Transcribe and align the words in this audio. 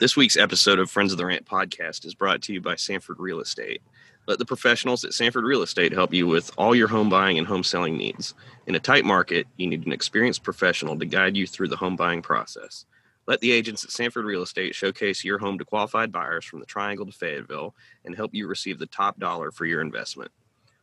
This 0.00 0.16
week's 0.16 0.38
episode 0.38 0.78
of 0.78 0.90
Friends 0.90 1.12
of 1.12 1.18
the 1.18 1.26
Rant 1.26 1.44
podcast 1.44 2.06
is 2.06 2.14
brought 2.14 2.40
to 2.44 2.54
you 2.54 2.62
by 2.62 2.74
Sanford 2.74 3.18
Real 3.18 3.38
Estate. 3.38 3.82
Let 4.26 4.38
the 4.38 4.46
professionals 4.46 5.04
at 5.04 5.12
Sanford 5.12 5.44
Real 5.44 5.60
Estate 5.60 5.92
help 5.92 6.14
you 6.14 6.26
with 6.26 6.50
all 6.56 6.74
your 6.74 6.88
home 6.88 7.10
buying 7.10 7.36
and 7.36 7.46
home 7.46 7.62
selling 7.62 7.98
needs. 7.98 8.32
In 8.66 8.74
a 8.74 8.80
tight 8.80 9.04
market, 9.04 9.46
you 9.58 9.66
need 9.66 9.84
an 9.84 9.92
experienced 9.92 10.42
professional 10.42 10.98
to 10.98 11.04
guide 11.04 11.36
you 11.36 11.46
through 11.46 11.68
the 11.68 11.76
home 11.76 11.96
buying 11.96 12.22
process. 12.22 12.86
Let 13.26 13.40
the 13.40 13.52
agents 13.52 13.84
at 13.84 13.90
Sanford 13.90 14.24
Real 14.24 14.40
Estate 14.40 14.74
showcase 14.74 15.22
your 15.22 15.36
home 15.36 15.58
to 15.58 15.66
qualified 15.66 16.10
buyers 16.10 16.46
from 16.46 16.60
the 16.60 16.66
Triangle 16.66 17.04
to 17.04 17.12
Fayetteville 17.12 17.74
and 18.06 18.16
help 18.16 18.34
you 18.34 18.46
receive 18.46 18.78
the 18.78 18.86
top 18.86 19.20
dollar 19.20 19.50
for 19.50 19.66
your 19.66 19.82
investment. 19.82 20.30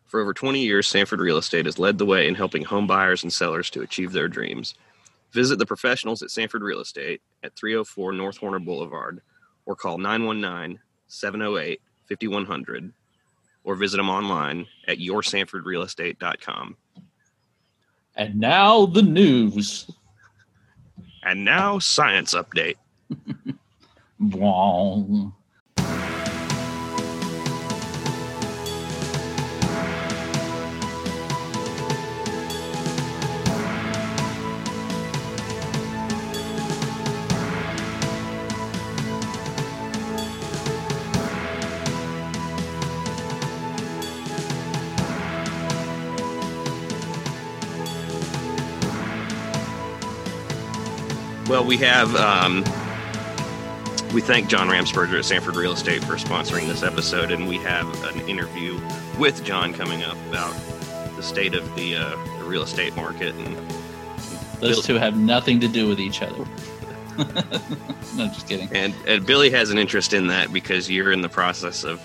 For 0.05 0.21
over 0.21 0.36
20 0.36 0.59
years, 0.59 0.88
Sanford 0.88 1.21
Real 1.21 1.38
Estate 1.38 1.65
has 1.65 1.79
led 1.79 1.97
the 1.97 2.05
way 2.05 2.27
in 2.27 2.36
helping 2.36 2.65
home 2.65 2.86
buyers 2.86 3.23
and 3.23 3.34
sellers 3.34 3.71
to 3.71 3.81
achieve 3.81 4.11
their 4.11 4.27
dreams. 4.27 4.75
Visit 5.38 5.59
the 5.59 5.67
professionals 5.67 6.23
at 6.23 6.31
Sanford 6.31 6.63
Real 6.63 6.79
Estate 6.79 7.21
at 7.43 7.55
304 7.55 8.11
North 8.11 8.38
Horner 8.38 8.57
Boulevard 8.57 9.21
or 9.67 9.75
call 9.75 9.99
919 9.99 10.79
708 11.05 11.79
5100 12.09 12.91
or 13.63 13.76
visit 13.76 13.98
them 13.98 14.09
online 14.09 14.65
at 14.88 14.98
yoursanfordrealestate.com. 14.98 16.76
And 18.15 18.39
now 18.39 18.88
the 18.88 19.03
news. 19.03 19.91
And 21.21 21.45
now, 21.45 21.77
science 21.77 22.34
update. 22.34 22.77
we 51.68 51.77
have, 51.77 52.15
um, 52.15 52.63
we 54.13 54.21
thank 54.21 54.48
John 54.48 54.68
Ramsperger 54.70 55.20
at 55.20 55.26
Sanford 55.26 55.55
Real 55.55 55.73
Estate 55.73 56.04
for 56.04 56.13
sponsoring 56.13 56.68
this 56.68 56.82
episode, 56.82 57.32
and 57.32 57.48
we 57.48 57.57
have 57.57 57.85
an 58.05 58.21
interview 58.27 58.79
with 59.20 59.43
John 59.43 59.73
coming 59.73 60.04
up 60.04 60.18
about 60.29 60.54
the 61.15 61.21
state 61.23 61.54
of 61.54 61.63
the, 61.76 61.95
uh, 61.98 62.10
the 62.40 62.45
real 62.45 62.63
estate 62.63 62.95
market. 62.95 63.35
And 63.35 63.55
Those 64.62 64.75
Bill- 64.78 64.81
two 64.84 64.95
have 64.95 65.18
nothing 65.18 65.59
to 65.59 65.68
do 65.68 65.88
with 65.88 66.00
each 66.00 66.22
other. 66.22 66.45
no, 68.16 68.28
just 68.28 68.47
kidding. 68.47 68.69
And, 68.73 68.94
and 69.07 69.25
Billy 69.25 69.50
has 69.50 69.69
an 69.72 69.78
interest 69.78 70.13
in 70.13 70.28
that 70.28 70.53
because 70.53 70.90
you're 70.90 71.12
in 71.12 71.22
the 71.22 71.29
process 71.29 71.84
of 71.84 72.00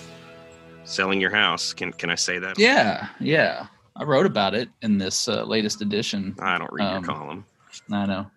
selling 0.85 1.21
your 1.21 1.29
house. 1.29 1.71
Can 1.71 1.93
can 1.93 2.09
I 2.09 2.15
say 2.15 2.39
that? 2.39 2.57
Yeah, 2.57 3.07
yeah. 3.19 3.67
I 3.95 4.03
wrote 4.05 4.25
about 4.25 4.55
it 4.55 4.69
in 4.81 4.97
this 4.97 5.27
uh, 5.27 5.43
latest 5.43 5.81
edition. 5.83 6.35
I 6.39 6.57
don't 6.57 6.71
read 6.73 6.83
Um, 6.85 7.03
your 7.05 7.13
column. 7.15 7.45
I 7.91 8.05
know. 8.07 8.31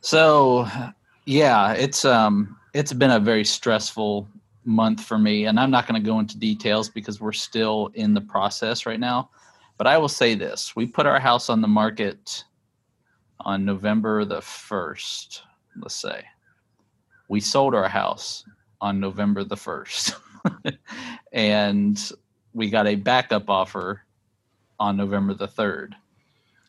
So, 0.00 0.66
yeah, 1.26 1.72
it's 1.72 2.04
um 2.04 2.56
it's 2.72 2.92
been 2.92 3.10
a 3.10 3.20
very 3.20 3.44
stressful 3.44 4.28
month 4.64 5.02
for 5.02 5.18
me 5.18 5.46
and 5.46 5.58
I'm 5.58 5.70
not 5.70 5.86
going 5.88 6.00
to 6.00 6.06
go 6.06 6.18
into 6.18 6.38
details 6.38 6.88
because 6.88 7.20
we're 7.20 7.32
still 7.32 7.90
in 7.94 8.14
the 8.14 8.20
process 8.20 8.86
right 8.86 9.00
now. 9.00 9.30
But 9.78 9.86
I 9.86 9.98
will 9.98 10.08
say 10.08 10.34
this. 10.34 10.76
We 10.76 10.86
put 10.86 11.06
our 11.06 11.18
house 11.18 11.48
on 11.48 11.60
the 11.60 11.68
market 11.68 12.44
on 13.40 13.64
November 13.64 14.24
the 14.24 14.40
1st, 14.40 15.40
let's 15.80 15.94
say. 15.94 16.22
We 17.28 17.40
sold 17.40 17.74
our 17.74 17.88
house 17.88 18.44
on 18.80 19.00
November 19.00 19.44
the 19.44 19.56
1st. 19.56 20.14
and 21.32 22.12
we 22.52 22.68
got 22.68 22.86
a 22.86 22.94
backup 22.94 23.48
offer 23.48 24.02
on 24.78 24.96
November 24.96 25.34
the 25.34 25.48
3rd. 25.48 25.94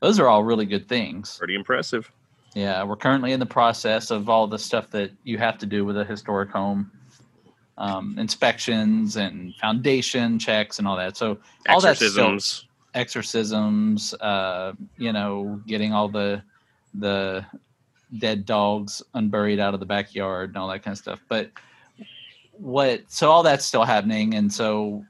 Those 0.01 0.19
are 0.19 0.27
all 0.27 0.43
really 0.43 0.65
good 0.65 0.87
things. 0.87 1.37
Pretty 1.37 1.55
impressive. 1.55 2.11
Yeah, 2.53 2.83
we're 2.83 2.97
currently 2.97 3.31
in 3.31 3.39
the 3.39 3.45
process 3.45 4.11
of 4.11 4.29
all 4.29 4.47
the 4.47 4.59
stuff 4.59 4.89
that 4.91 5.11
you 5.23 5.37
have 5.37 5.57
to 5.59 5.65
do 5.65 5.85
with 5.85 5.97
a 5.97 6.03
historic 6.03 6.49
home, 6.49 6.91
um, 7.77 8.15
inspections 8.17 9.15
and 9.15 9.55
foundation 9.55 10.37
checks 10.37 10.77
and 10.77 10.87
all 10.87 10.97
that. 10.97 11.15
So 11.15 11.37
all 11.69 11.85
Exorcisms. 11.85 12.67
exorcisms, 12.93 14.13
uh, 14.15 14.73
you 14.97 15.13
know, 15.13 15.61
getting 15.65 15.93
all 15.93 16.09
the 16.09 16.43
the 16.93 17.45
dead 18.19 18.45
dogs 18.45 19.01
unburied 19.13 19.59
out 19.59 19.73
of 19.73 19.79
the 19.79 19.85
backyard 19.85 20.49
and 20.49 20.57
all 20.57 20.67
that 20.67 20.83
kind 20.83 20.93
of 20.93 20.97
stuff. 20.97 21.21
But 21.29 21.51
what? 22.51 23.01
So 23.07 23.31
all 23.31 23.43
that's 23.43 23.65
still 23.65 23.85
happening, 23.85 24.33
and 24.35 24.51
so 24.51 25.05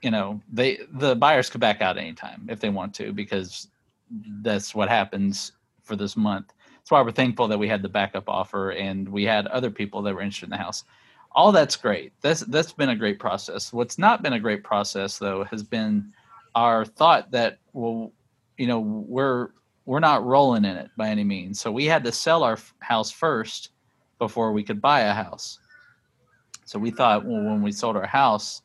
you 0.00 0.10
know, 0.10 0.40
they 0.50 0.78
the 0.92 1.16
buyers 1.16 1.50
could 1.50 1.60
back 1.60 1.82
out 1.82 1.98
anytime 1.98 2.46
if 2.48 2.60
they 2.60 2.70
want 2.70 2.94
to 2.94 3.12
because 3.12 3.68
that's 4.42 4.74
what 4.74 4.88
happens 4.88 5.52
for 5.82 5.96
this 5.96 6.16
month. 6.16 6.52
That's 6.88 6.92
why 6.92 7.02
we're 7.02 7.12
thankful 7.12 7.48
that 7.48 7.58
we 7.58 7.68
had 7.68 7.82
the 7.82 7.88
backup 7.90 8.30
offer 8.30 8.70
and 8.70 9.06
we 9.06 9.22
had 9.22 9.46
other 9.48 9.70
people 9.70 10.00
that 10.00 10.14
were 10.14 10.22
interested 10.22 10.46
in 10.46 10.50
the 10.52 10.56
house. 10.56 10.84
All 11.32 11.52
that's 11.52 11.76
great. 11.76 12.14
That's 12.22 12.40
that's 12.40 12.72
been 12.72 12.88
a 12.88 12.96
great 12.96 13.18
process. 13.18 13.74
What's 13.74 13.98
not 13.98 14.22
been 14.22 14.32
a 14.32 14.40
great 14.40 14.64
process 14.64 15.18
though 15.18 15.44
has 15.44 15.62
been 15.62 16.10
our 16.54 16.86
thought 16.86 17.30
that 17.32 17.58
well, 17.74 18.10
you 18.56 18.66
know, 18.66 18.80
we're 18.80 19.48
we're 19.84 20.00
not 20.00 20.24
rolling 20.24 20.64
in 20.64 20.78
it 20.78 20.88
by 20.96 21.10
any 21.10 21.24
means. 21.24 21.60
So 21.60 21.70
we 21.70 21.84
had 21.84 22.02
to 22.04 22.10
sell 22.10 22.42
our 22.42 22.54
f- 22.54 22.72
house 22.78 23.10
first 23.10 23.72
before 24.18 24.52
we 24.52 24.62
could 24.62 24.80
buy 24.80 25.00
a 25.00 25.12
house. 25.12 25.58
So 26.64 26.78
we 26.78 26.90
thought, 26.90 27.22
well, 27.22 27.44
when 27.44 27.60
we 27.60 27.70
sold 27.70 27.98
our 27.98 28.06
house, 28.06 28.62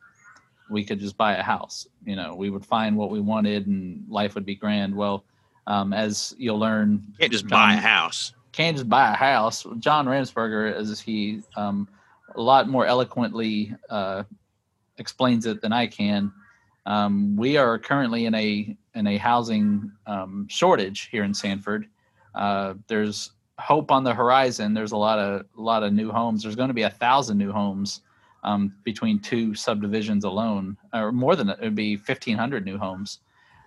we 0.69 0.85
could 0.85 1.01
just 1.01 1.17
buy 1.17 1.35
a 1.35 1.43
house. 1.43 1.89
You 2.05 2.15
know, 2.15 2.35
we 2.35 2.49
would 2.49 2.65
find 2.65 2.95
what 2.95 3.11
we 3.11 3.19
wanted 3.19 3.67
and 3.67 4.05
life 4.07 4.33
would 4.33 4.45
be 4.45 4.55
grand. 4.55 4.95
Well, 4.95 5.25
um, 5.67 5.93
as 5.93 6.35
you'll 6.37 6.59
learn, 6.59 7.03
Can't 7.19 7.31
just 7.31 7.47
buy 7.47 7.73
a 7.75 7.77
house. 7.77 8.33
can't 8.51 8.75
just 8.77 8.89
buy 8.89 9.11
a 9.11 9.15
house. 9.15 9.65
John 9.79 10.05
Ramsperger, 10.05 10.73
as 10.73 10.99
he 10.99 11.41
um, 11.55 11.87
a 12.35 12.41
lot 12.41 12.67
more 12.69 12.85
eloquently 12.85 13.73
uh, 13.89 14.23
explains 14.97 15.45
it 15.45 15.61
than 15.61 15.73
I 15.73 15.87
can, 15.87 16.31
um, 16.85 17.35
we 17.37 17.57
are 17.57 17.79
currently 17.79 18.25
in 18.25 18.35
a 18.35 18.75
in 18.95 19.07
a 19.07 19.17
housing 19.17 19.91
um, 20.05 20.47
shortage 20.49 21.07
here 21.11 21.23
in 21.23 21.33
Sanford. 21.33 21.87
Uh, 22.35 22.73
there's 22.87 23.31
hope 23.59 23.91
on 23.91 24.03
the 24.03 24.13
horizon. 24.13 24.73
There's 24.73 24.91
a 24.91 24.97
lot 24.97 25.17
of 25.19 25.45
a 25.57 25.61
lot 25.61 25.83
of 25.83 25.93
new 25.93 26.11
homes. 26.11 26.43
There's 26.43 26.55
going 26.55 26.67
to 26.69 26.73
be 26.73 26.81
a 26.83 26.89
thousand 26.89 27.37
new 27.37 27.51
homes 27.51 28.01
um, 28.43 28.73
between 28.83 29.19
two 29.19 29.55
subdivisions 29.55 30.25
alone, 30.25 30.75
or 30.93 31.11
more 31.11 31.35
than. 31.35 31.49
It 31.49 31.59
would 31.61 31.75
be 31.75 31.95
1,500 31.95 32.65
new 32.65 32.77
homes. 32.77 33.19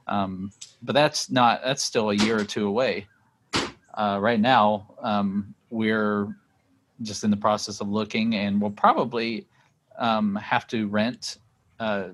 Um, 0.08 0.52
but 0.82 0.92
that's 0.92 1.30
not 1.30 1.62
that's 1.64 1.82
still 1.82 2.10
a 2.10 2.14
year 2.14 2.38
or 2.38 2.44
two 2.44 2.66
away. 2.66 3.06
Uh, 3.94 4.18
right 4.20 4.40
now 4.40 4.94
um, 5.02 5.54
we're 5.70 6.36
just 7.02 7.24
in 7.24 7.30
the 7.30 7.36
process 7.36 7.80
of 7.80 7.88
looking 7.88 8.34
and 8.34 8.60
we'll 8.60 8.70
probably 8.70 9.46
um, 9.98 10.36
have 10.36 10.66
to 10.66 10.86
rent 10.88 11.38
uh, 11.80 12.08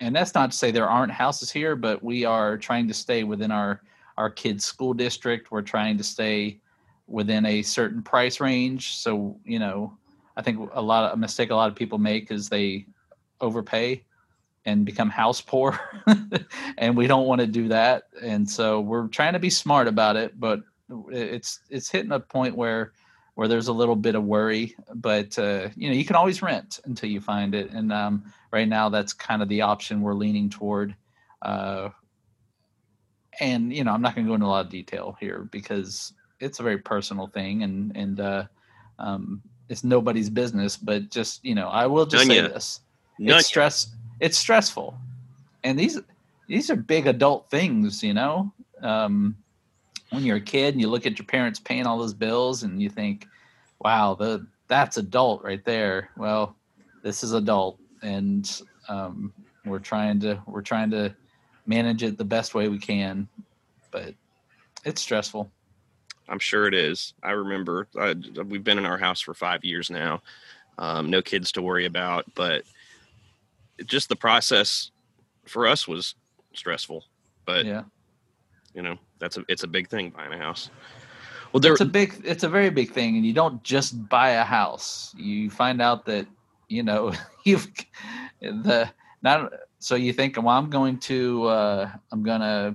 and 0.00 0.14
that's 0.14 0.34
not 0.34 0.50
to 0.50 0.56
say 0.56 0.70
there 0.70 0.88
aren't 0.88 1.12
houses 1.12 1.50
here 1.50 1.76
but 1.76 2.02
we 2.02 2.24
are 2.24 2.56
trying 2.56 2.88
to 2.88 2.94
stay 2.94 3.22
within 3.22 3.50
our 3.50 3.82
our 4.16 4.30
kids 4.30 4.64
school 4.64 4.94
district. 4.94 5.50
We're 5.50 5.60
trying 5.60 5.98
to 5.98 6.04
stay 6.04 6.58
within 7.06 7.44
a 7.44 7.60
certain 7.60 8.02
price 8.02 8.40
range. 8.40 8.96
So 8.96 9.38
you 9.44 9.58
know 9.58 9.96
i 10.38 10.42
think 10.42 10.70
a 10.74 10.82
lot 10.82 11.04
of 11.04 11.12
a 11.14 11.16
mistake 11.16 11.50
a 11.50 11.54
lot 11.54 11.68
of 11.68 11.74
people 11.74 11.98
make 11.98 12.30
is 12.30 12.48
they 12.48 12.86
overpay 13.40 14.02
and 14.66 14.84
become 14.84 15.08
house 15.08 15.40
poor 15.40 15.78
and 16.78 16.96
we 16.96 17.06
don't 17.06 17.26
want 17.26 17.40
to 17.40 17.46
do 17.46 17.68
that 17.68 18.04
and 18.22 18.48
so 18.48 18.80
we're 18.80 19.06
trying 19.08 19.32
to 19.32 19.38
be 19.38 19.48
smart 19.48 19.86
about 19.86 20.16
it 20.16 20.38
but 20.38 20.60
it's 21.10 21.60
it's 21.70 21.90
hitting 21.90 22.12
a 22.12 22.20
point 22.20 22.54
where 22.54 22.92
where 23.34 23.48
there's 23.48 23.68
a 23.68 23.72
little 23.72 23.96
bit 23.96 24.14
of 24.14 24.24
worry 24.24 24.74
but 24.94 25.38
uh, 25.38 25.68
you 25.76 25.88
know 25.88 25.94
you 25.94 26.04
can 26.04 26.16
always 26.16 26.42
rent 26.42 26.80
until 26.84 27.08
you 27.08 27.20
find 27.20 27.54
it 27.54 27.70
and 27.70 27.92
um, 27.92 28.24
right 28.52 28.68
now 28.68 28.88
that's 28.88 29.12
kind 29.12 29.40
of 29.40 29.48
the 29.48 29.62
option 29.62 30.00
we're 30.00 30.14
leaning 30.14 30.50
toward 30.50 30.94
uh, 31.42 31.88
and 33.40 33.72
you 33.72 33.84
know 33.84 33.92
i'm 33.92 34.02
not 34.02 34.14
going 34.14 34.26
to 34.26 34.30
go 34.30 34.34
into 34.34 34.46
a 34.46 34.48
lot 34.48 34.64
of 34.64 34.70
detail 34.70 35.16
here 35.20 35.48
because 35.52 36.12
it's 36.40 36.60
a 36.60 36.62
very 36.62 36.78
personal 36.78 37.28
thing 37.28 37.62
and 37.62 37.96
and 37.96 38.20
uh, 38.20 38.44
um, 38.98 39.40
it's 39.68 39.84
nobody's 39.84 40.30
business 40.30 40.76
but 40.76 41.08
just 41.10 41.44
you 41.44 41.54
know 41.54 41.68
i 41.68 41.86
will 41.86 42.06
just 42.06 42.26
None 42.26 42.36
say 42.36 42.42
yet. 42.42 42.52
this 42.52 42.80
None 43.18 43.38
it's 43.38 43.46
stress 43.46 43.94
it's 44.20 44.38
stressful 44.38 44.96
and 45.64 45.78
these 45.78 45.98
these 46.46 46.70
are 46.70 46.76
big 46.76 47.06
adult 47.06 47.48
things 47.50 48.02
you 48.02 48.14
know 48.14 48.52
um, 48.82 49.36
when 50.10 50.24
you're 50.24 50.36
a 50.36 50.40
kid 50.40 50.74
and 50.74 50.80
you 50.80 50.88
look 50.88 51.06
at 51.06 51.18
your 51.18 51.26
parents 51.26 51.58
paying 51.58 51.86
all 51.86 51.98
those 51.98 52.14
bills 52.14 52.62
and 52.62 52.80
you 52.80 52.88
think 52.88 53.26
wow 53.80 54.14
the 54.14 54.46
that's 54.68 54.96
adult 54.96 55.42
right 55.42 55.64
there 55.64 56.10
well 56.16 56.56
this 57.02 57.22
is 57.22 57.32
adult 57.32 57.78
and 58.02 58.62
um, 58.88 59.32
we're 59.64 59.78
trying 59.78 60.20
to 60.20 60.40
we're 60.46 60.62
trying 60.62 60.90
to 60.90 61.14
manage 61.66 62.02
it 62.02 62.16
the 62.16 62.24
best 62.24 62.54
way 62.54 62.68
we 62.68 62.78
can 62.78 63.28
but 63.90 64.14
it's 64.84 65.00
stressful 65.00 65.50
I'm 66.28 66.38
sure 66.38 66.66
it 66.66 66.74
is. 66.74 67.14
I 67.22 67.32
remember 67.32 67.88
I, 67.98 68.14
we've 68.42 68.64
been 68.64 68.78
in 68.78 68.86
our 68.86 68.98
house 68.98 69.20
for 69.20 69.34
five 69.34 69.64
years 69.64 69.90
now. 69.90 70.22
Um, 70.78 71.08
no 71.08 71.22
kids 71.22 71.52
to 71.52 71.62
worry 71.62 71.86
about, 71.86 72.26
but 72.34 72.64
just 73.84 74.08
the 74.08 74.16
process 74.16 74.90
for 75.44 75.66
us 75.66 75.86
was 75.86 76.14
stressful. 76.54 77.04
But 77.44 77.66
yeah, 77.66 77.82
you 78.74 78.82
know, 78.82 78.96
that's 79.18 79.36
a 79.36 79.44
it's 79.48 79.62
a 79.62 79.68
big 79.68 79.88
thing 79.88 80.10
buying 80.10 80.32
a 80.32 80.38
house. 80.38 80.70
Well, 81.52 81.60
there, 81.60 81.72
it's 81.72 81.80
a 81.80 81.86
big, 81.86 82.20
it's 82.24 82.42
a 82.42 82.48
very 82.48 82.70
big 82.70 82.90
thing, 82.90 83.16
and 83.16 83.24
you 83.24 83.32
don't 83.32 83.62
just 83.62 84.08
buy 84.08 84.30
a 84.30 84.44
house. 84.44 85.14
You 85.16 85.48
find 85.48 85.80
out 85.80 86.04
that 86.06 86.26
you 86.68 86.82
know 86.82 87.12
you've 87.44 87.68
the 88.40 88.90
not. 89.22 89.52
So 89.78 89.94
you 89.94 90.12
think, 90.12 90.36
well, 90.36 90.48
I'm 90.48 90.70
going 90.70 90.98
to, 91.00 91.44
uh, 91.44 91.90
I'm 92.10 92.22
gonna 92.22 92.74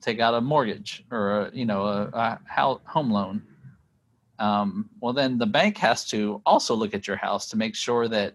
take 0.00 0.20
out 0.20 0.34
a 0.34 0.40
mortgage 0.40 1.04
or 1.10 1.40
a, 1.40 1.50
you 1.52 1.66
know 1.66 1.84
a, 1.84 2.10
a 2.12 2.40
house, 2.46 2.80
home 2.86 3.10
loan. 3.10 3.42
Um, 4.38 4.90
well, 5.00 5.12
then 5.12 5.38
the 5.38 5.46
bank 5.46 5.78
has 5.78 6.06
to 6.08 6.40
also 6.46 6.74
look 6.74 6.94
at 6.94 7.06
your 7.06 7.16
house 7.16 7.48
to 7.50 7.56
make 7.56 7.74
sure 7.74 8.06
that 8.08 8.34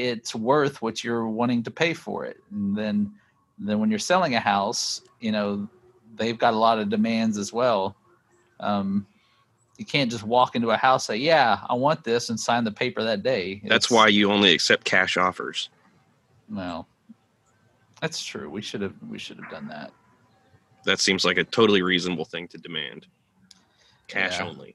it's 0.00 0.34
worth 0.34 0.80
what 0.82 1.04
you're 1.04 1.28
wanting 1.28 1.62
to 1.64 1.70
pay 1.70 1.94
for 1.94 2.24
it. 2.24 2.38
And 2.50 2.76
then, 2.76 3.12
then 3.58 3.78
when 3.78 3.90
you're 3.90 3.98
selling 3.98 4.34
a 4.34 4.40
house, 4.40 5.02
you 5.20 5.32
know 5.32 5.68
they've 6.16 6.38
got 6.38 6.54
a 6.54 6.58
lot 6.58 6.78
of 6.78 6.88
demands 6.88 7.38
as 7.38 7.52
well. 7.52 7.96
Um, 8.58 9.06
you 9.78 9.86
can't 9.86 10.10
just 10.10 10.24
walk 10.24 10.56
into 10.56 10.70
a 10.70 10.76
house 10.76 11.06
say, 11.06 11.16
"Yeah, 11.16 11.60
I 11.68 11.74
want 11.74 12.04
this," 12.04 12.28
and 12.28 12.38
sign 12.38 12.64
the 12.64 12.72
paper 12.72 13.02
that 13.02 13.22
day. 13.22 13.62
That's 13.64 13.90
why 13.90 14.08
you 14.08 14.30
only 14.30 14.52
accept 14.52 14.84
cash 14.84 15.16
offers. 15.16 15.70
Well, 16.50 16.86
that's 18.00 18.22
true. 18.22 18.50
We 18.50 18.62
should 18.62 18.82
have 18.82 18.94
we 19.08 19.18
should 19.18 19.38
have 19.38 19.50
done 19.50 19.68
that. 19.68 19.92
That 20.84 21.00
seems 21.00 21.24
like 21.24 21.38
a 21.38 21.44
totally 21.44 21.82
reasonable 21.82 22.24
thing 22.24 22.48
to 22.48 22.58
demand. 22.58 23.06
Cash 24.08 24.38
yeah. 24.38 24.46
only. 24.46 24.74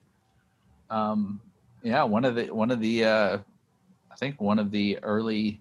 Um, 0.89 1.41
yeah, 1.83 2.03
one 2.03 2.25
of 2.25 2.35
the 2.35 2.45
one 2.45 2.71
of 2.71 2.79
the 2.79 3.05
uh, 3.05 3.37
I 4.15 4.17
think 4.17 4.39
one 4.39 4.59
of 4.59 4.71
the 4.71 4.97
early 5.03 5.59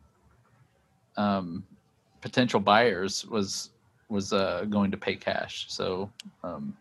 um, 1.16 1.66
potential 2.20 2.60
buyers 2.60 3.26
was 3.26 3.70
was 4.08 4.32
uh, 4.32 4.64
going 4.70 4.92
to 4.92 4.96
pay 4.96 5.16
cash. 5.16 5.66
So 5.68 6.08
um, 6.44 6.76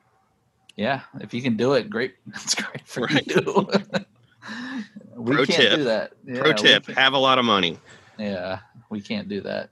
yeah, 0.75 1.02
if 1.20 1.34
you 1.34 1.42
can 1.42 1.58
do 1.58 1.74
it, 1.74 1.90
great. 1.90 2.14
That's 2.28 2.54
great 2.54 2.88
for 2.88 3.06
right. 3.06 3.25
you. 3.25 3.42
we 5.16 5.34
Pro 5.34 5.46
can't 5.46 5.58
tip. 5.58 5.75
do 5.78 5.84
that. 5.86 6.12
Yeah, 6.28 6.42
Pro 6.42 6.54
tip: 6.54 6.86
have 6.90 7.14
a 7.14 7.18
lot 7.18 7.40
of 7.40 7.46
money. 7.46 7.80
Yeah, 8.20 8.60
we 8.92 9.02
can't 9.02 9.28
do 9.28 9.42
that. 9.42 9.72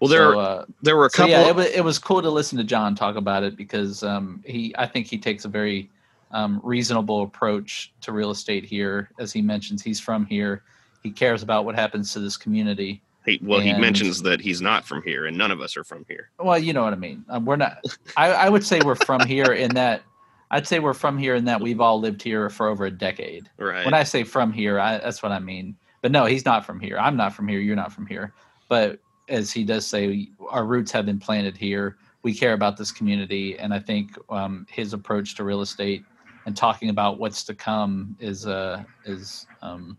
Well, 0.00 0.08
there 0.08 0.32
so, 0.32 0.40
uh, 0.40 0.64
there 0.80 0.96
were 0.96 1.04
a 1.04 1.10
couple. 1.10 1.34
So 1.34 1.40
yeah, 1.40 1.46
it 1.46 1.54
was, 1.54 1.66
it 1.66 1.84
was 1.84 1.98
cool 1.98 2.22
to 2.22 2.30
listen 2.30 2.56
to 2.56 2.64
John 2.64 2.94
talk 2.94 3.16
about 3.16 3.42
it 3.42 3.54
because 3.54 4.02
um, 4.02 4.42
he 4.46 4.74
I 4.78 4.86
think 4.86 5.08
he 5.08 5.18
takes 5.18 5.44
a 5.44 5.48
very 5.48 5.90
um, 6.30 6.58
reasonable 6.64 7.22
approach 7.22 7.92
to 8.00 8.12
real 8.12 8.30
estate 8.30 8.64
here. 8.64 9.10
As 9.18 9.30
he 9.30 9.42
mentions, 9.42 9.82
he's 9.82 10.00
from 10.00 10.24
here. 10.24 10.62
He 11.04 11.10
cares 11.10 11.42
about 11.42 11.64
what 11.64 11.74
happens 11.74 12.12
to 12.14 12.18
this 12.18 12.36
community. 12.36 13.02
He, 13.24 13.38
well, 13.42 13.60
and, 13.60 13.68
he 13.68 13.74
mentions 13.74 14.22
that 14.22 14.40
he's 14.40 14.60
not 14.60 14.84
from 14.84 15.02
here, 15.02 15.26
and 15.26 15.38
none 15.38 15.50
of 15.50 15.60
us 15.60 15.76
are 15.76 15.84
from 15.84 16.04
here. 16.08 16.30
Well, 16.38 16.58
you 16.58 16.72
know 16.72 16.82
what 16.82 16.92
I 16.92 16.96
mean. 16.96 17.24
Um, 17.28 17.44
we're 17.44 17.56
not. 17.56 17.84
I, 18.16 18.32
I 18.32 18.48
would 18.48 18.64
say 18.64 18.80
we're 18.84 18.96
from 18.96 19.20
here 19.26 19.52
in 19.52 19.74
that 19.74 20.02
I'd 20.50 20.68
say 20.68 20.78
we're 20.78 20.94
from 20.94 21.18
here 21.18 21.34
in 21.34 21.44
that 21.46 21.60
we've 21.60 21.80
all 21.80 21.98
lived 21.98 22.22
here 22.22 22.48
for 22.48 22.68
over 22.68 22.86
a 22.86 22.90
decade. 22.90 23.50
Right. 23.58 23.84
When 23.84 23.92
I 23.92 24.04
say 24.04 24.22
from 24.22 24.52
here, 24.52 24.78
I, 24.78 24.98
that's 24.98 25.22
what 25.22 25.32
I 25.32 25.40
mean. 25.40 25.76
But 26.00 26.12
no, 26.12 26.26
he's 26.26 26.44
not 26.44 26.64
from 26.64 26.78
here. 26.78 26.96
I'm 26.98 27.16
not 27.16 27.34
from 27.34 27.48
here. 27.48 27.58
You're 27.60 27.76
not 27.76 27.92
from 27.92 28.06
here. 28.06 28.32
But 28.68 29.00
as 29.28 29.50
he 29.50 29.64
does 29.64 29.86
say, 29.86 30.28
our 30.48 30.64
roots 30.64 30.92
have 30.92 31.06
been 31.06 31.18
planted 31.18 31.56
here. 31.56 31.96
We 32.22 32.34
care 32.34 32.52
about 32.52 32.76
this 32.76 32.92
community, 32.92 33.58
and 33.58 33.74
I 33.74 33.80
think 33.80 34.16
um, 34.30 34.66
his 34.70 34.92
approach 34.92 35.34
to 35.36 35.44
real 35.44 35.60
estate 35.60 36.04
and 36.46 36.56
talking 36.56 36.88
about 36.88 37.18
what's 37.18 37.42
to 37.44 37.54
come 37.54 38.16
is 38.20 38.46
uh, 38.46 38.84
is 39.04 39.46
um, 39.60 39.98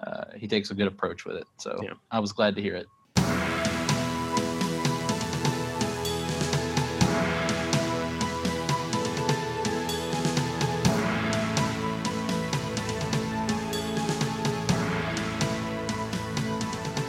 uh, 0.00 0.24
he 0.36 0.46
takes 0.46 0.70
a 0.70 0.74
good 0.74 0.86
approach 0.86 1.24
with 1.24 1.36
it. 1.36 1.46
So 1.58 1.80
yeah. 1.82 1.94
I 2.10 2.20
was 2.20 2.32
glad 2.32 2.56
to 2.56 2.62
hear 2.62 2.76
it. 2.76 2.86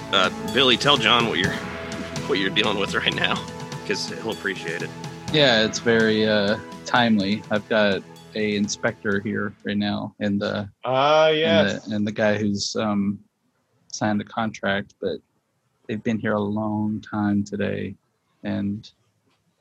Uh, 0.09 0.29
Billy, 0.53 0.77
tell 0.77 0.97
John 0.97 1.27
what 1.27 1.37
you're 1.37 1.53
what 2.27 2.39
you're 2.39 2.49
dealing 2.49 2.79
with 2.79 2.95
right 2.95 3.13
now, 3.13 3.35
because 3.81 4.09
he'll 4.09 4.31
appreciate 4.31 4.81
it. 4.81 4.89
Yeah, 5.31 5.63
it's 5.63 5.79
very 5.79 6.25
uh, 6.27 6.57
timely. 6.85 7.43
I've 7.51 7.67
got 7.69 8.01
a 8.35 8.56
inspector 8.56 9.21
here 9.21 9.56
right 9.65 9.77
now, 9.77 10.15
and 10.19 10.39
the 10.41 10.69
ah 10.83 11.25
uh, 11.25 11.27
yes, 11.29 11.74
and 11.83 11.91
the, 11.91 11.95
and 11.95 12.07
the, 12.07 12.12
guy 12.12 12.38
who's 12.38 12.75
um, 12.75 13.19
signed 13.91 14.19
the 14.19 14.25
contract, 14.25 14.95
but 15.01 15.18
they've 15.88 16.03
been 16.03 16.19
here 16.19 16.33
a 16.33 16.39
long 16.39 17.01
time 17.01 17.44
today, 17.44 17.95
and 18.44 18.89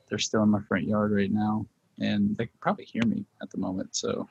they're 0.09 0.19
still 0.19 0.43
in 0.43 0.49
my 0.49 0.61
front 0.67 0.85
yard 0.85 1.11
right 1.11 1.31
now, 1.31 1.65
and 1.99 2.35
they 2.37 2.45
can 2.45 2.57
probably 2.61 2.85
hear 2.85 3.03
me 3.05 3.25
at 3.41 3.49
the 3.49 3.57
moment. 3.57 3.95
So, 3.95 4.29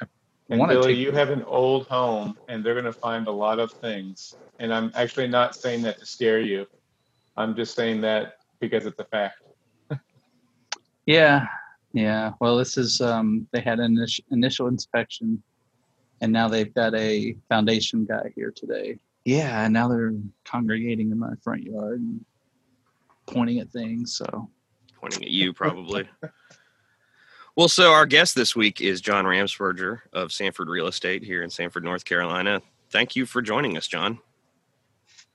I 0.00 0.06
and 0.50 0.68
Billy, 0.68 0.94
you 0.94 1.12
have 1.12 1.30
an 1.30 1.42
old 1.44 1.86
home, 1.86 2.36
and 2.48 2.64
they're 2.64 2.74
going 2.74 2.84
to 2.84 2.92
find 2.92 3.26
a 3.28 3.32
lot 3.32 3.58
of 3.58 3.72
things 3.72 4.36
and 4.60 4.72
I'm 4.72 4.92
actually 4.94 5.26
not 5.26 5.56
saying 5.56 5.82
that 5.82 5.98
to 5.98 6.06
scare 6.06 6.38
you. 6.40 6.66
I'm 7.36 7.56
just 7.56 7.74
saying 7.74 8.02
that 8.02 8.34
because 8.60 8.84
it's 8.84 9.00
a 9.00 9.04
fact. 9.04 9.40
yeah, 11.06 11.46
yeah. 11.92 12.32
Well, 12.40 12.56
this 12.56 12.76
is 12.76 13.00
um, 13.00 13.46
they 13.52 13.60
had 13.60 13.80
an 13.80 14.04
initial 14.30 14.68
inspection, 14.68 15.42
and 16.20 16.32
now 16.32 16.48
they've 16.48 16.72
got 16.72 16.94
a 16.94 17.36
foundation 17.48 18.04
guy 18.04 18.32
here 18.34 18.52
today. 18.54 18.98
Yeah, 19.24 19.64
and 19.64 19.72
now 19.72 19.88
they're 19.88 20.14
congregating 20.44 21.10
in 21.10 21.18
my 21.18 21.34
front 21.42 21.62
yard 21.62 22.00
and 22.00 22.24
pointing 23.26 23.58
at 23.58 23.70
things. 23.70 24.16
So 24.16 24.48
pointing 25.00 25.24
at 25.24 25.30
you, 25.30 25.52
probably. 25.52 26.08
well, 27.56 27.68
so 27.68 27.92
our 27.92 28.06
guest 28.06 28.34
this 28.34 28.54
week 28.54 28.80
is 28.80 29.00
John 29.00 29.24
Ramsperger 29.24 30.00
of 30.12 30.32
Sanford 30.32 30.68
Real 30.68 30.86
Estate 30.86 31.22
here 31.22 31.42
in 31.42 31.50
Sanford, 31.50 31.84
North 31.84 32.04
Carolina. 32.04 32.62
Thank 32.90 33.16
you 33.16 33.26
for 33.26 33.42
joining 33.42 33.76
us, 33.76 33.86
John. 33.86 34.18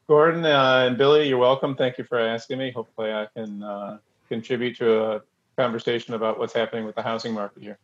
Gordon 0.08 0.46
uh, 0.46 0.86
and 0.88 0.98
Billy, 0.98 1.28
you're 1.28 1.38
welcome. 1.38 1.76
Thank 1.76 1.98
you 1.98 2.04
for 2.04 2.20
asking 2.20 2.60
me. 2.60 2.72
Hopefully, 2.72 3.12
I 3.12 3.28
can 3.36 3.64
uh, 3.64 3.98
contribute 4.30 4.78
to 4.78 5.04
a 5.04 5.22
conversation 5.56 6.14
about 6.14 6.40
what's 6.40 6.54
happening 6.54 6.86
with 6.86 6.96
the 6.96 7.02
housing 7.02 7.34
market 7.34 7.64
here. 7.64 7.78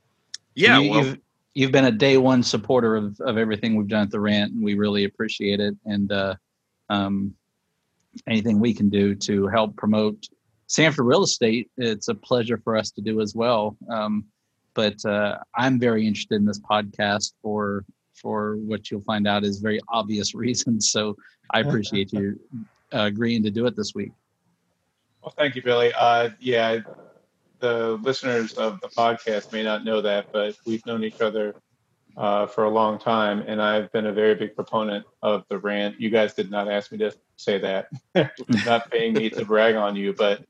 Yeah, 0.55 0.79
you, 0.79 0.91
well, 0.91 1.05
you've, 1.05 1.19
you've 1.53 1.71
been 1.71 1.85
a 1.85 1.91
day 1.91 2.17
one 2.17 2.43
supporter 2.43 2.95
of, 2.95 3.19
of 3.21 3.37
everything 3.37 3.75
we've 3.75 3.87
done 3.87 4.03
at 4.03 4.11
the 4.11 4.19
rant, 4.19 4.53
and 4.53 4.63
we 4.63 4.73
really 4.75 5.05
appreciate 5.05 5.59
it. 5.59 5.75
And 5.85 6.11
uh, 6.11 6.35
um, 6.89 7.33
anything 8.27 8.59
we 8.59 8.73
can 8.73 8.89
do 8.89 9.15
to 9.15 9.47
help 9.47 9.75
promote 9.75 10.27
Sanford 10.67 11.05
real 11.05 11.23
estate, 11.23 11.69
it's 11.77 12.07
a 12.07 12.15
pleasure 12.15 12.57
for 12.57 12.77
us 12.77 12.91
to 12.91 13.01
do 13.01 13.21
as 13.21 13.35
well. 13.35 13.75
Um, 13.89 14.25
but 14.73 15.03
uh, 15.05 15.37
I'm 15.55 15.79
very 15.79 16.07
interested 16.07 16.35
in 16.35 16.45
this 16.45 16.59
podcast 16.59 17.33
for 17.41 17.85
for 18.13 18.55
what 18.57 18.91
you'll 18.91 19.01
find 19.01 19.27
out 19.27 19.43
is 19.43 19.59
very 19.59 19.79
obvious 19.89 20.35
reasons. 20.35 20.91
So 20.91 21.15
I 21.49 21.61
appreciate 21.61 22.13
you 22.13 22.39
uh, 22.93 23.03
agreeing 23.03 23.43
to 23.43 23.51
do 23.51 23.65
it 23.65 23.75
this 23.75 23.93
week. 23.95 24.11
Well, 25.21 25.33
thank 25.37 25.55
you, 25.55 25.61
Billy. 25.61 25.91
Uh, 25.97 26.29
yeah, 26.39 26.79
the 27.61 27.99
listeners 28.01 28.53
of 28.53 28.81
the 28.81 28.89
podcast 28.89 29.53
may 29.53 29.63
not 29.63 29.85
know 29.85 30.01
that, 30.01 30.31
but 30.31 30.57
we've 30.65 30.85
known 30.85 31.03
each 31.03 31.21
other 31.21 31.55
uh, 32.17 32.45
for 32.47 32.65
a 32.65 32.69
long 32.69 32.99
time, 32.99 33.43
and 33.47 33.61
I've 33.61 33.91
been 33.91 34.07
a 34.07 34.13
very 34.13 34.35
big 34.35 34.55
proponent 34.55 35.05
of 35.21 35.45
the 35.49 35.57
rant. 35.57 35.99
You 35.99 36.09
guys 36.09 36.33
did 36.33 36.51
not 36.51 36.69
ask 36.69 36.91
me 36.91 36.97
to 36.99 37.15
say 37.37 37.59
that, 37.59 37.87
not 38.65 38.91
paying 38.91 39.13
me 39.13 39.29
to 39.29 39.45
brag 39.45 39.75
on 39.75 39.95
you, 39.95 40.13
but 40.13 40.43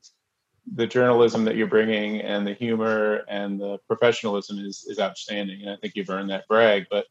the 0.74 0.86
journalism 0.86 1.44
that 1.44 1.56
you're 1.56 1.66
bringing 1.66 2.20
and 2.20 2.46
the 2.46 2.54
humor 2.54 3.24
and 3.28 3.60
the 3.60 3.78
professionalism 3.86 4.58
is 4.58 4.84
is 4.88 4.98
outstanding, 4.98 5.62
and 5.62 5.70
I 5.70 5.76
think 5.76 5.94
you've 5.94 6.10
earned 6.10 6.30
that 6.30 6.48
brag. 6.48 6.86
But 6.90 7.06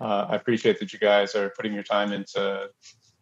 uh, 0.00 0.26
I 0.28 0.36
appreciate 0.36 0.78
that 0.80 0.92
you 0.92 0.98
guys 0.98 1.34
are 1.34 1.50
putting 1.50 1.72
your 1.72 1.82
time 1.82 2.12
into 2.12 2.70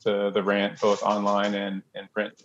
to 0.01 0.31
the 0.33 0.43
rant, 0.43 0.81
both 0.81 1.03
online 1.03 1.55
and, 1.55 1.83
and 1.95 2.11
print. 2.13 2.43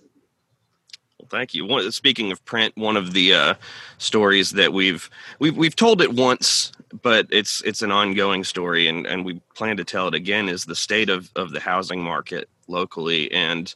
Well, 1.22 1.28
thank 1.30 1.54
you. 1.54 1.66
One, 1.66 1.92
speaking 1.92 2.32
of 2.32 2.44
print, 2.46 2.76
one 2.76 2.98
of 2.98 3.14
the 3.14 3.34
uh, 3.34 3.54
stories 4.00 4.52
that 4.52 4.74
we've 4.74 5.08
we've 5.38 5.56
we've 5.56 5.76
told 5.76 6.02
it 6.02 6.14
once, 6.14 6.72
but 7.04 7.28
it's 7.30 7.62
it's 7.62 7.84
an 7.84 7.92
ongoing 7.92 8.44
story, 8.44 8.88
and 8.88 9.06
and 9.06 9.24
we 9.24 9.40
plan 9.54 9.78
to 9.78 9.84
tell 9.84 10.08
it 10.08 10.16
again. 10.16 10.50
Is 10.50 10.66
the 10.66 10.76
state 10.76 11.10
of 11.10 11.30
of 11.36 11.52
the 11.52 11.60
housing 11.60 12.02
market 12.02 12.50
locally, 12.68 13.32
and 13.32 13.72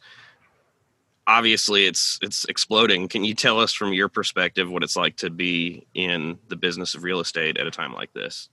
obviously 1.28 1.86
it's 1.86 2.18
it's 2.20 2.46
exploding. 2.46 3.06
Can 3.06 3.22
you 3.22 3.32
tell 3.32 3.60
us 3.60 3.72
from 3.72 3.92
your 3.92 4.08
perspective 4.08 4.68
what 4.68 4.82
it's 4.82 4.96
like 4.96 5.14
to 5.18 5.30
be 5.30 5.86
in 5.94 6.38
the 6.48 6.56
business 6.56 6.96
of 6.96 7.04
real 7.04 7.20
estate 7.20 7.58
at 7.58 7.66
a 7.68 7.70
time 7.70 7.94
like 7.94 8.12
this? 8.12 8.48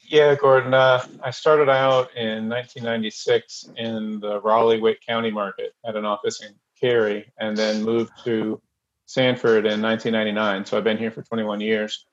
Yeah, 0.00 0.34
Gordon. 0.36 0.72
Uh, 0.72 1.04
I 1.22 1.32
started 1.32 1.68
out 1.68 2.16
in 2.16 2.48
1996 2.48 3.70
in 3.76 4.20
the 4.20 4.40
Raleigh 4.40 4.80
Wake 4.80 5.04
County 5.06 5.30
market 5.30 5.74
at 5.84 5.96
an 5.96 6.06
office 6.06 6.42
in 6.42 6.54
Cary, 6.80 7.32
and 7.38 7.56
then 7.56 7.82
moved 7.82 8.12
to 8.24 8.60
Sanford 9.06 9.66
in 9.66 9.80
1999. 9.80 10.66
So 10.66 10.76
I've 10.76 10.84
been 10.84 10.98
here 10.98 11.10
for 11.10 11.22
21 11.22 11.60
years. 11.60 12.06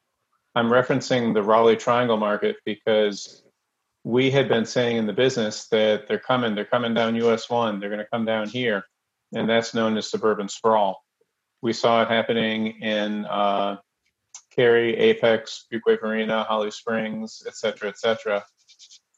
I'm 0.56 0.70
referencing 0.70 1.34
the 1.34 1.42
Raleigh 1.42 1.76
Triangle 1.76 2.18
market 2.18 2.58
because 2.66 3.44
we 4.04 4.30
had 4.30 4.48
been 4.48 4.66
saying 4.66 4.98
in 4.98 5.08
the 5.08 5.14
business 5.14 5.68
that 5.70 6.08
they're 6.08 6.20
coming, 6.20 6.56
they're 6.56 6.66
coming 6.66 6.94
down 6.94 7.16
US 7.16 7.50
1, 7.50 7.80
they're 7.80 7.90
going 7.90 8.00
to 8.00 8.08
come 8.12 8.26
down 8.26 8.48
here. 8.48 8.84
And 9.34 9.50
that's 9.50 9.74
known 9.74 9.98
as 9.98 10.10
suburban 10.10 10.48
sprawl. 10.48 11.04
We 11.62 11.74
saw 11.74 12.04
it 12.04 12.10
happening 12.10 12.82
in 12.82 13.26
uh, 13.26 13.78
Cary, 14.56 14.96
Apex, 14.96 15.66
Fuquay 15.72 16.00
Varina, 16.00 16.44
Holly 16.44 16.70
Springs, 16.70 17.42
et 17.48 17.56
cetera, 17.56 17.90
et 17.90 17.98
cetera. 17.98 18.44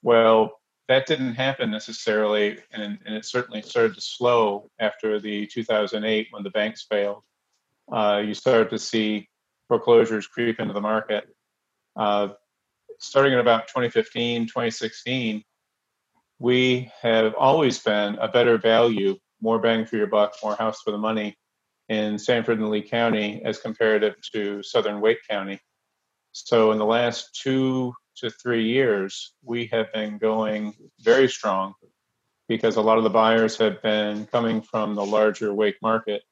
Well, 0.01 0.59
that 0.87 1.07
didn't 1.07 1.33
happen 1.33 1.71
necessarily, 1.71 2.59
and, 2.71 2.99
and 3.05 3.15
it 3.15 3.25
certainly 3.25 3.61
started 3.61 3.95
to 3.95 4.01
slow 4.01 4.69
after 4.79 5.19
the 5.19 5.47
2008 5.47 6.27
when 6.31 6.43
the 6.43 6.49
banks 6.51 6.85
failed. 6.89 7.23
Uh, 7.91 8.21
you 8.25 8.33
started 8.33 8.69
to 8.69 8.77
see 8.77 9.27
foreclosures 9.67 10.27
creep 10.27 10.59
into 10.59 10.73
the 10.73 10.81
market. 10.81 11.25
Uh, 11.95 12.29
starting 12.99 13.33
in 13.33 13.39
about 13.39 13.67
2015, 13.67 14.45
2016, 14.45 15.43
we 16.39 16.91
have 17.01 17.33
always 17.35 17.79
been 17.79 18.15
a 18.15 18.27
better 18.27 18.57
value, 18.57 19.15
more 19.41 19.59
bang 19.59 19.85
for 19.85 19.97
your 19.97 20.07
buck, 20.07 20.35
more 20.43 20.55
house 20.55 20.81
for 20.81 20.91
the 20.91 20.97
money 20.97 21.35
in 21.89 22.17
Sanford 22.19 22.59
and 22.59 22.69
Lee 22.69 22.81
County 22.81 23.41
as 23.43 23.59
comparative 23.59 24.15
to 24.33 24.61
Southern 24.61 25.01
Wake 25.01 25.19
County. 25.29 25.59
So 26.31 26.71
in 26.71 26.77
the 26.77 26.85
last 26.85 27.39
two 27.41 27.93
to 28.17 28.29
three 28.29 28.65
years, 28.65 29.33
we 29.43 29.67
have 29.67 29.91
been 29.93 30.17
going 30.17 30.73
very 30.99 31.27
strong 31.27 31.73
because 32.47 32.75
a 32.75 32.81
lot 32.81 32.97
of 32.97 33.03
the 33.03 33.09
buyers 33.09 33.57
have 33.57 33.81
been 33.81 34.25
coming 34.27 34.61
from 34.61 34.95
the 34.95 35.05
larger 35.05 35.53
Wake 35.53 35.81
market 35.81 36.23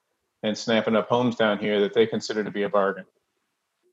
and 0.44 0.58
snapping 0.58 0.96
up 0.96 1.08
homes 1.08 1.36
down 1.36 1.58
here 1.58 1.80
that 1.82 1.94
they 1.94 2.06
consider 2.06 2.44
to 2.44 2.52
be 2.52 2.64
a 2.64 2.70
bargain. 2.70 3.06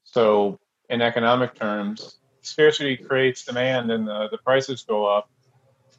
So, 0.04 0.58
in 0.88 1.00
economic 1.00 1.54
terms, 1.54 2.18
scarcity 2.42 2.96
creates 2.96 3.44
demand 3.44 3.90
and 3.90 4.06
the, 4.06 4.28
the 4.30 4.38
prices 4.38 4.82
go 4.82 5.06
up. 5.06 5.30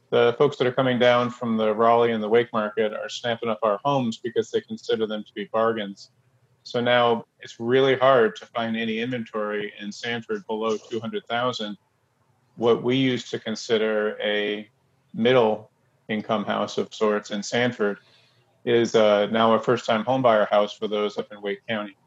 The 0.09 0.35
folks 0.37 0.57
that 0.57 0.67
are 0.67 0.73
coming 0.73 0.99
down 0.99 1.29
from 1.29 1.55
the 1.55 1.73
Raleigh 1.73 2.11
and 2.11 2.21
the 2.21 2.27
Wake 2.27 2.51
market 2.51 2.93
are 2.93 3.07
snapping 3.07 3.49
up 3.49 3.59
our 3.63 3.79
homes 3.85 4.17
because 4.17 4.51
they 4.51 4.59
consider 4.59 5.07
them 5.07 5.23
to 5.23 5.33
be 5.33 5.45
bargains. 5.45 6.11
So 6.63 6.79
now 6.79 7.25
it's 7.39 7.59
really 7.59 7.97
hard 7.97 8.35
to 8.37 8.45
find 8.47 8.77
any 8.77 8.99
inventory 8.99 9.73
in 9.79 9.91
Sanford 9.91 10.45
below 10.47 10.77
200,000. 10.89 11.77
What 12.55 12.83
we 12.83 12.97
used 12.97 13.31
to 13.31 13.39
consider 13.39 14.17
a 14.21 14.69
middle 15.13 15.71
income 16.07 16.45
house 16.45 16.77
of 16.77 16.93
sorts 16.93 17.31
in 17.31 17.41
Sanford 17.43 17.97
is 18.63 18.95
uh, 18.95 19.27
now 19.27 19.53
a 19.53 19.59
first 19.59 19.85
time 19.85 20.03
homebuyer 20.05 20.47
house 20.49 20.73
for 20.73 20.87
those 20.87 21.17
up 21.17 21.27
in 21.31 21.41
Wake 21.41 21.65
County. 21.67 21.97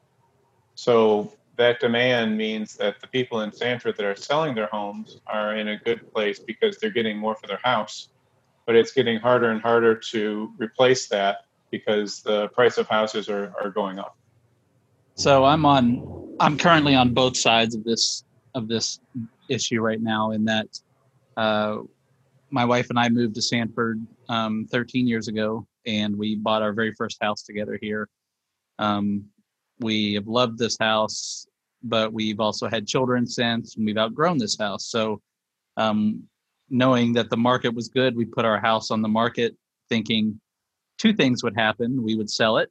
So 0.76 1.32
that 1.56 1.80
demand 1.80 2.36
means 2.36 2.76
that 2.76 3.00
the 3.00 3.08
people 3.08 3.40
in 3.40 3.52
Sanford 3.52 3.96
that 3.96 4.06
are 4.06 4.16
selling 4.16 4.54
their 4.54 4.68
homes 4.68 5.18
are 5.26 5.56
in 5.56 5.68
a 5.68 5.78
good 5.78 6.00
place 6.12 6.40
because 6.40 6.78
they're 6.78 6.90
getting 6.90 7.18
more 7.18 7.34
for 7.36 7.46
their 7.46 7.60
house. 7.62 8.08
But 8.66 8.76
it's 8.76 8.92
getting 8.92 9.18
harder 9.18 9.50
and 9.50 9.60
harder 9.60 9.96
to 10.12 10.52
replace 10.58 11.08
that 11.08 11.38
because 11.70 12.22
the 12.22 12.48
price 12.48 12.78
of 12.78 12.86
houses 12.88 13.28
are, 13.28 13.52
are 13.60 13.70
going 13.70 13.98
up. 13.98 14.16
So 15.14 15.44
I'm 15.44 15.64
on 15.64 16.36
I'm 16.40 16.58
currently 16.58 16.94
on 16.94 17.14
both 17.14 17.36
sides 17.36 17.74
of 17.74 17.84
this 17.84 18.24
of 18.54 18.68
this 18.68 19.00
issue 19.48 19.80
right 19.80 20.00
now 20.00 20.32
in 20.32 20.44
that 20.46 20.66
uh, 21.36 21.78
my 22.50 22.64
wife 22.64 22.90
and 22.90 22.98
I 22.98 23.08
moved 23.08 23.34
to 23.36 23.42
Sanford 23.42 24.04
um, 24.28 24.66
13 24.70 25.06
years 25.06 25.28
ago 25.28 25.66
and 25.86 26.16
we 26.16 26.36
bought 26.36 26.62
our 26.62 26.72
very 26.72 26.92
first 26.92 27.18
house 27.20 27.42
together 27.42 27.78
here. 27.80 28.08
Um, 28.78 29.26
we 29.80 30.14
have 30.14 30.26
loved 30.26 30.58
this 30.58 30.76
house, 30.78 31.46
but 31.82 32.12
we've 32.12 32.40
also 32.40 32.68
had 32.68 32.86
children 32.86 33.26
since, 33.26 33.76
and 33.76 33.84
we've 33.84 33.98
outgrown 33.98 34.38
this 34.38 34.56
house. 34.58 34.86
So, 34.86 35.20
um, 35.76 36.22
knowing 36.70 37.12
that 37.14 37.28
the 37.30 37.36
market 37.36 37.74
was 37.74 37.88
good, 37.88 38.16
we 38.16 38.24
put 38.24 38.44
our 38.44 38.60
house 38.60 38.90
on 38.90 39.02
the 39.02 39.08
market, 39.08 39.56
thinking 39.88 40.40
two 40.98 41.12
things 41.12 41.42
would 41.42 41.56
happen: 41.56 42.02
we 42.02 42.14
would 42.14 42.30
sell 42.30 42.58
it, 42.58 42.70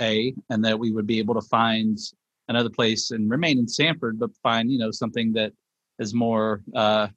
a, 0.00 0.34
and 0.50 0.64
that 0.64 0.78
we 0.78 0.92
would 0.92 1.06
be 1.06 1.18
able 1.18 1.34
to 1.34 1.48
find 1.48 1.98
another 2.48 2.70
place 2.70 3.10
and 3.10 3.30
remain 3.30 3.58
in 3.58 3.68
Sanford, 3.68 4.18
but 4.18 4.30
find 4.42 4.70
you 4.70 4.78
know 4.78 4.90
something 4.90 5.32
that 5.34 5.52
is 5.98 6.14
more, 6.14 6.62
uh, 6.74 7.08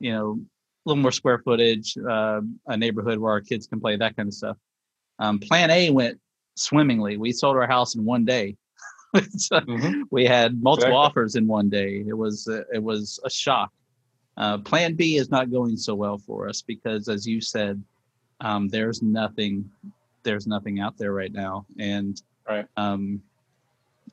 you 0.00 0.12
know, 0.12 0.32
a 0.32 0.88
little 0.88 1.02
more 1.02 1.12
square 1.12 1.38
footage, 1.38 1.96
uh, 1.98 2.40
a 2.66 2.76
neighborhood 2.76 3.18
where 3.18 3.32
our 3.32 3.40
kids 3.40 3.66
can 3.66 3.80
play, 3.80 3.96
that 3.96 4.16
kind 4.16 4.28
of 4.28 4.34
stuff. 4.34 4.56
Um, 5.18 5.38
plan 5.38 5.70
A 5.70 5.90
went 5.90 6.18
swimmingly. 6.54 7.16
We 7.16 7.32
sold 7.32 7.56
our 7.56 7.66
house 7.66 7.94
in 7.94 8.04
one 8.04 8.24
day. 8.24 8.56
mm-hmm. 9.16 10.02
We 10.10 10.24
had 10.24 10.62
multiple 10.62 10.88
exactly. 10.88 10.96
offers 10.96 11.34
in 11.36 11.46
one 11.46 11.68
day. 11.68 12.04
It 12.06 12.16
was 12.16 12.48
uh, 12.48 12.62
it 12.72 12.82
was 12.82 13.20
a 13.24 13.30
shock. 13.30 13.72
Uh, 14.36 14.58
plan 14.58 14.94
B 14.94 15.16
is 15.16 15.30
not 15.30 15.50
going 15.50 15.76
so 15.76 15.94
well 15.94 16.18
for 16.18 16.48
us 16.48 16.60
because, 16.60 17.08
as 17.08 17.26
you 17.26 17.40
said, 17.40 17.82
um, 18.40 18.68
there's 18.68 19.00
nothing 19.02 19.70
there's 20.26 20.46
nothing 20.46 20.80
out 20.80 20.98
there 20.98 21.12
right 21.12 21.32
now, 21.32 21.64
and 21.78 22.20
right. 22.46 22.66
Um, 22.76 23.22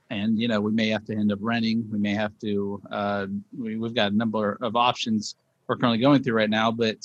and 0.10 0.40
you 0.40 0.48
know 0.48 0.62
we 0.62 0.72
may 0.72 0.88
have 0.90 1.04
to 1.06 1.16
end 1.16 1.32
up 1.32 1.40
renting. 1.42 1.86
We 1.92 2.00
may 2.00 2.14
have 2.14 2.38
to. 2.40 2.82
Uh, 2.90 3.28
we, 3.58 3.78
we've 3.78 3.96
got 3.96 4.14
a 4.14 4.16
number 4.16 4.58
of 4.62 4.76
options 4.76 5.36
we're 5.68 5.78
currently 5.78 5.98
going 5.98 6.24
through 6.24 6.36
right 6.36 6.50
now, 6.50 6.72
but 6.72 6.98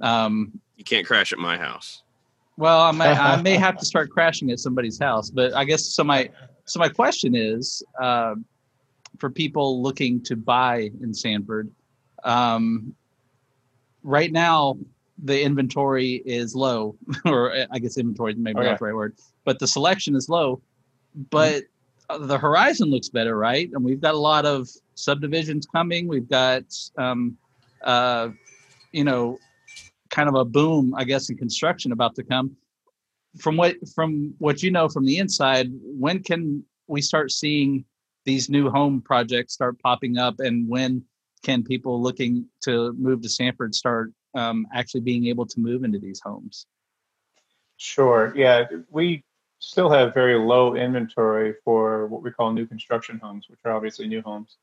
um, 0.00 0.60
you 0.76 0.84
can't 0.84 1.06
crash 1.06 1.32
at 1.32 1.38
my 1.38 1.56
house. 1.56 2.02
Well, 2.58 2.82
I 2.82 2.92
may, 2.92 3.06
I 3.06 3.40
may 3.40 3.56
have 3.56 3.78
to 3.78 3.84
start 3.92 4.10
crashing 4.10 4.50
at 4.50 4.60
somebody's 4.60 4.98
house, 4.98 5.30
but 5.30 5.54
I 5.54 5.64
guess 5.64 5.84
so. 5.86 6.04
My 6.04 6.30
so 6.66 6.78
my 6.78 6.88
question 6.88 7.34
is 7.34 7.82
uh, 8.00 8.34
for 9.18 9.30
people 9.30 9.82
looking 9.82 10.22
to 10.24 10.36
buy 10.36 10.90
in 11.02 11.14
Sanford. 11.14 11.70
Um, 12.24 12.94
right 14.02 14.30
now, 14.30 14.76
the 15.22 15.42
inventory 15.42 16.22
is 16.24 16.54
low, 16.54 16.96
or 17.24 17.54
I 17.70 17.78
guess 17.78 17.96
inventory 17.96 18.32
is 18.32 18.38
maybe 18.38 18.60
okay. 18.60 18.70
not 18.70 18.78
the 18.78 18.84
right 18.84 18.94
word, 18.94 19.16
but 19.44 19.58
the 19.58 19.66
selection 19.66 20.16
is 20.16 20.28
low. 20.28 20.62
But 21.30 21.64
mm-hmm. 22.10 22.26
the 22.26 22.38
horizon 22.38 22.90
looks 22.90 23.08
better, 23.08 23.36
right? 23.36 23.70
And 23.72 23.84
we've 23.84 24.00
got 24.00 24.14
a 24.14 24.18
lot 24.18 24.46
of 24.46 24.68
subdivisions 24.94 25.66
coming. 25.66 26.08
We've 26.08 26.28
got, 26.28 26.64
um, 26.96 27.36
uh, 27.82 28.30
you 28.92 29.04
know, 29.04 29.38
kind 30.10 30.28
of 30.28 30.34
a 30.34 30.44
boom, 30.44 30.94
I 30.96 31.04
guess, 31.04 31.30
in 31.30 31.36
construction 31.36 31.92
about 31.92 32.14
to 32.16 32.22
come. 32.22 32.56
From 33.38 33.56
what 33.56 33.76
from 33.94 34.34
what 34.38 34.62
you 34.62 34.70
know 34.70 34.88
from 34.88 35.06
the 35.06 35.16
inside, 35.18 35.70
when 35.82 36.22
can 36.22 36.62
we 36.86 37.00
start 37.00 37.30
seeing 37.30 37.84
these 38.24 38.50
new 38.50 38.70
home 38.70 39.00
projects 39.00 39.54
start 39.54 39.80
popping 39.80 40.18
up, 40.18 40.38
and 40.38 40.68
when 40.68 41.02
can 41.42 41.62
people 41.62 42.00
looking 42.00 42.46
to 42.62 42.92
move 42.92 43.22
to 43.22 43.28
Sanford 43.28 43.74
start 43.74 44.12
um, 44.34 44.66
actually 44.72 45.00
being 45.00 45.26
able 45.26 45.46
to 45.46 45.60
move 45.60 45.84
into 45.84 45.98
these 45.98 46.20
homes? 46.20 46.66
Sure. 47.76 48.32
Yeah, 48.36 48.64
we 48.90 49.24
still 49.58 49.90
have 49.90 50.14
very 50.14 50.38
low 50.38 50.74
inventory 50.74 51.54
for 51.64 52.06
what 52.06 52.22
we 52.22 52.30
call 52.30 52.52
new 52.52 52.66
construction 52.66 53.18
homes, 53.22 53.46
which 53.48 53.60
are 53.64 53.72
obviously 53.72 54.08
new 54.08 54.22
homes. 54.22 54.58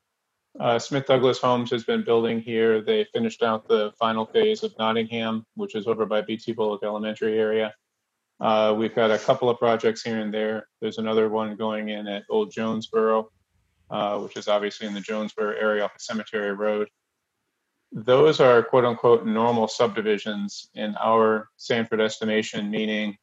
Uh, 0.59 0.79
Smith 0.79 1.05
Douglas 1.05 1.39
Homes 1.39 1.69
has 1.71 1.83
been 1.83 2.03
building 2.03 2.41
here. 2.41 2.81
They 2.81 3.05
finished 3.13 3.43
out 3.43 3.67
the 3.67 3.93
final 3.99 4.25
phase 4.25 4.63
of 4.63 4.73
Nottingham, 4.79 5.45
which 5.55 5.75
is 5.75 5.87
over 5.87 6.05
by 6.05 6.21
BT 6.21 6.53
Bullock 6.53 6.83
Elementary 6.83 7.37
area. 7.39 7.73
Uh, 8.39 8.73
we've 8.77 8.95
got 8.95 9.11
a 9.11 9.17
couple 9.17 9.49
of 9.49 9.59
projects 9.59 10.01
here 10.01 10.19
and 10.19 10.33
there. 10.33 10.67
There's 10.81 10.97
another 10.97 11.29
one 11.29 11.55
going 11.55 11.89
in 11.89 12.07
at 12.07 12.23
Old 12.29 12.51
Jonesboro, 12.51 13.29
uh, 13.89 14.19
which 14.19 14.37
is 14.37 14.47
obviously 14.47 14.87
in 14.87 14.93
the 14.93 15.01
Jonesboro 15.01 15.55
area 15.55 15.83
off 15.83 15.95
of 15.95 16.01
Cemetery 16.01 16.53
Road. 16.53 16.89
Those 17.91 18.39
are 18.39 18.61
quote 18.61 18.85
unquote 18.85 19.25
normal 19.25 19.67
subdivisions 19.67 20.69
in 20.75 20.95
our 21.01 21.49
Sanford 21.57 22.01
estimation, 22.01 22.69
meaning 22.69 23.17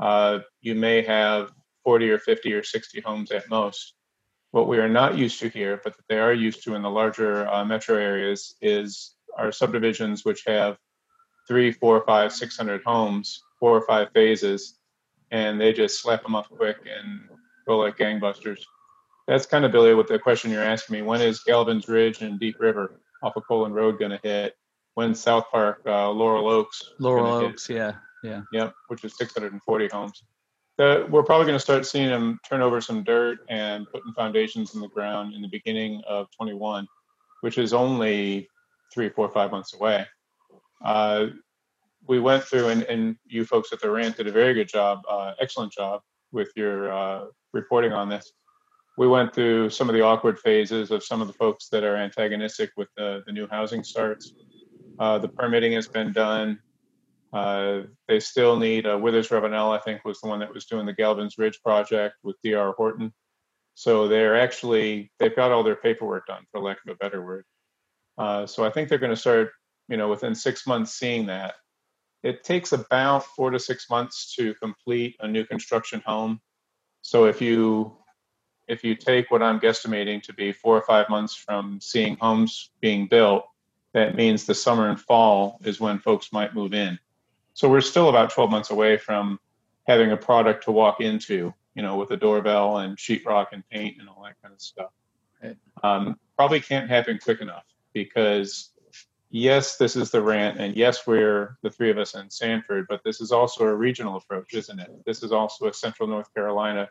uh, 0.00 0.40
you 0.60 0.74
may 0.74 1.02
have 1.02 1.52
40 1.84 2.10
or 2.10 2.18
50 2.18 2.52
or 2.52 2.62
60 2.62 3.00
homes 3.00 3.30
at 3.30 3.48
most. 3.48 3.94
What 4.50 4.66
we 4.66 4.78
are 4.78 4.88
not 4.88 5.16
used 5.16 5.38
to 5.40 5.48
here, 5.48 5.80
but 5.82 5.96
that 5.96 6.04
they 6.08 6.18
are 6.18 6.32
used 6.32 6.64
to 6.64 6.74
in 6.74 6.82
the 6.82 6.90
larger 6.90 7.48
uh, 7.48 7.64
metro 7.64 7.96
areas, 7.96 8.56
is 8.60 9.14
our 9.38 9.52
subdivisions 9.52 10.24
which 10.24 10.42
have 10.44 10.76
three, 11.46 11.70
four, 11.70 12.04
five, 12.04 12.32
six 12.32 12.56
hundred 12.56 12.82
homes, 12.84 13.42
four 13.60 13.76
or 13.76 13.86
five 13.86 14.08
phases, 14.12 14.78
and 15.30 15.60
they 15.60 15.72
just 15.72 16.02
slap 16.02 16.22
them 16.24 16.34
up 16.34 16.48
quick 16.48 16.78
and 16.84 17.20
go 17.66 17.78
like 17.78 17.96
gangbusters. 17.96 18.60
That's 19.28 19.46
kind 19.46 19.64
of 19.64 19.70
Billy, 19.70 19.94
what 19.94 20.08
the 20.08 20.18
question 20.18 20.50
you're 20.50 20.64
asking 20.64 20.94
me. 20.94 21.02
When 21.02 21.20
is 21.20 21.44
Galvin's 21.46 21.88
Ridge 21.88 22.22
and 22.22 22.40
Deep 22.40 22.58
River 22.58 23.00
off 23.22 23.36
of 23.36 23.42
Colon 23.46 23.72
Road 23.72 23.98
going 23.98 24.10
to 24.12 24.20
hit? 24.22 24.56
When 24.94 25.14
South 25.14 25.44
Park, 25.50 25.82
uh, 25.86 26.10
Laurel 26.10 26.48
Oaks? 26.48 26.82
Laurel 26.98 27.26
Oaks, 27.26 27.66
hit? 27.66 27.76
yeah, 27.76 27.92
yeah, 28.22 28.42
yep, 28.52 28.74
which 28.88 29.04
is 29.04 29.16
640 29.16 29.88
homes 29.88 30.22
we're 30.80 31.22
probably 31.22 31.46
going 31.46 31.56
to 31.56 31.60
start 31.60 31.84
seeing 31.84 32.08
them 32.08 32.40
turn 32.48 32.62
over 32.62 32.80
some 32.80 33.04
dirt 33.04 33.40
and 33.50 33.86
putting 33.90 34.12
foundations 34.14 34.74
in 34.74 34.80
the 34.80 34.88
ground 34.88 35.34
in 35.34 35.42
the 35.42 35.48
beginning 35.48 36.00
of 36.08 36.26
21, 36.34 36.86
which 37.42 37.58
is 37.58 37.74
only 37.74 38.48
three, 38.92 39.10
four, 39.10 39.28
five 39.28 39.50
months 39.50 39.74
away. 39.74 40.06
Uh, 40.82 41.26
we 42.08 42.18
went 42.18 42.42
through, 42.42 42.68
and, 42.68 42.82
and 42.84 43.16
you 43.26 43.44
folks 43.44 43.72
at 43.72 43.80
the 43.80 43.90
rant 43.90 44.16
did 44.16 44.26
a 44.26 44.32
very 44.32 44.54
good 44.54 44.68
job, 44.68 45.02
uh, 45.08 45.32
excellent 45.38 45.70
job 45.70 46.00
with 46.32 46.50
your 46.56 46.90
uh, 46.90 47.24
reporting 47.52 47.92
on 47.92 48.08
this. 48.08 48.32
We 48.96 49.08
went 49.08 49.34
through 49.34 49.70
some 49.70 49.88
of 49.88 49.94
the 49.94 50.02
awkward 50.02 50.38
phases 50.38 50.90
of 50.90 51.02
some 51.02 51.20
of 51.20 51.26
the 51.26 51.32
folks 51.32 51.68
that 51.68 51.84
are 51.84 51.96
antagonistic 51.96 52.70
with 52.76 52.88
the, 52.96 53.22
the 53.26 53.32
new 53.32 53.46
housing 53.50 53.84
starts. 53.84 54.32
Uh, 54.98 55.18
the 55.18 55.28
permitting 55.28 55.72
has 55.72 55.88
been 55.88 56.12
done. 56.12 56.58
Uh, 57.32 57.82
they 58.08 58.18
still 58.20 58.58
need 58.58 58.86
uh, 58.86 58.98
Withers 58.98 59.30
Ravenel, 59.30 59.72
I 59.72 59.78
think, 59.78 60.04
was 60.04 60.20
the 60.20 60.28
one 60.28 60.40
that 60.40 60.52
was 60.52 60.66
doing 60.66 60.84
the 60.84 60.92
Galvin's 60.92 61.38
Ridge 61.38 61.60
project 61.62 62.16
with 62.22 62.36
DR 62.44 62.74
Horton. 62.76 63.12
So 63.74 64.08
they're 64.08 64.38
actually 64.38 65.10
they've 65.18 65.34
got 65.34 65.52
all 65.52 65.62
their 65.62 65.76
paperwork 65.76 66.26
done, 66.26 66.44
for 66.50 66.60
lack 66.60 66.78
of 66.86 66.92
a 66.92 66.96
better 66.96 67.24
word. 67.24 67.44
Uh, 68.18 68.46
so 68.46 68.64
I 68.64 68.70
think 68.70 68.88
they're 68.88 68.98
going 68.98 69.14
to 69.14 69.16
start, 69.16 69.52
you 69.88 69.96
know, 69.96 70.08
within 70.08 70.34
six 70.34 70.66
months 70.66 70.92
seeing 70.92 71.26
that. 71.26 71.54
It 72.22 72.44
takes 72.44 72.72
about 72.72 73.24
four 73.24 73.50
to 73.50 73.58
six 73.58 73.88
months 73.88 74.34
to 74.34 74.52
complete 74.54 75.16
a 75.20 75.28
new 75.28 75.46
construction 75.46 76.02
home. 76.04 76.40
So 77.00 77.24
if 77.24 77.40
you 77.40 77.96
if 78.70 78.84
you 78.84 78.94
take 78.94 79.32
what 79.32 79.42
I'm 79.42 79.58
guesstimating 79.58 80.22
to 80.22 80.32
be 80.32 80.52
four 80.52 80.76
or 80.76 80.82
five 80.82 81.08
months 81.08 81.34
from 81.34 81.80
seeing 81.80 82.16
homes 82.16 82.70
being 82.80 83.08
built, 83.08 83.44
that 83.92 84.14
means 84.14 84.46
the 84.46 84.54
summer 84.54 84.88
and 84.88 85.00
fall 85.00 85.58
is 85.64 85.80
when 85.80 85.98
folks 85.98 86.32
might 86.32 86.54
move 86.54 86.72
in. 86.72 86.96
So 87.52 87.68
we're 87.68 87.80
still 87.80 88.08
about 88.08 88.30
12 88.30 88.48
months 88.48 88.70
away 88.70 88.96
from 88.96 89.40
having 89.88 90.12
a 90.12 90.16
product 90.16 90.64
to 90.64 90.72
walk 90.72 91.00
into, 91.00 91.52
you 91.74 91.82
know, 91.82 91.96
with 91.96 92.12
a 92.12 92.16
doorbell 92.16 92.78
and 92.78 92.96
sheetrock 92.96 93.48
and 93.52 93.68
paint 93.70 93.96
and 93.98 94.08
all 94.08 94.22
that 94.22 94.40
kind 94.40 94.54
of 94.54 94.60
stuff. 94.60 94.92
Right. 95.42 95.56
Um, 95.82 96.16
probably 96.36 96.60
can't 96.60 96.88
happen 96.88 97.18
quick 97.20 97.40
enough 97.40 97.64
because 97.92 98.70
yes, 99.30 99.78
this 99.78 99.96
is 99.96 100.12
the 100.12 100.22
rant, 100.22 100.60
and 100.60 100.76
yes, 100.76 101.08
we're 101.08 101.56
the 101.62 101.70
three 101.70 101.90
of 101.90 101.98
us 101.98 102.14
in 102.14 102.30
Sanford, 102.30 102.86
but 102.88 103.02
this 103.02 103.20
is 103.20 103.32
also 103.32 103.64
a 103.64 103.74
regional 103.74 104.16
approach, 104.16 104.54
isn't 104.54 104.78
it? 104.78 104.90
This 105.04 105.24
is 105.24 105.32
also 105.32 105.66
a 105.66 105.74
Central 105.74 106.08
North 106.08 106.32
Carolina 106.34 106.88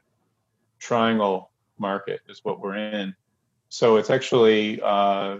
triangle 0.79 1.51
market, 1.79 2.21
is 2.27 2.41
what 2.43 2.59
we're 2.59 2.75
in. 2.75 3.15
So 3.69 3.97
it's 3.97 4.09
actually 4.09 4.81
uh, 4.81 5.37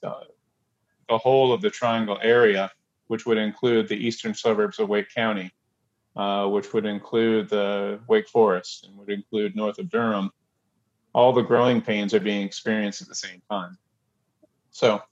the 0.00 1.18
whole 1.18 1.52
of 1.52 1.60
the 1.60 1.70
triangle 1.70 2.18
area, 2.22 2.70
which 3.06 3.26
would 3.26 3.38
include 3.38 3.88
the 3.88 3.96
eastern 3.96 4.34
suburbs 4.34 4.78
of 4.78 4.88
Wake 4.88 5.12
County, 5.14 5.52
uh, 6.16 6.46
which 6.48 6.72
would 6.72 6.86
include 6.86 7.48
the 7.48 8.00
Wake 8.08 8.28
Forest 8.28 8.86
and 8.86 8.96
would 8.96 9.10
include 9.10 9.56
north 9.56 9.78
of 9.78 9.88
Durham. 9.88 10.30
All 11.14 11.32
the 11.32 11.42
growing 11.42 11.82
pains 11.82 12.14
are 12.14 12.20
being 12.20 12.42
experienced 12.42 13.02
at 13.02 13.08
the 13.08 13.14
same 13.14 13.42
time. 13.50 13.76
So 14.70 15.02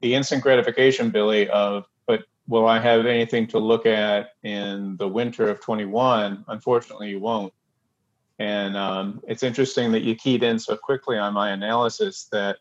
the 0.00 0.14
instant 0.14 0.42
gratification, 0.42 1.10
Billy, 1.10 1.48
of 1.48 1.84
but 2.06 2.24
will 2.46 2.66
I 2.66 2.78
have 2.78 3.06
anything 3.06 3.46
to 3.48 3.58
look 3.58 3.86
at 3.86 4.30
in 4.42 4.96
the 4.96 5.08
winter 5.08 5.48
of 5.48 5.60
21? 5.60 6.44
Unfortunately, 6.48 7.10
you 7.10 7.20
won't. 7.20 7.52
And 8.38 8.76
um, 8.76 9.20
it's 9.28 9.42
interesting 9.42 9.92
that 9.92 10.02
you 10.02 10.14
keyed 10.16 10.42
in 10.42 10.58
so 10.58 10.76
quickly 10.76 11.18
on 11.18 11.34
my 11.34 11.50
analysis 11.50 12.28
that, 12.32 12.56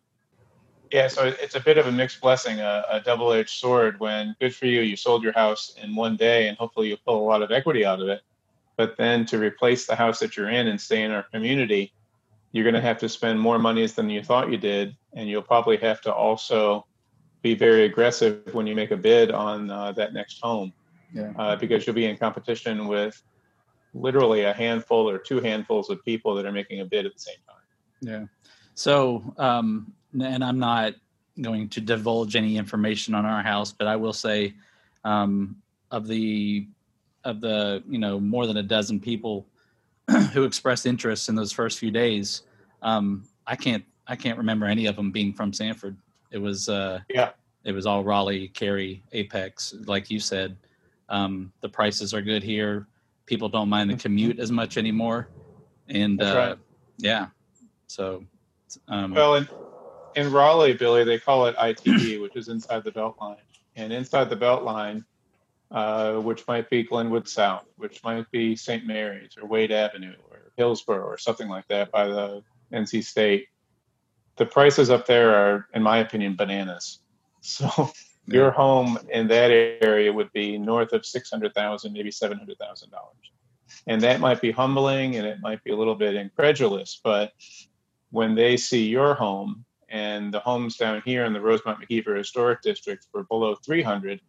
yeah, 0.91 1.07
so 1.07 1.25
it's 1.25 1.55
a 1.55 1.59
bit 1.59 1.79
of 1.79 1.87
a 1.87 1.91
mixed 1.91 2.21
blessing, 2.21 2.59
a, 2.59 2.85
a 2.89 2.99
double 3.01 3.33
edged 3.33 3.57
sword 3.57 3.99
when 3.99 4.35
good 4.39 4.55
for 4.55 4.67
you, 4.67 4.81
you 4.81 4.95
sold 4.95 5.23
your 5.23 5.33
house 5.33 5.75
in 5.81 5.95
one 5.95 6.15
day 6.15 6.47
and 6.47 6.57
hopefully 6.57 6.89
you 6.89 6.97
pull 6.97 7.23
a 7.23 7.25
lot 7.25 7.41
of 7.41 7.51
equity 7.51 7.83
out 7.83 7.99
of 7.99 8.07
it. 8.07 8.21
But 8.77 8.97
then 8.97 9.25
to 9.27 9.39
replace 9.39 9.87
the 9.87 9.95
house 9.95 10.19
that 10.19 10.37
you're 10.37 10.49
in 10.49 10.67
and 10.67 10.79
stay 10.79 11.01
in 11.01 11.11
our 11.11 11.23
community, 11.23 11.93
you're 12.51 12.63
going 12.63 12.75
to 12.75 12.81
have 12.81 12.99
to 12.99 13.09
spend 13.09 13.39
more 13.39 13.57
monies 13.57 13.93
than 13.93 14.09
you 14.09 14.23
thought 14.23 14.51
you 14.51 14.57
did. 14.57 14.95
And 15.15 15.27
you'll 15.27 15.41
probably 15.41 15.77
have 15.77 16.01
to 16.01 16.13
also 16.13 16.85
be 17.41 17.55
very 17.55 17.85
aggressive 17.85 18.53
when 18.53 18.67
you 18.67 18.75
make 18.75 18.91
a 18.91 18.97
bid 18.97 19.31
on 19.31 19.71
uh, 19.71 19.91
that 19.93 20.13
next 20.13 20.39
home 20.41 20.73
Yeah. 21.13 21.31
uh, 21.37 21.55
because 21.55 21.85
you'll 21.85 21.95
be 21.95 22.05
in 22.05 22.17
competition 22.17 22.87
with 22.87 23.21
literally 23.93 24.43
a 24.43 24.53
handful 24.53 25.09
or 25.09 25.17
two 25.17 25.39
handfuls 25.39 25.89
of 25.89 26.03
people 26.03 26.35
that 26.35 26.45
are 26.45 26.51
making 26.51 26.81
a 26.81 26.85
bid 26.85 27.05
at 27.05 27.13
the 27.13 27.19
same 27.19 27.35
time. 27.47 27.55
Yeah. 28.01 28.25
So, 28.75 29.23
um, 29.37 29.93
and 30.19 30.43
I'm 30.43 30.59
not 30.59 30.93
going 31.41 31.69
to 31.69 31.81
divulge 31.81 32.35
any 32.35 32.57
information 32.57 33.15
on 33.15 33.25
our 33.25 33.41
house, 33.41 33.71
but 33.71 33.87
I 33.87 33.95
will 33.95 34.13
say, 34.13 34.53
um, 35.03 35.55
of 35.91 36.07
the 36.07 36.67
of 37.23 37.39
the 37.39 37.83
you 37.87 37.99
know 37.99 38.19
more 38.19 38.47
than 38.47 38.57
a 38.57 38.63
dozen 38.63 38.99
people 38.99 39.45
who 40.33 40.43
expressed 40.43 40.85
interest 40.85 41.29
in 41.29 41.35
those 41.35 41.51
first 41.51 41.79
few 41.79 41.91
days, 41.91 42.43
um, 42.81 43.23
I 43.47 43.55
can't 43.55 43.83
I 44.07 44.15
can't 44.15 44.37
remember 44.37 44.65
any 44.65 44.87
of 44.87 44.95
them 44.95 45.11
being 45.11 45.33
from 45.33 45.53
Sanford. 45.53 45.95
It 46.31 46.39
was 46.39 46.67
uh, 46.67 46.99
Yeah. 47.09 47.29
it 47.63 47.71
was 47.73 47.85
all 47.85 48.03
Raleigh, 48.03 48.49
Cary, 48.49 49.03
Apex, 49.13 49.75
like 49.85 50.09
you 50.09 50.19
said. 50.19 50.57
Um, 51.09 51.51
the 51.61 51.69
prices 51.69 52.13
are 52.13 52.21
good 52.21 52.43
here. 52.43 52.87
People 53.25 53.49
don't 53.49 53.69
mind 53.69 53.89
the 53.89 53.95
commute 53.95 54.39
as 54.39 54.51
much 54.51 54.77
anymore, 54.77 55.29
and 55.87 56.21
uh, 56.21 56.35
right. 56.35 56.57
yeah. 56.97 57.27
So, 57.87 58.25
um, 58.87 59.13
Well, 59.13 59.35
in, 59.35 59.47
in 60.15 60.31
Raleigh, 60.31 60.73
Billy, 60.73 61.03
they 61.03 61.19
call 61.19 61.45
it 61.45 61.55
ITB, 61.55 62.21
which 62.21 62.35
is 62.35 62.47
inside 62.49 62.83
the 62.83 62.91
belt 62.91 63.15
line. 63.21 63.37
And 63.75 63.91
inside 63.91 64.29
the 64.29 64.35
belt 64.35 64.63
line, 64.63 65.05
uh, 65.71 66.15
which 66.15 66.47
might 66.47 66.69
be 66.69 66.83
Glenwood 66.83 67.27
South, 67.27 67.65
which 67.77 68.03
might 68.03 68.29
be 68.31 68.55
St. 68.55 68.85
Mary's 68.85 69.35
or 69.41 69.47
Wade 69.47 69.71
Avenue 69.71 70.13
or 70.29 70.51
Hillsborough 70.57 71.05
or 71.05 71.17
something 71.17 71.49
like 71.49 71.67
that 71.69 71.91
by 71.91 72.05
the 72.05 72.43
NC 72.71 73.03
State, 73.03 73.47
the 74.37 74.45
prices 74.45 74.89
up 74.89 75.05
there 75.05 75.33
are, 75.33 75.67
in 75.73 75.81
my 75.81 75.97
opinion, 75.97 76.35
bananas. 76.35 76.99
So 77.45 77.91
your 78.25 78.51
home 78.51 78.97
in 79.09 79.27
that 79.27 79.51
area 79.51 80.11
would 80.11 80.31
be 80.31 80.57
north 80.57 80.93
of 80.93 81.05
six 81.05 81.29
hundred 81.29 81.53
thousand, 81.53 81.93
maybe 81.93 82.11
seven 82.11 82.37
hundred 82.37 82.57
thousand 82.57 82.89
dollars, 82.91 83.31
and 83.87 84.01
that 84.01 84.19
might 84.19 84.41
be 84.41 84.51
humbling 84.51 85.15
and 85.15 85.25
it 85.25 85.39
might 85.41 85.63
be 85.63 85.71
a 85.71 85.75
little 85.75 85.95
bit 85.95 86.15
incredulous, 86.15 86.99
but 87.03 87.33
when 88.11 88.35
they 88.35 88.55
see 88.55 88.87
your 88.87 89.15
home 89.15 89.65
and 89.89 90.33
the 90.33 90.39
homes 90.39 90.77
down 90.77 91.01
here 91.03 91.25
in 91.25 91.33
the 91.33 91.41
Rosemont 91.41 91.79
McKeever 91.79 92.15
Historic 92.15 92.61
District 92.61 93.05
for 93.11 93.23
below 93.23 93.55
300, 93.55 94.21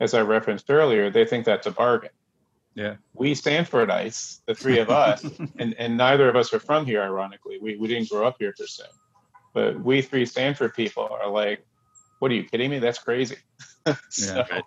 as 0.00 0.14
I 0.14 0.22
referenced 0.22 0.70
earlier, 0.70 1.10
they 1.10 1.24
think 1.24 1.44
that's 1.44 1.66
a 1.66 1.70
bargain. 1.70 2.10
Yeah. 2.74 2.96
We 3.14 3.32
Sanfordites, 3.32 4.40
the 4.46 4.54
three 4.54 4.78
of 4.78 4.90
us, 4.90 5.24
and, 5.58 5.74
and 5.78 5.96
neither 5.96 6.28
of 6.28 6.36
us 6.36 6.52
are 6.52 6.58
from 6.58 6.86
here, 6.86 7.02
ironically. 7.02 7.58
We, 7.60 7.76
we 7.76 7.88
didn't 7.88 8.10
grow 8.10 8.26
up 8.26 8.36
here 8.38 8.54
per 8.56 8.66
se. 8.66 8.84
But 9.54 9.80
we 9.80 10.02
three 10.02 10.26
Sanford 10.26 10.74
people 10.74 11.08
are 11.10 11.30
like, 11.30 11.64
what 12.18 12.30
are 12.30 12.34
you 12.34 12.44
kidding 12.44 12.70
me? 12.70 12.78
That's 12.78 12.98
crazy. 12.98 13.36
so, 14.08 14.44
Yeah. 14.48 14.60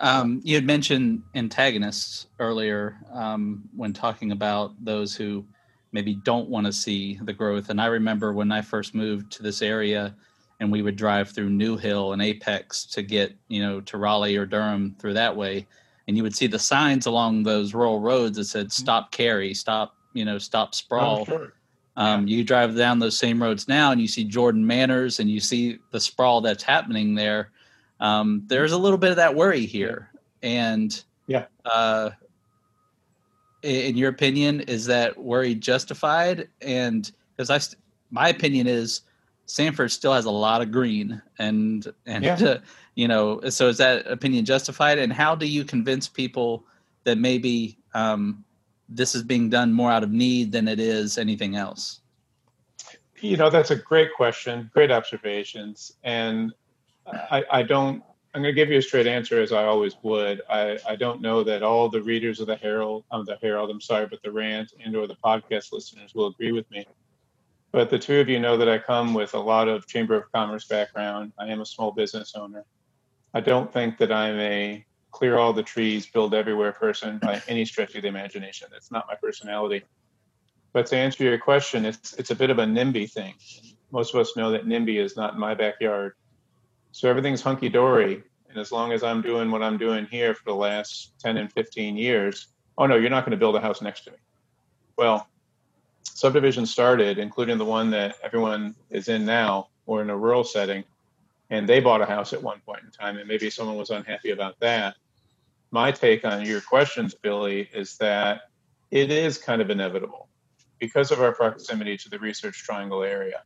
Um, 0.00 0.40
you 0.44 0.54
had 0.54 0.64
mentioned 0.64 1.22
antagonists 1.34 2.26
earlier 2.38 2.96
um, 3.12 3.68
when 3.76 3.92
talking 3.92 4.32
about 4.32 4.72
those 4.82 5.14
who 5.14 5.44
maybe 5.92 6.14
don't 6.14 6.48
want 6.48 6.66
to 6.66 6.72
see 6.72 7.18
the 7.22 7.34
growth. 7.34 7.68
And 7.68 7.80
I 7.80 7.86
remember 7.86 8.32
when 8.32 8.50
I 8.50 8.62
first 8.62 8.94
moved 8.94 9.30
to 9.32 9.42
this 9.42 9.60
area, 9.60 10.14
and 10.58 10.72
we 10.72 10.80
would 10.80 10.96
drive 10.96 11.30
through 11.30 11.50
New 11.50 11.76
Hill 11.76 12.12
and 12.12 12.22
Apex 12.22 12.84
to 12.86 13.02
get, 13.02 13.34
you 13.48 13.60
know, 13.60 13.80
to 13.82 13.98
Raleigh 13.98 14.36
or 14.36 14.46
Durham 14.46 14.94
through 14.98 15.14
that 15.14 15.36
way, 15.36 15.66
and 16.08 16.16
you 16.16 16.22
would 16.22 16.34
see 16.34 16.46
the 16.46 16.58
signs 16.58 17.06
along 17.06 17.42
those 17.42 17.74
rural 17.74 18.00
roads 18.00 18.36
that 18.36 18.44
said 18.44 18.72
"Stop 18.72 19.10
Cary," 19.10 19.54
"Stop," 19.54 19.96
you 20.12 20.24
know, 20.24 20.38
"Stop 20.38 20.74
Sprawl." 20.74 21.20
Oh, 21.20 21.24
sure. 21.24 21.52
Um, 21.96 22.26
You 22.26 22.44
drive 22.44 22.76
down 22.76 22.98
those 22.98 23.18
same 23.18 23.42
roads 23.42 23.68
now, 23.68 23.92
and 23.92 24.00
you 24.00 24.08
see 24.08 24.24
Jordan 24.24 24.66
Manors, 24.66 25.20
and 25.20 25.30
you 25.30 25.40
see 25.40 25.78
the 25.90 26.00
sprawl 26.00 26.40
that's 26.40 26.62
happening 26.62 27.14
there. 27.14 27.50
Um, 27.98 28.44
there's 28.46 28.72
a 28.72 28.78
little 28.78 28.98
bit 28.98 29.10
of 29.10 29.16
that 29.16 29.34
worry 29.34 29.66
here, 29.66 30.10
and 30.42 31.02
Yeah. 31.26 31.46
Uh, 31.64 32.10
in 33.62 33.96
your 33.96 34.08
opinion, 34.08 34.60
is 34.62 34.86
that 34.86 35.18
worry 35.18 35.54
justified? 35.54 36.48
And 36.62 37.10
because 37.36 37.50
I, 37.50 37.58
st- 37.58 37.80
my 38.10 38.28
opinion 38.28 38.66
is, 38.66 39.02
Sanford 39.44 39.90
still 39.90 40.14
has 40.14 40.24
a 40.24 40.30
lot 40.30 40.62
of 40.62 40.70
green, 40.70 41.20
and 41.38 41.86
and 42.06 42.24
Yeah. 42.24 42.38
uh, 42.40 42.58
you 42.94 43.08
know, 43.08 43.40
so 43.50 43.68
is 43.68 43.78
that 43.78 44.06
opinion 44.06 44.44
justified? 44.44 44.98
And 44.98 45.12
how 45.12 45.34
do 45.34 45.46
you 45.46 45.64
convince 45.64 46.08
people 46.08 46.64
that 47.04 47.18
maybe 47.18 47.76
um, 47.94 48.44
this 48.90 49.14
is 49.14 49.22
being 49.22 49.48
done 49.48 49.72
more 49.72 49.90
out 49.90 50.02
of 50.02 50.10
need 50.10 50.52
than 50.52 50.68
it 50.68 50.80
is 50.80 51.16
anything 51.16 51.56
else? 51.56 52.00
You 53.20 53.36
know, 53.36 53.50
that's 53.50 53.70
a 53.70 53.76
great 53.76 54.12
question, 54.14 54.70
great 54.74 54.90
observations. 54.90 55.92
And 56.02 56.52
I, 57.06 57.44
I 57.50 57.62
don't, 57.62 58.02
I'm 58.34 58.42
going 58.42 58.54
to 58.54 58.60
give 58.60 58.70
you 58.70 58.78
a 58.78 58.82
straight 58.82 59.06
answer 59.06 59.40
as 59.40 59.52
I 59.52 59.64
always 59.64 59.94
would. 60.02 60.40
I, 60.48 60.78
I 60.88 60.96
don't 60.96 61.20
know 61.20 61.42
that 61.44 61.62
all 61.62 61.88
the 61.88 62.02
readers 62.02 62.40
of 62.40 62.46
the 62.46 62.56
Herald, 62.56 63.04
of 63.10 63.26
the 63.26 63.36
Herald, 63.42 63.70
I'm 63.70 63.80
sorry, 63.80 64.06
but 64.06 64.22
the 64.22 64.32
rant 64.32 64.72
and 64.84 64.94
or 64.96 65.06
the 65.06 65.16
podcast 65.16 65.72
listeners 65.72 66.14
will 66.14 66.28
agree 66.28 66.52
with 66.52 66.70
me. 66.70 66.86
But 67.72 67.90
the 67.90 67.98
two 67.98 68.20
of 68.20 68.28
you 68.28 68.40
know 68.40 68.56
that 68.56 68.68
I 68.68 68.78
come 68.78 69.14
with 69.14 69.34
a 69.34 69.38
lot 69.38 69.68
of 69.68 69.86
Chamber 69.86 70.16
of 70.16 70.32
Commerce 70.32 70.66
background. 70.66 71.32
I 71.38 71.46
am 71.48 71.60
a 71.60 71.66
small 71.66 71.92
business 71.92 72.34
owner. 72.34 72.64
I 73.32 73.40
don't 73.40 73.72
think 73.72 73.98
that 73.98 74.10
I'm 74.10 74.38
a 74.40 74.84
clear 75.10 75.38
all 75.38 75.52
the 75.52 75.62
trees, 75.62 76.06
build 76.06 76.34
everywhere 76.34 76.72
person 76.72 77.18
by 77.18 77.42
any 77.48 77.64
stretch 77.64 77.94
of 77.94 78.02
the 78.02 78.08
imagination. 78.08 78.68
That's 78.70 78.90
not 78.90 79.06
my 79.08 79.14
personality. 79.14 79.82
But 80.72 80.86
to 80.86 80.96
answer 80.96 81.24
your 81.24 81.38
question, 81.38 81.84
it's 81.84 82.14
it's 82.14 82.30
a 82.30 82.34
bit 82.34 82.50
of 82.50 82.58
a 82.58 82.64
NIMBY 82.64 83.10
thing. 83.10 83.34
Most 83.90 84.14
of 84.14 84.20
us 84.20 84.36
know 84.36 84.52
that 84.52 84.66
NIMBY 84.66 84.96
is 84.96 85.16
not 85.16 85.34
in 85.34 85.40
my 85.40 85.54
backyard. 85.54 86.14
So 86.92 87.08
everything's 87.08 87.42
hunky 87.42 87.68
dory. 87.68 88.22
And 88.48 88.58
as 88.58 88.72
long 88.72 88.92
as 88.92 89.02
I'm 89.02 89.22
doing 89.22 89.50
what 89.50 89.62
I'm 89.62 89.78
doing 89.78 90.06
here 90.10 90.34
for 90.34 90.44
the 90.44 90.54
last 90.54 91.12
10 91.20 91.36
and 91.36 91.52
15 91.52 91.96
years, 91.96 92.48
oh 92.78 92.86
no, 92.86 92.96
you're 92.96 93.10
not 93.10 93.24
going 93.24 93.32
to 93.32 93.36
build 93.36 93.56
a 93.56 93.60
house 93.60 93.80
next 93.80 94.02
to 94.02 94.10
me. 94.10 94.16
Well, 94.96 95.28
subdivision 96.02 96.66
started, 96.66 97.18
including 97.18 97.58
the 97.58 97.64
one 97.64 97.90
that 97.90 98.16
everyone 98.22 98.74
is 98.90 99.08
in 99.08 99.24
now, 99.24 99.68
or 99.86 100.02
in 100.02 100.10
a 100.10 100.16
rural 100.16 100.44
setting, 100.44 100.84
and 101.50 101.68
they 101.68 101.80
bought 101.80 102.00
a 102.00 102.06
house 102.06 102.32
at 102.32 102.42
one 102.42 102.60
point 102.60 102.82
in 102.84 102.90
time, 102.90 103.18
and 103.18 103.26
maybe 103.26 103.50
someone 103.50 103.76
was 103.76 103.90
unhappy 103.90 104.30
about 104.30 104.58
that. 104.60 104.96
My 105.70 105.92
take 105.92 106.24
on 106.24 106.44
your 106.44 106.60
questions, 106.60 107.14
Billy, 107.14 107.68
is 107.72 107.96
that 107.98 108.42
it 108.90 109.10
is 109.10 109.38
kind 109.38 109.62
of 109.62 109.70
inevitable 109.70 110.28
because 110.78 111.10
of 111.10 111.20
our 111.20 111.32
proximity 111.32 111.96
to 111.98 112.08
the 112.08 112.18
research 112.18 112.64
triangle 112.64 113.02
area 113.02 113.42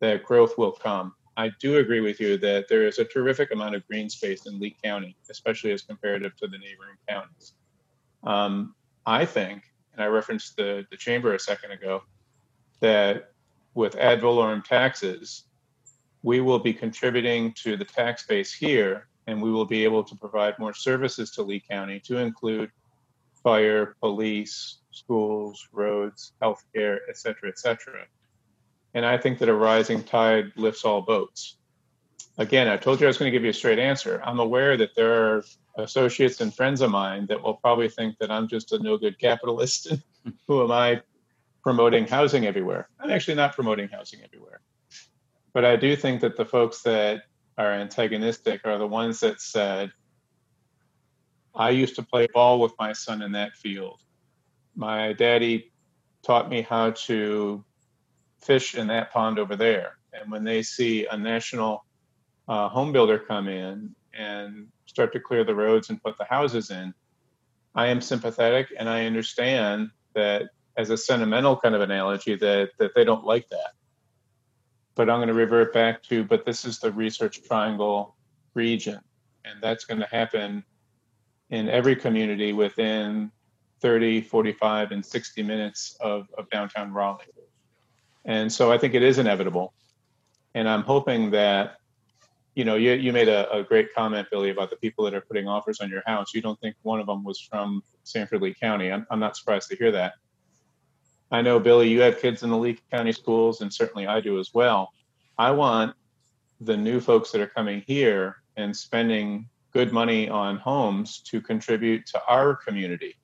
that 0.00 0.24
growth 0.24 0.58
will 0.58 0.72
come. 0.72 1.14
I 1.36 1.50
do 1.60 1.78
agree 1.78 2.00
with 2.00 2.20
you 2.20 2.36
that 2.38 2.68
there 2.68 2.86
is 2.86 2.98
a 2.98 3.04
terrific 3.04 3.52
amount 3.52 3.74
of 3.74 3.86
green 3.86 4.10
space 4.10 4.46
in 4.46 4.60
Lee 4.60 4.76
County, 4.84 5.16
especially 5.30 5.72
as 5.72 5.80
comparative 5.80 6.36
to 6.36 6.46
the 6.46 6.58
neighboring 6.58 6.96
counties. 7.08 7.54
Um, 8.24 8.74
I 9.06 9.24
think, 9.24 9.62
and 9.94 10.02
I 10.02 10.06
referenced 10.06 10.56
the, 10.56 10.86
the 10.90 10.96
chamber 10.96 11.34
a 11.34 11.38
second 11.38 11.70
ago, 11.70 12.02
that 12.80 13.32
with 13.74 13.96
ad 13.96 14.20
valorem 14.20 14.62
taxes, 14.62 15.44
we 16.22 16.40
will 16.40 16.58
be 16.58 16.74
contributing 16.74 17.52
to 17.62 17.76
the 17.76 17.84
tax 17.84 18.26
base 18.26 18.52
here, 18.52 19.08
and 19.26 19.40
we 19.40 19.50
will 19.50 19.64
be 19.64 19.84
able 19.84 20.04
to 20.04 20.14
provide 20.16 20.58
more 20.58 20.74
services 20.74 21.30
to 21.32 21.42
Lee 21.42 21.62
County 21.68 22.00
to 22.00 22.18
include 22.18 22.70
fire, 23.42 23.96
police, 24.00 24.78
schools, 24.90 25.68
roads, 25.72 26.32
healthcare, 26.42 26.98
et 27.08 27.16
cetera, 27.16 27.48
et 27.48 27.58
cetera. 27.58 28.04
And 28.94 29.04
I 29.04 29.16
think 29.18 29.38
that 29.38 29.48
a 29.48 29.54
rising 29.54 30.02
tide 30.02 30.52
lifts 30.56 30.84
all 30.84 31.00
boats. 31.02 31.56
Again, 32.38 32.68
I 32.68 32.76
told 32.76 33.00
you 33.00 33.06
I 33.06 33.08
was 33.08 33.18
going 33.18 33.30
to 33.30 33.36
give 33.36 33.44
you 33.44 33.50
a 33.50 33.54
straight 33.54 33.78
answer. 33.78 34.20
I'm 34.24 34.40
aware 34.40 34.76
that 34.76 34.94
there 34.94 35.12
are 35.12 35.44
associates 35.76 36.40
and 36.40 36.54
friends 36.54 36.80
of 36.80 36.90
mine 36.90 37.26
that 37.26 37.42
will 37.42 37.54
probably 37.54 37.88
think 37.88 38.18
that 38.18 38.30
I'm 38.30 38.48
just 38.48 38.72
a 38.72 38.78
no 38.78 38.96
good 38.98 39.18
capitalist. 39.18 39.92
Who 40.48 40.62
am 40.62 40.70
I 40.70 41.00
promoting 41.62 42.06
housing 42.06 42.46
everywhere? 42.46 42.88
I'm 43.00 43.10
actually 43.10 43.34
not 43.34 43.54
promoting 43.54 43.88
housing 43.88 44.20
everywhere. 44.22 44.60
But 45.52 45.64
I 45.64 45.76
do 45.76 45.94
think 45.96 46.20
that 46.22 46.36
the 46.36 46.44
folks 46.44 46.82
that 46.82 47.24
are 47.58 47.72
antagonistic 47.72 48.62
are 48.64 48.78
the 48.78 48.86
ones 48.86 49.20
that 49.20 49.40
said, 49.40 49.92
I 51.54 51.70
used 51.70 51.96
to 51.96 52.02
play 52.02 52.26
ball 52.32 52.60
with 52.60 52.72
my 52.78 52.92
son 52.92 53.22
in 53.22 53.32
that 53.32 53.54
field. 53.54 54.00
My 54.74 55.12
daddy 55.12 55.72
taught 56.22 56.48
me 56.48 56.62
how 56.62 56.92
to 56.92 57.64
fish 58.40 58.74
in 58.74 58.86
that 58.88 59.12
pond 59.12 59.38
over 59.38 59.54
there. 59.56 59.98
And 60.12 60.30
when 60.30 60.44
they 60.44 60.62
see 60.62 61.06
a 61.06 61.16
national 61.16 61.84
uh, 62.48 62.68
home 62.68 62.92
builder 62.92 63.18
come 63.18 63.48
in 63.48 63.94
and 64.14 64.68
start 64.86 65.12
to 65.12 65.20
clear 65.20 65.44
the 65.44 65.54
roads 65.54 65.90
and 65.90 66.02
put 66.02 66.16
the 66.18 66.24
houses 66.24 66.70
in, 66.70 66.94
I 67.74 67.86
am 67.86 68.00
sympathetic 68.00 68.68
and 68.78 68.88
I 68.88 69.06
understand 69.06 69.90
that 70.14 70.50
as 70.76 70.90
a 70.90 70.96
sentimental 70.96 71.56
kind 71.56 71.74
of 71.74 71.80
analogy 71.80 72.34
that 72.36 72.70
that 72.78 72.94
they 72.94 73.04
don't 73.04 73.24
like 73.24 73.48
that 73.50 73.72
but 74.94 75.08
I'm 75.08 75.18
going 75.18 75.28
to 75.28 75.34
revert 75.34 75.72
back 75.72 76.02
to, 76.04 76.24
but 76.24 76.44
this 76.44 76.64
is 76.64 76.78
the 76.78 76.92
research 76.92 77.42
triangle 77.44 78.16
region. 78.54 79.00
And 79.44 79.60
that's 79.62 79.84
going 79.84 80.00
to 80.00 80.06
happen 80.06 80.64
in 81.50 81.68
every 81.68 81.96
community 81.96 82.52
within 82.52 83.30
30, 83.80 84.20
45, 84.22 84.92
and 84.92 85.04
60 85.04 85.42
minutes 85.42 85.96
of, 86.00 86.28
of 86.38 86.48
downtown 86.50 86.92
Raleigh. 86.92 87.24
And 88.24 88.52
so 88.52 88.70
I 88.70 88.78
think 88.78 88.94
it 88.94 89.02
is 89.02 89.18
inevitable. 89.18 89.74
And 90.54 90.68
I'm 90.68 90.82
hoping 90.82 91.30
that, 91.32 91.78
you 92.54 92.64
know, 92.64 92.76
you, 92.76 92.92
you 92.92 93.12
made 93.12 93.28
a, 93.28 93.50
a 93.50 93.62
great 93.62 93.92
comment, 93.94 94.28
Billy, 94.30 94.50
about 94.50 94.70
the 94.70 94.76
people 94.76 95.04
that 95.04 95.14
are 95.14 95.22
putting 95.22 95.48
offers 95.48 95.80
on 95.80 95.88
your 95.88 96.02
house. 96.06 96.34
You 96.34 96.42
don't 96.42 96.60
think 96.60 96.76
one 96.82 97.00
of 97.00 97.06
them 97.06 97.24
was 97.24 97.40
from 97.40 97.82
Sanford 98.04 98.42
Lee 98.42 98.54
County. 98.54 98.92
I'm, 98.92 99.06
I'm 99.10 99.18
not 99.18 99.36
surprised 99.36 99.68
to 99.70 99.76
hear 99.76 99.90
that. 99.92 100.14
I 101.32 101.40
know, 101.40 101.58
Billy, 101.58 101.88
you 101.88 102.02
have 102.02 102.20
kids 102.20 102.42
in 102.42 102.50
the 102.50 102.58
Lee 102.58 102.78
County 102.90 103.10
schools, 103.10 103.62
and 103.62 103.72
certainly 103.72 104.06
I 104.06 104.20
do 104.20 104.38
as 104.38 104.52
well. 104.52 104.92
I 105.38 105.50
want 105.50 105.96
the 106.60 106.76
new 106.76 107.00
folks 107.00 107.32
that 107.32 107.40
are 107.40 107.46
coming 107.46 107.82
here 107.86 108.42
and 108.58 108.76
spending 108.76 109.48
good 109.72 109.94
money 109.94 110.28
on 110.28 110.58
homes 110.58 111.20
to 111.20 111.40
contribute 111.40 112.04
to 112.08 112.20
our 112.28 112.54
community, 112.54 113.16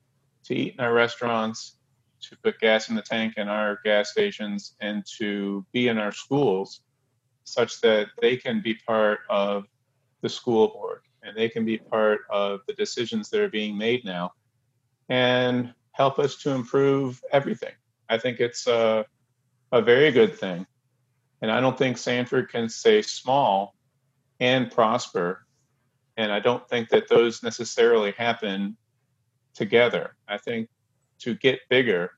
to 0.44 0.54
eat 0.54 0.74
in 0.78 0.80
our 0.80 0.94
restaurants, 0.94 1.76
to 2.22 2.36
put 2.38 2.58
gas 2.60 2.88
in 2.88 2.96
the 2.96 3.02
tank 3.02 3.34
in 3.36 3.46
our 3.46 3.78
gas 3.84 4.10
stations, 4.10 4.74
and 4.80 5.04
to 5.18 5.66
be 5.72 5.88
in 5.88 5.98
our 5.98 6.10
schools 6.10 6.80
such 7.44 7.78
that 7.82 8.08
they 8.22 8.38
can 8.38 8.62
be 8.62 8.72
part 8.86 9.20
of 9.28 9.66
the 10.22 10.30
school 10.30 10.68
board 10.68 11.02
and 11.22 11.36
they 11.36 11.48
can 11.50 11.66
be 11.66 11.76
part 11.76 12.20
of 12.30 12.60
the 12.66 12.72
decisions 12.72 13.28
that 13.28 13.42
are 13.42 13.50
being 13.50 13.76
made 13.76 14.02
now 14.02 14.32
and 15.10 15.74
help 15.92 16.18
us 16.18 16.36
to 16.36 16.50
improve 16.50 17.22
everything 17.32 17.72
I 18.08 18.18
think 18.18 18.40
it's 18.40 18.66
a, 18.66 19.04
a 19.72 19.82
very 19.82 20.10
good 20.10 20.38
thing. 20.38 20.66
And 21.40 21.50
I 21.50 21.60
don't 21.60 21.78
think 21.78 21.98
Sanford 21.98 22.50
can 22.50 22.68
stay 22.68 23.02
small 23.02 23.74
and 24.40 24.70
prosper. 24.70 25.46
And 26.16 26.32
I 26.32 26.40
don't 26.40 26.66
think 26.68 26.88
that 26.88 27.08
those 27.08 27.42
necessarily 27.42 28.12
happen 28.12 28.76
together. 29.54 30.16
I 30.26 30.38
think 30.38 30.68
to 31.20 31.34
get 31.34 31.60
bigger, 31.68 32.12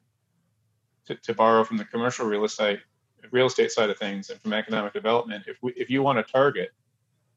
to, 1.07 1.15
to 1.17 1.35
borrow 1.35 1.65
from 1.65 1.77
the 1.77 1.85
commercial 1.85 2.27
real 2.27 2.45
estate 2.45 2.81
real 3.33 3.47
estate 3.47 3.71
side 3.71 3.91
of 3.91 3.99
things 3.99 4.31
and 4.31 4.41
from 4.41 4.55
economic 4.55 4.93
development, 4.93 5.45
if 5.47 5.59
we, 5.63 5.73
if 5.77 5.91
you 5.91 6.03
want 6.03 6.25
to 6.25 6.33
target, 6.33 6.71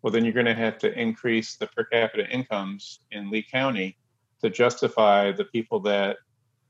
well, 0.02 0.12
then 0.12 0.24
you're 0.24 0.34
going 0.34 0.46
to 0.46 0.54
have 0.54 0.78
to 0.80 1.00
increase 1.00 1.56
the 1.56 1.68
per 1.68 1.84
capita 1.84 2.28
incomes 2.30 3.02
in 3.12 3.30
Lee 3.30 3.44
County 3.44 3.98
to 4.42 4.50
justify 4.50 5.32
the 5.32 5.46
people 5.46 5.80
that 5.82 6.18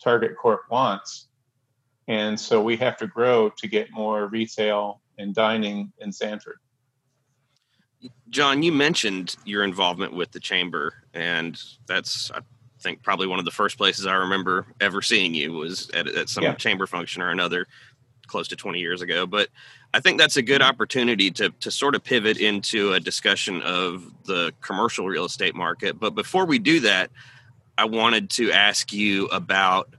Target 0.02 0.36
Corp 0.36 0.62
wants 0.70 1.28
and 2.08 2.40
so 2.40 2.62
we 2.62 2.78
have 2.78 2.98
to 2.98 3.08
grow 3.08 3.50
to 3.58 3.68
get 3.68 3.92
more 3.92 4.28
retail 4.28 5.02
and 5.18 5.34
dining 5.34 5.92
in 6.00 6.12
Sanford. 6.12 6.58
John, 8.30 8.64
you 8.64 8.72
mentioned 8.72 9.36
your 9.46 9.64
involvement 9.64 10.14
with 10.14 10.32
the 10.32 10.40
chamber, 10.40 10.94
and 11.14 11.60
that's 11.88 12.32
I 12.32 12.40
think 12.80 13.02
probably 13.02 13.28
one 13.28 13.40
of 13.40 13.46
the 13.46 13.52
first 13.52 13.78
places 13.78 14.06
I 14.06 14.16
remember 14.16 14.68
ever 14.82 15.02
seeing 15.02 15.34
you 15.34 15.54
was 15.54 15.90
at, 15.92 16.08
at 16.08 16.30
some 16.30 16.44
yeah. 16.44 16.54
chamber 16.56 16.86
function 16.86 17.22
or 17.22 17.30
another, 17.30 17.68
close 18.28 18.50
to 18.50 18.56
20 18.56 18.80
years 18.80 19.02
ago. 19.02 19.26
But 19.26 19.50
I 19.94 20.02
think 20.02 20.18
that's 20.18 20.36
a 20.36 20.42
good 20.42 20.62
opportunity 20.62 21.32
to 21.32 21.50
to 21.62 21.72
sort 21.72 21.96
of 21.96 22.04
pivot 22.04 22.38
into 22.38 22.94
a 22.94 23.00
discussion 23.00 23.62
of 23.62 24.12
the 24.26 24.54
commercial 24.62 25.08
real 25.08 25.26
estate 25.26 25.56
market. 25.56 26.00
But 26.00 26.16
before 26.16 26.46
we 26.46 26.60
do 26.60 26.82
that, 26.82 27.12
I 27.78 27.86
wanted 27.86 28.30
to 28.32 28.52
ask 28.52 28.92
you 28.92 29.28
about 29.28 29.94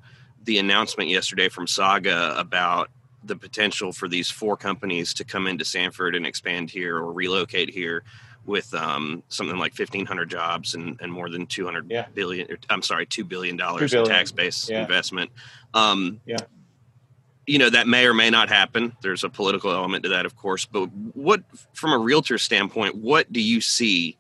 the 0.45 0.59
announcement 0.59 1.11
yesterday 1.11 1.49
from 1.49 1.67
Saga 1.67 2.39
about 2.39 2.91
the 3.25 3.37
potential 3.37 3.93
for 3.93 4.09
these 4.09 4.31
four 4.31 4.57
companies 4.57 5.15
to 5.15 5.25
come 5.25 5.47
into 5.47 5.65
Sanford 5.65 6.15
and 6.15 6.27
expand 6.27 6.71
here 6.71 6.99
or 6.99 7.13
relocate 7.13 7.71
here 7.71 8.05
with 8.47 8.73
um, 8.75 9.23
something 9.29 9.57
like 9.57 9.79
1,500 9.79 10.29
jobs 10.29 10.75
and, 10.75 10.99
and 11.01 11.11
more 11.11 11.31
than 11.31 11.47
200 11.47 11.91
yeah. 11.91 12.07
billion. 12.15 12.47
I'm 12.69 12.83
sorry, 12.83 13.07
two 13.07 13.25
billion 13.25 13.57
dollars 13.57 13.95
in 13.95 14.05
tax 14.05 14.33
base 14.33 14.69
yeah. 14.69 14.83
investment. 14.83 15.31
Um, 15.73 16.21
yeah. 16.27 16.37
You 17.47 17.59
know 17.59 17.69
that 17.69 17.87
may 17.87 18.07
or 18.07 18.15
may 18.15 18.31
not 18.31 18.49
happen. 18.49 18.97
There's 19.03 19.23
a 19.23 19.29
political 19.29 19.71
element 19.71 20.03
to 20.05 20.09
that, 20.11 20.25
of 20.25 20.35
course. 20.35 20.65
But 20.65 20.87
what, 21.13 21.43
from 21.75 21.93
a 21.93 21.99
realtor 21.99 22.39
standpoint, 22.39 22.95
what 22.95 23.31
do 23.31 23.41
you 23.41 23.61
see 23.61 24.17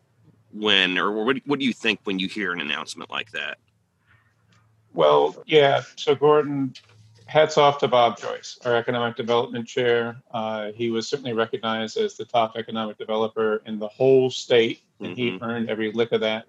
when, 0.53 0.99
or 0.99 1.25
what, 1.25 1.39
what 1.47 1.59
do 1.59 1.65
you 1.65 1.73
think 1.73 2.01
when 2.05 2.19
you 2.19 2.29
hear 2.29 2.53
an 2.53 2.61
announcement 2.61 3.11
like 3.11 3.31
that? 3.31 3.57
Well, 4.95 5.43
yeah. 5.47 5.83
So 5.97 6.15
Gordon, 6.15 6.73
hats 7.27 7.59
off 7.59 7.79
to 7.79 7.89
Bob 7.89 8.19
Joyce, 8.19 8.59
our 8.65 8.77
economic 8.77 9.17
development 9.17 9.67
chair. 9.67 10.17
Uh, 10.31 10.71
he 10.73 10.91
was 10.91 11.09
certainly 11.09 11.33
recognized 11.33 11.97
as 11.97 12.17
the 12.17 12.25
top 12.25 12.57
economic 12.57 12.97
developer 12.97 13.63
in 13.67 13.79
the 13.79 13.89
whole 13.89 14.31
state, 14.31 14.83
and 15.01 15.17
mm-hmm. 15.17 15.37
he 15.37 15.39
earned 15.43 15.69
every 15.69 15.91
lick 15.93 16.13
of 16.13 16.21
that. 16.21 16.47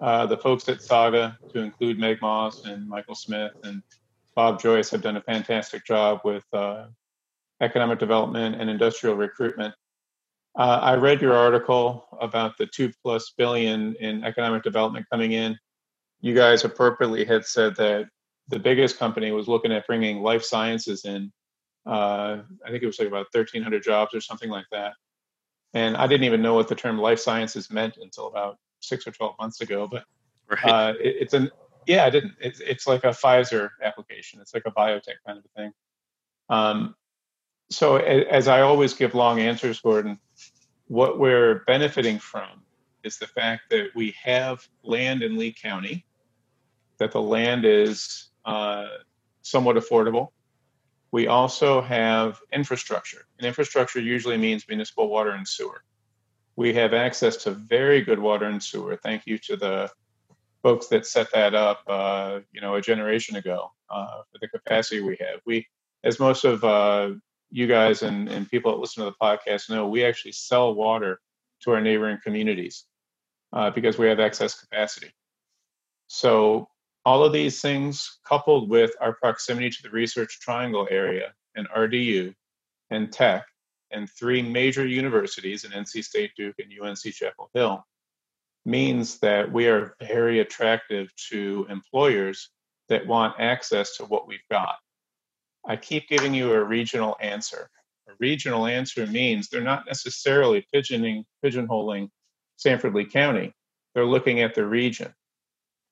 Uh, 0.00 0.26
the 0.26 0.36
folks 0.36 0.68
at 0.68 0.82
Saga, 0.82 1.38
to 1.52 1.60
include 1.60 1.98
Meg 1.98 2.20
Moss 2.20 2.66
and 2.66 2.88
Michael 2.88 3.14
Smith 3.14 3.52
and 3.64 3.82
Bob 4.34 4.60
Joyce, 4.60 4.90
have 4.90 5.02
done 5.02 5.16
a 5.16 5.22
fantastic 5.22 5.84
job 5.84 6.20
with 6.24 6.44
uh, 6.52 6.86
economic 7.60 7.98
development 7.98 8.60
and 8.60 8.68
industrial 8.68 9.16
recruitment. 9.16 9.74
Uh, 10.58 10.78
I 10.82 10.96
read 10.96 11.22
your 11.22 11.34
article 11.34 12.06
about 12.20 12.58
the 12.58 12.66
two 12.66 12.92
plus 13.02 13.32
billion 13.36 13.94
in 13.94 14.24
economic 14.24 14.62
development 14.62 15.06
coming 15.10 15.32
in 15.32 15.58
you 16.22 16.34
guys 16.34 16.64
appropriately 16.64 17.24
had 17.24 17.44
said 17.44 17.76
that 17.76 18.08
the 18.48 18.58
biggest 18.58 18.98
company 18.98 19.30
was 19.32 19.48
looking 19.48 19.72
at 19.72 19.86
bringing 19.86 20.22
life 20.22 20.42
sciences 20.42 21.04
in. 21.04 21.30
Uh, 21.84 22.38
I 22.64 22.70
think 22.70 22.82
it 22.82 22.86
was 22.86 22.98
like 22.98 23.08
about 23.08 23.26
1,300 23.32 23.82
jobs 23.82 24.14
or 24.14 24.20
something 24.20 24.48
like 24.48 24.66
that. 24.72 24.94
And 25.74 25.96
I 25.96 26.06
didn't 26.06 26.24
even 26.24 26.40
know 26.40 26.54
what 26.54 26.68
the 26.68 26.74
term 26.74 26.98
life 26.98 27.18
sciences 27.18 27.70
meant 27.70 27.98
until 28.00 28.28
about 28.28 28.56
six 28.80 29.06
or 29.06 29.10
12 29.10 29.34
months 29.40 29.60
ago. 29.60 29.88
But 29.90 30.04
right. 30.48 30.64
uh, 30.64 30.94
it, 31.00 31.16
it's 31.20 31.34
an 31.34 31.50
yeah, 31.86 32.04
I 32.04 32.10
didn't. 32.10 32.34
It's 32.40 32.60
it's 32.60 32.86
like 32.86 33.04
a 33.04 33.08
Pfizer 33.08 33.70
application. 33.82 34.40
It's 34.40 34.54
like 34.54 34.62
a 34.66 34.70
biotech 34.70 35.16
kind 35.26 35.38
of 35.38 35.44
a 35.44 35.60
thing. 35.60 35.72
Um, 36.48 36.94
so 37.70 37.96
as 37.96 38.48
I 38.48 38.60
always 38.60 38.94
give 38.94 39.14
long 39.14 39.40
answers, 39.40 39.80
Gordon, 39.80 40.18
what 40.86 41.18
we're 41.18 41.64
benefiting 41.66 42.18
from 42.18 42.62
is 43.02 43.18
the 43.18 43.26
fact 43.26 43.62
that 43.70 43.88
we 43.94 44.14
have 44.22 44.68
land 44.84 45.22
in 45.22 45.38
Lee 45.38 45.52
County 45.52 46.04
that 47.02 47.10
the 47.10 47.20
land 47.20 47.64
is 47.64 48.30
uh, 48.44 48.86
somewhat 49.42 49.74
affordable. 49.74 50.28
We 51.10 51.26
also 51.26 51.80
have 51.82 52.38
infrastructure, 52.52 53.26
and 53.38 53.46
infrastructure 53.46 54.00
usually 54.00 54.36
means 54.36 54.68
municipal 54.68 55.08
water 55.08 55.30
and 55.30 55.46
sewer. 55.46 55.82
We 56.54 56.72
have 56.74 56.94
access 56.94 57.36
to 57.38 57.50
very 57.50 58.02
good 58.02 58.20
water 58.20 58.46
and 58.46 58.62
sewer. 58.62 58.96
Thank 59.02 59.26
you 59.26 59.36
to 59.38 59.56
the 59.56 59.90
folks 60.62 60.86
that 60.88 61.06
set 61.06 61.26
that 61.32 61.56
up, 61.56 61.80
uh, 61.88 62.38
you 62.52 62.60
know, 62.60 62.76
a 62.76 62.80
generation 62.80 63.34
ago 63.34 63.72
uh, 63.90 64.22
for 64.30 64.38
the 64.40 64.46
capacity 64.46 65.00
we 65.00 65.16
have. 65.18 65.40
We, 65.44 65.66
as 66.04 66.20
most 66.20 66.44
of 66.44 66.62
uh, 66.62 67.10
you 67.50 67.66
guys 67.66 68.02
and, 68.02 68.28
and 68.28 68.48
people 68.48 68.70
that 68.70 68.78
listen 68.78 69.04
to 69.04 69.10
the 69.10 69.16
podcast 69.20 69.70
know, 69.70 69.88
we 69.88 70.04
actually 70.04 70.32
sell 70.32 70.72
water 70.72 71.20
to 71.62 71.72
our 71.72 71.80
neighboring 71.80 72.18
communities 72.22 72.84
uh, 73.52 73.70
because 73.70 73.98
we 73.98 74.06
have 74.06 74.20
excess 74.20 74.54
capacity. 74.54 75.10
So 76.06 76.68
all 77.04 77.24
of 77.24 77.32
these 77.32 77.60
things, 77.60 78.18
coupled 78.26 78.68
with 78.68 78.92
our 79.00 79.14
proximity 79.14 79.70
to 79.70 79.82
the 79.82 79.90
Research 79.90 80.38
Triangle 80.40 80.86
area 80.90 81.32
and 81.56 81.68
RDU 81.70 82.34
and 82.90 83.12
Tech 83.12 83.44
and 83.90 84.08
three 84.08 84.42
major 84.42 84.86
universities 84.86 85.64
in 85.64 85.72
NC 85.72 86.04
State, 86.04 86.32
Duke, 86.36 86.56
and 86.58 86.72
UNC 86.80 87.02
Chapel 87.12 87.50
Hill, 87.54 87.84
means 88.64 89.18
that 89.18 89.50
we 89.50 89.66
are 89.66 89.96
very 90.00 90.40
attractive 90.40 91.12
to 91.30 91.66
employers 91.68 92.50
that 92.88 93.06
want 93.06 93.34
access 93.38 93.96
to 93.96 94.04
what 94.04 94.26
we've 94.26 94.46
got. 94.50 94.76
I 95.66 95.76
keep 95.76 96.08
giving 96.08 96.34
you 96.34 96.52
a 96.52 96.64
regional 96.64 97.16
answer. 97.20 97.68
A 98.08 98.12
regional 98.18 98.66
answer 98.66 99.06
means 99.06 99.48
they're 99.48 99.60
not 99.60 99.86
necessarily 99.86 100.66
pigeoning, 100.72 101.24
pigeonholing 101.44 102.08
Sanford 102.56 102.94
Lee 102.94 103.04
County. 103.04 103.52
They're 103.94 104.06
looking 104.06 104.40
at 104.40 104.54
the 104.54 104.66
region. 104.66 105.12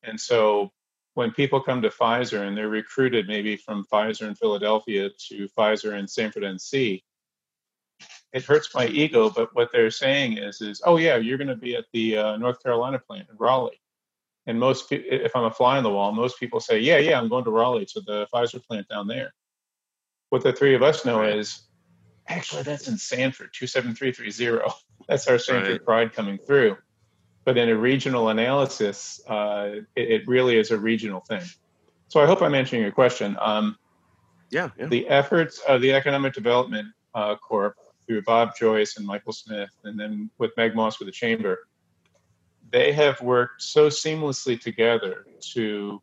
And 0.03 0.19
so 0.19 0.71
when 1.21 1.33
people 1.33 1.61
come 1.61 1.83
to 1.83 1.91
Pfizer 1.91 2.49
and 2.49 2.57
they're 2.57 2.71
recruited 2.71 3.29
maybe 3.29 3.55
from 3.55 3.85
Pfizer 3.93 4.27
in 4.27 4.35
Philadelphia 4.35 5.11
to 5.29 5.49
Pfizer 5.51 5.99
in 5.99 6.09
Sanford 6.09 6.45
NC, 6.45 7.03
it 8.33 8.43
hurts 8.43 8.75
my 8.75 8.87
ego. 8.87 9.29
But 9.29 9.55
what 9.55 9.69
they're 9.71 9.91
saying 9.91 10.39
is, 10.39 10.63
is 10.63 10.81
oh 10.87 10.97
yeah, 10.97 11.17
you're 11.17 11.37
going 11.37 11.49
to 11.49 11.57
be 11.57 11.77
at 11.77 11.85
the 11.93 12.17
uh, 12.17 12.37
North 12.39 12.63
Carolina 12.63 12.99
plant 12.99 13.29
in 13.31 13.37
Raleigh. 13.37 13.83
And 14.47 14.59
most, 14.59 14.91
if 14.93 15.37
I'm 15.37 15.45
a 15.45 15.51
fly 15.51 15.77
on 15.77 15.83
the 15.83 15.91
wall, 15.91 16.11
most 16.13 16.41
people 16.41 16.59
say, 16.59 16.79
yeah, 16.79 16.97
yeah, 16.97 17.21
I'm 17.21 17.29
going 17.29 17.45
to 17.45 17.51
Raleigh 17.51 17.85
to 17.93 18.01
the 18.01 18.27
Pfizer 18.33 18.67
plant 18.67 18.89
down 18.89 19.07
there. 19.07 19.35
What 20.31 20.43
the 20.43 20.55
three 20.55 20.75
of 20.75 20.83
us 20.83 21.05
know 21.05 21.23
is, 21.23 21.61
actually, 22.29 22.63
that's 22.63 22.89
in 22.89 22.97
Sanford, 22.97 23.51
27330. 23.53 24.75
That's 25.09 25.27
our 25.27 25.39
Sanford 25.39 25.73
right. 25.73 25.85
pride 25.85 26.13
coming 26.13 26.39
through. 26.39 26.77
But 27.45 27.57
in 27.57 27.69
a 27.69 27.77
regional 27.77 28.29
analysis, 28.29 29.21
uh, 29.27 29.71
it, 29.97 30.11
it, 30.11 30.29
really 30.29 30.59
is 30.59 30.71
a 30.71 30.79
regional 30.79 31.21
thing. 31.21 31.43
So 32.09 32.21
I 32.21 32.27
hope 32.27 32.43
I'm 32.43 32.55
answering 32.55 32.83
your 32.83 32.93
question. 32.93 33.37
Um, 33.41 33.77
yeah, 34.51 34.71
yeah, 34.79 34.87
The 34.87 35.09
efforts 35.09 35.61
of 35.67 35.81
the 35.81 35.93
Economic 35.93 36.35
Development 36.35 36.89
uh, 37.15 37.37
Corp 37.37 37.77
through 38.07 38.23
Bob 38.23 38.57
Joyce 38.57 38.97
and 38.97 39.07
Michael 39.07 39.33
Smith, 39.33 39.71
and 39.85 39.99
then 39.99 40.31
with 40.39 40.51
Meg 40.57 40.75
Moss 40.75 40.99
with 40.99 41.07
the 41.07 41.13
Chamber, 41.13 41.59
they 42.71 42.93
have 42.93 43.21
worked 43.21 43.63
so 43.63 43.89
seamlessly 43.89 44.61
together 44.61 45.27
to 45.53 46.01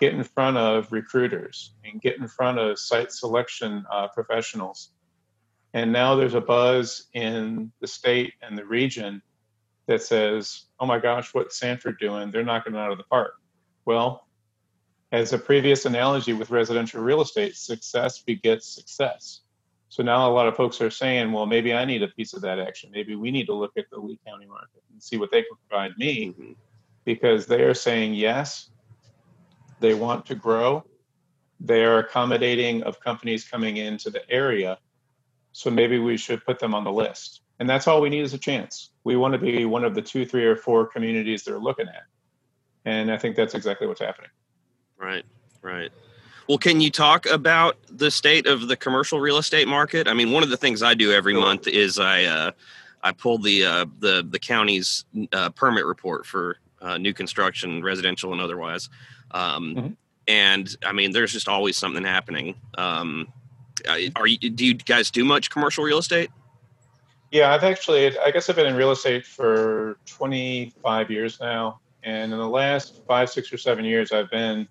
get 0.00 0.14
in 0.14 0.22
front 0.22 0.56
of 0.56 0.90
recruiters 0.92 1.74
and 1.84 2.00
get 2.00 2.18
in 2.18 2.26
front 2.26 2.58
of 2.58 2.78
site 2.78 3.12
selection 3.12 3.84
uh, 3.90 4.08
professionals. 4.08 4.92
And 5.72 5.92
now 5.92 6.16
there's 6.16 6.34
a 6.34 6.40
buzz 6.40 7.06
in 7.14 7.72
the 7.80 7.86
state 7.86 8.34
and 8.42 8.58
the 8.58 8.64
region 8.64 9.22
that 9.90 10.00
says, 10.00 10.66
oh 10.78 10.86
my 10.86 11.00
gosh, 11.00 11.34
what's 11.34 11.58
Sanford 11.58 11.98
doing? 11.98 12.30
They're 12.30 12.44
knocking 12.44 12.76
it 12.76 12.78
out 12.78 12.92
of 12.92 12.98
the 12.98 13.02
park. 13.02 13.32
Well, 13.84 14.24
as 15.10 15.32
a 15.32 15.38
previous 15.38 15.84
analogy 15.84 16.32
with 16.32 16.48
residential 16.48 17.02
real 17.02 17.20
estate, 17.22 17.56
success 17.56 18.20
begets 18.20 18.68
success. 18.68 19.40
So 19.88 20.04
now 20.04 20.30
a 20.30 20.32
lot 20.32 20.46
of 20.46 20.54
folks 20.54 20.80
are 20.80 20.90
saying, 20.90 21.32
well, 21.32 21.44
maybe 21.44 21.74
I 21.74 21.84
need 21.84 22.04
a 22.04 22.08
piece 22.08 22.34
of 22.34 22.42
that 22.42 22.60
action. 22.60 22.92
Maybe 22.92 23.16
we 23.16 23.32
need 23.32 23.46
to 23.46 23.52
look 23.52 23.72
at 23.76 23.86
the 23.90 23.98
Lee 23.98 24.20
County 24.24 24.46
market 24.46 24.80
and 24.92 25.02
see 25.02 25.16
what 25.16 25.32
they 25.32 25.42
can 25.42 25.56
provide 25.68 25.98
me 25.98 26.28
mm-hmm. 26.28 26.52
because 27.04 27.46
they 27.46 27.62
are 27.62 27.74
saying 27.74 28.14
yes, 28.14 28.70
they 29.80 29.94
want 29.94 30.24
to 30.26 30.36
grow. 30.36 30.84
They 31.58 31.82
are 31.82 31.98
accommodating 31.98 32.84
of 32.84 33.00
companies 33.00 33.42
coming 33.42 33.78
into 33.78 34.08
the 34.08 34.22
area. 34.30 34.78
So 35.50 35.68
maybe 35.68 35.98
we 35.98 36.16
should 36.16 36.44
put 36.44 36.60
them 36.60 36.76
on 36.76 36.84
the 36.84 36.92
list. 36.92 37.40
And 37.58 37.68
that's 37.68 37.88
all 37.88 38.00
we 38.00 38.08
need 38.08 38.22
is 38.22 38.34
a 38.34 38.38
chance. 38.38 38.89
We 39.04 39.16
want 39.16 39.32
to 39.32 39.38
be 39.38 39.64
one 39.64 39.84
of 39.84 39.94
the 39.94 40.02
two, 40.02 40.26
three, 40.26 40.44
or 40.44 40.56
four 40.56 40.86
communities 40.86 41.44
they're 41.44 41.58
looking 41.58 41.88
at. 41.88 42.04
And 42.84 43.10
I 43.10 43.18
think 43.18 43.36
that's 43.36 43.54
exactly 43.54 43.86
what's 43.86 44.00
happening. 44.00 44.30
Right, 44.98 45.24
right. 45.62 45.90
Well, 46.48 46.58
can 46.58 46.80
you 46.80 46.90
talk 46.90 47.26
about 47.26 47.76
the 47.88 48.10
state 48.10 48.46
of 48.46 48.68
the 48.68 48.76
commercial 48.76 49.20
real 49.20 49.38
estate 49.38 49.68
market? 49.68 50.08
I 50.08 50.14
mean, 50.14 50.32
one 50.32 50.42
of 50.42 50.50
the 50.50 50.56
things 50.56 50.82
I 50.82 50.94
do 50.94 51.12
every 51.12 51.34
month 51.34 51.68
is 51.68 51.98
I 51.98 52.24
uh, 52.24 52.50
I 53.02 53.12
pull 53.12 53.38
the 53.38 53.64
uh, 53.64 53.86
the 54.00 54.26
the 54.28 54.38
county's 54.38 55.04
uh, 55.32 55.50
permit 55.50 55.86
report 55.86 56.26
for 56.26 56.56
uh, 56.82 56.98
new 56.98 57.14
construction, 57.14 57.82
residential 57.82 58.32
and 58.32 58.40
otherwise. 58.40 58.88
Um, 59.30 59.74
mm-hmm. 59.76 59.88
And 60.26 60.76
I 60.84 60.92
mean, 60.92 61.12
there's 61.12 61.32
just 61.32 61.48
always 61.48 61.76
something 61.76 62.04
happening. 62.04 62.56
Um, 62.76 63.32
are 64.16 64.26
you, 64.26 64.38
do 64.38 64.64
you 64.66 64.74
guys 64.74 65.10
do 65.10 65.24
much 65.24 65.50
commercial 65.50 65.84
real 65.84 65.98
estate? 65.98 66.30
Yeah, 67.30 67.52
I've 67.52 67.62
actually, 67.62 68.18
I 68.18 68.30
guess 68.30 68.50
I've 68.50 68.56
been 68.56 68.66
in 68.66 68.74
real 68.74 68.90
estate 68.90 69.24
for 69.24 69.98
25 70.06 71.10
years 71.10 71.38
now. 71.40 71.80
And 72.02 72.32
in 72.32 72.38
the 72.38 72.48
last 72.48 73.04
five, 73.06 73.30
six, 73.30 73.52
or 73.52 73.58
seven 73.58 73.84
years, 73.84 74.10
I've 74.10 74.30
been 74.30 74.66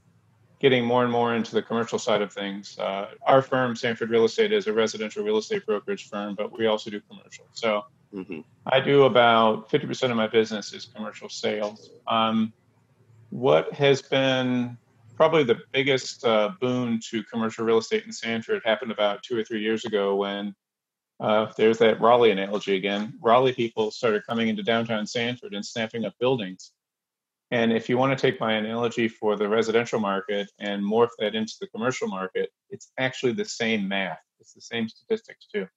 getting 0.59 0.83
more 0.83 1.03
and 1.03 1.11
more 1.11 1.35
into 1.35 1.53
the 1.53 1.61
commercial 1.61 1.97
side 1.97 2.21
of 2.21 2.33
things. 2.33 2.77
Uh, 2.77 3.11
our 3.23 3.41
firm, 3.41 3.75
Sanford 3.75 4.09
Real 4.09 4.25
Estate, 4.25 4.51
is 4.51 4.67
a 4.67 4.73
residential 4.73 5.23
real 5.23 5.37
estate 5.37 5.65
brokerage 5.65 6.09
firm, 6.09 6.35
but 6.35 6.51
we 6.57 6.65
also 6.65 6.89
do 6.89 6.99
commercial. 7.09 7.45
So 7.53 7.85
mm-hmm. 8.13 8.41
I 8.65 8.79
do 8.81 9.03
about 9.03 9.69
50% 9.69 10.11
of 10.11 10.17
my 10.17 10.27
business 10.27 10.73
is 10.73 10.85
commercial 10.85 11.29
sales. 11.29 11.91
Um, 12.07 12.51
what 13.29 13.71
has 13.73 14.01
been 14.01 14.77
probably 15.15 15.43
the 15.43 15.59
biggest 15.71 16.25
uh, 16.25 16.51
boon 16.59 16.99
to 17.09 17.23
commercial 17.23 17.63
real 17.63 17.77
estate 17.77 18.03
in 18.05 18.11
Sanford 18.11 18.61
happened 18.65 18.91
about 18.91 19.23
two 19.23 19.37
or 19.37 19.43
three 19.43 19.61
years 19.61 19.85
ago 19.85 20.15
when 20.15 20.55
uh, 21.19 21.51
there's 21.57 21.77
that 21.79 21.99
Raleigh 21.99 22.31
analogy 22.31 22.75
again. 22.75 23.13
Raleigh 23.21 23.53
people 23.53 23.91
started 23.91 24.25
coming 24.25 24.47
into 24.47 24.63
downtown 24.63 25.05
Sanford 25.05 25.53
and 25.53 25.65
snapping 25.65 26.05
up 26.05 26.13
buildings. 26.19 26.71
And 27.51 27.73
if 27.73 27.89
you 27.89 27.97
want 27.97 28.17
to 28.17 28.21
take 28.21 28.39
my 28.39 28.53
analogy 28.53 29.07
for 29.07 29.35
the 29.35 29.49
residential 29.49 29.99
market 29.99 30.51
and 30.59 30.83
morph 30.83 31.09
that 31.17 31.35
into 31.35 31.55
the 31.59 31.67
commercial 31.67 32.07
market, 32.07 32.51
it's 32.69 32.91
actually 32.97 33.33
the 33.33 33.45
same 33.45 33.87
math. 33.87 34.19
It's 34.39 34.53
the 34.53 34.61
same 34.61 34.87
statistics 34.87 35.47
too. 35.53 35.67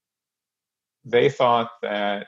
They 1.05 1.29
thought 1.29 1.71
that 1.83 2.27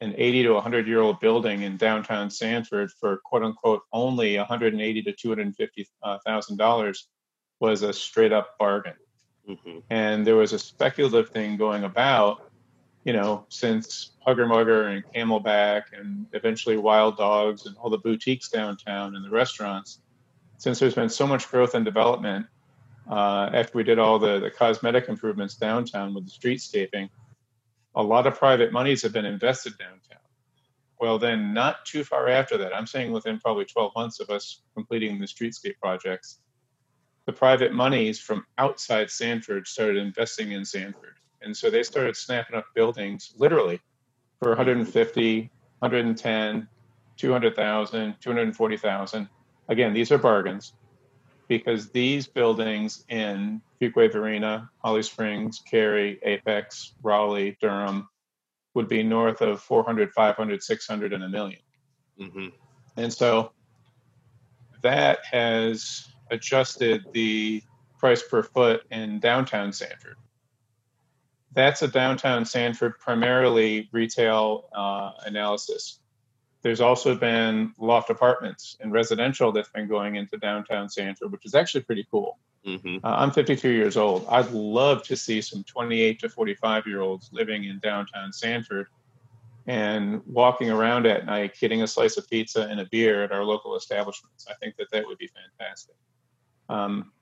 an 0.00 0.14
80 0.16 0.44
to 0.44 0.52
100 0.54 0.86
year 0.86 1.00
old 1.00 1.20
building 1.20 1.62
in 1.62 1.76
downtown 1.76 2.28
Sanford 2.28 2.90
for 3.00 3.20
quote 3.24 3.42
unquote 3.42 3.82
only 3.92 4.36
180 4.36 5.02
to 5.02 5.12
250 5.12 5.88
thousand 6.24 6.56
dollars 6.56 7.08
was 7.60 7.82
a 7.82 7.92
straight 7.92 8.32
up 8.32 8.58
bargain. 8.58 8.94
Mm-hmm. 9.48 9.78
And 9.90 10.26
there 10.26 10.36
was 10.36 10.52
a 10.52 10.58
speculative 10.58 11.30
thing 11.30 11.56
going 11.56 11.84
about 11.84 12.51
you 13.04 13.12
know, 13.12 13.44
since 13.48 14.12
Hugger 14.20 14.46
Mugger 14.46 14.88
and 14.88 15.04
Camelback 15.12 15.84
and 15.98 16.26
eventually 16.32 16.76
Wild 16.76 17.16
Dogs 17.16 17.66
and 17.66 17.76
all 17.76 17.90
the 17.90 17.98
boutiques 17.98 18.48
downtown 18.48 19.16
and 19.16 19.24
the 19.24 19.30
restaurants, 19.30 20.00
since 20.58 20.78
there's 20.78 20.94
been 20.94 21.08
so 21.08 21.26
much 21.26 21.48
growth 21.50 21.74
and 21.74 21.84
development 21.84 22.46
uh, 23.10 23.50
after 23.52 23.76
we 23.76 23.82
did 23.82 23.98
all 23.98 24.18
the, 24.18 24.38
the 24.38 24.50
cosmetic 24.50 25.08
improvements 25.08 25.56
downtown 25.56 26.14
with 26.14 26.24
the 26.24 26.30
streetscaping, 26.30 27.08
a 27.96 28.02
lot 28.02 28.26
of 28.26 28.38
private 28.38 28.72
monies 28.72 29.02
have 29.02 29.12
been 29.12 29.24
invested 29.24 29.76
downtown. 29.78 30.20
Well, 31.00 31.18
then, 31.18 31.52
not 31.52 31.84
too 31.84 32.04
far 32.04 32.28
after 32.28 32.56
that, 32.58 32.74
I'm 32.74 32.86
saying 32.86 33.10
within 33.10 33.40
probably 33.40 33.64
12 33.64 33.92
months 33.96 34.20
of 34.20 34.30
us 34.30 34.62
completing 34.74 35.18
the 35.18 35.26
streetscape 35.26 35.78
projects, 35.82 36.38
the 37.26 37.32
private 37.32 37.72
monies 37.72 38.20
from 38.20 38.46
outside 38.56 39.10
Sanford 39.10 39.66
started 39.66 39.96
investing 39.96 40.52
in 40.52 40.64
Sanford 40.64 41.16
and 41.44 41.56
so 41.56 41.70
they 41.70 41.82
started 41.82 42.16
snapping 42.16 42.56
up 42.56 42.66
buildings 42.74 43.34
literally 43.36 43.80
for 44.38 44.48
150, 44.50 45.50
110, 45.78 46.68
200,000, 47.16 48.16
240,000. 48.20 49.28
Again, 49.68 49.92
these 49.92 50.10
are 50.10 50.18
bargains 50.18 50.74
because 51.48 51.90
these 51.90 52.26
buildings 52.26 53.04
in 53.08 53.60
Fuquay 53.80 54.12
Varina, 54.12 54.70
Holly 54.78 55.02
Springs, 55.02 55.60
Cary, 55.68 56.18
Apex, 56.22 56.94
Raleigh, 57.02 57.56
Durham 57.60 58.08
would 58.74 58.88
be 58.88 59.02
north 59.02 59.42
of 59.42 59.60
400, 59.60 60.12
500, 60.12 60.62
600, 60.62 61.12
and 61.12 61.24
a 61.24 61.28
1000000 61.28 61.58
mm-hmm. 62.20 62.48
And 62.96 63.12
so 63.12 63.52
that 64.82 65.18
has 65.30 66.08
adjusted 66.30 67.04
the 67.12 67.62
price 67.98 68.22
per 68.22 68.42
foot 68.42 68.82
in 68.90 69.20
downtown 69.20 69.72
Sanford 69.72 70.16
that's 71.54 71.82
a 71.82 71.88
downtown 71.88 72.44
Sanford 72.44 72.98
primarily 72.98 73.88
retail 73.92 74.68
uh, 74.74 75.12
analysis. 75.26 75.98
there's 76.62 76.80
also 76.80 77.16
been 77.16 77.74
loft 77.78 78.08
apartments 78.08 78.76
and 78.80 78.92
residential 78.92 79.50
that's 79.50 79.68
been 79.70 79.88
going 79.88 80.14
into 80.16 80.38
downtown 80.38 80.88
Sanford, 80.88 81.32
which 81.32 81.44
is 81.44 81.54
actually 81.54 81.82
pretty 81.82 82.06
cool. 82.10 82.38
Mm-hmm. 82.64 83.04
Uh, 83.04 83.16
I'm 83.16 83.32
52 83.32 83.68
years 83.68 83.96
old. 83.96 84.24
I'd 84.28 84.50
love 84.52 85.02
to 85.04 85.16
see 85.16 85.40
some 85.40 85.64
28 85.64 86.20
to 86.20 86.28
45 86.28 86.86
year 86.86 87.00
olds 87.00 87.30
living 87.32 87.64
in 87.64 87.80
downtown 87.80 88.32
Sanford 88.32 88.86
and 89.66 90.22
walking 90.26 90.70
around 90.70 91.06
at 91.06 91.26
night, 91.26 91.58
getting 91.58 91.82
a 91.82 91.86
slice 91.86 92.16
of 92.16 92.28
pizza 92.28 92.62
and 92.62 92.80
a 92.80 92.86
beer 92.86 93.24
at 93.24 93.32
our 93.32 93.44
local 93.44 93.76
establishments. 93.76 94.46
I 94.48 94.54
think 94.54 94.76
that 94.76 94.90
that 94.92 95.06
would 95.06 95.18
be 95.18 95.28
fantastic. 95.28 95.94
Um, 96.68 97.12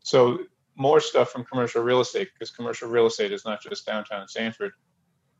so 0.00 0.40
more 0.78 1.00
stuff 1.00 1.30
from 1.30 1.44
commercial 1.44 1.82
real 1.82 2.00
estate 2.00 2.28
because 2.32 2.50
commercial 2.50 2.88
real 2.88 3.06
estate 3.06 3.32
is 3.32 3.44
not 3.44 3.60
just 3.60 3.84
downtown 3.84 4.28
Sanford. 4.28 4.72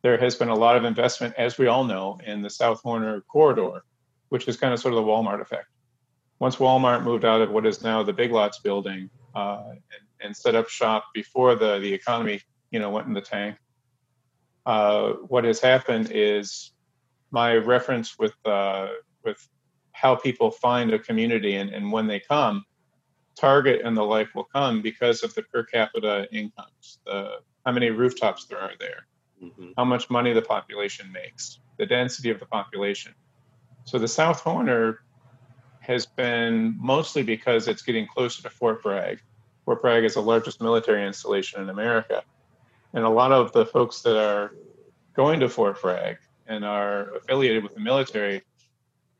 There 0.03 0.19
has 0.19 0.35
been 0.35 0.49
a 0.49 0.55
lot 0.55 0.77
of 0.77 0.85
investment, 0.85 1.35
as 1.39 1.59
we 1.59 1.69
all 1.69 1.85
know, 1.85 2.19
in 2.27 2.43
the 2.43 2.51
South 2.51 2.83
Horner 2.83 3.21
corridor, 3.23 3.85
which 4.29 4.49
is 4.49 4.57
kind 4.57 4.75
of 4.75 4.81
sort 4.81 4.95
of 4.95 4.97
the 4.97 5.09
Walmart 5.09 5.41
effect. 5.41 5.67
Once 6.41 6.57
Walmart 6.57 7.05
moved 7.05 7.25
out 7.25 7.41
of 7.41 7.51
what 7.51 7.67
is 7.67 7.83
now 7.83 8.03
the 8.03 8.13
Big 8.13 8.33
Lots 8.33 8.59
building 8.61 9.11
uh, 9.35 9.63
and, 9.71 9.81
and, 10.21 10.37
set 10.37 10.55
up 10.55 10.69
shop 10.69 11.05
before 11.15 11.55
the, 11.55 11.79
the 11.79 11.93
economy, 11.93 12.41
you 12.71 12.79
know, 12.79 12.91
went 12.91 13.07
in 13.07 13.13
the 13.13 13.21
tank, 13.21 13.57
uh, 14.67 15.13
what 15.29 15.45
has 15.45 15.61
happened 15.61 16.11
is 16.13 16.73
my 17.31 17.55
reference 17.55 18.19
with 18.19 18.35
uh, 18.45 18.89
with 19.25 19.49
how 19.93 20.15
people 20.15 20.51
find 20.51 20.93
a 20.93 20.99
community 20.99 21.57
and, 21.57 21.71
and 21.71 21.91
when 21.91 22.07
they 22.07 22.21
come 22.21 22.65
Target 23.39 23.83
and 23.85 23.97
the 23.97 24.03
like 24.03 24.35
will 24.35 24.45
come 24.45 24.83
because 24.83 25.23
of 25.23 25.35
the 25.35 25.43
per 25.43 25.63
capita 25.65 26.27
incomes, 26.33 26.99
the 27.07 27.41
how 27.65 27.73
many 27.73 27.91
rooftops 27.91 28.47
there 28.47 28.59
are 28.59 28.73
there, 28.81 29.07
mm-hmm. 29.43 29.71
how 29.77 29.85
much 29.85 30.11
money 30.11 30.33
the 30.33 30.43
population 30.43 31.11
makes, 31.13 31.61
the 31.77 31.87
density 31.87 32.31
of 32.31 32.41
the 32.41 32.47
population. 32.47 33.15
So 33.85 33.99
the 33.99 34.09
South 34.09 34.41
Horner 34.41 35.01
has 35.81 36.05
been 36.05 36.77
mostly 36.79 37.23
because 37.23 37.69
it's 37.69 37.83
getting 37.83 38.07
closer 38.07 38.43
to 38.43 38.51
Fort 38.51 38.83
Bragg. 38.83 39.21
Fort 39.65 39.81
Bragg 39.81 40.05
is 40.05 40.15
the 40.15 40.23
largest 40.23 40.61
military 40.61 41.07
installation 41.07 41.63
in 41.63 41.71
America. 41.71 42.23
And 42.93 43.05
a 43.05 43.09
lot 43.09 43.33
of 43.33 43.53
the 43.53 43.65
folks 43.65 44.03
that 44.03 44.17
are 44.17 44.55
going 45.15 45.41
to 45.41 45.49
Fort 45.49 45.81
Bragg 45.81 46.19
and 46.47 46.65
are 46.65 47.15
affiliated 47.17 47.63
with 47.63 47.75
the 47.75 47.81
military 47.81 48.43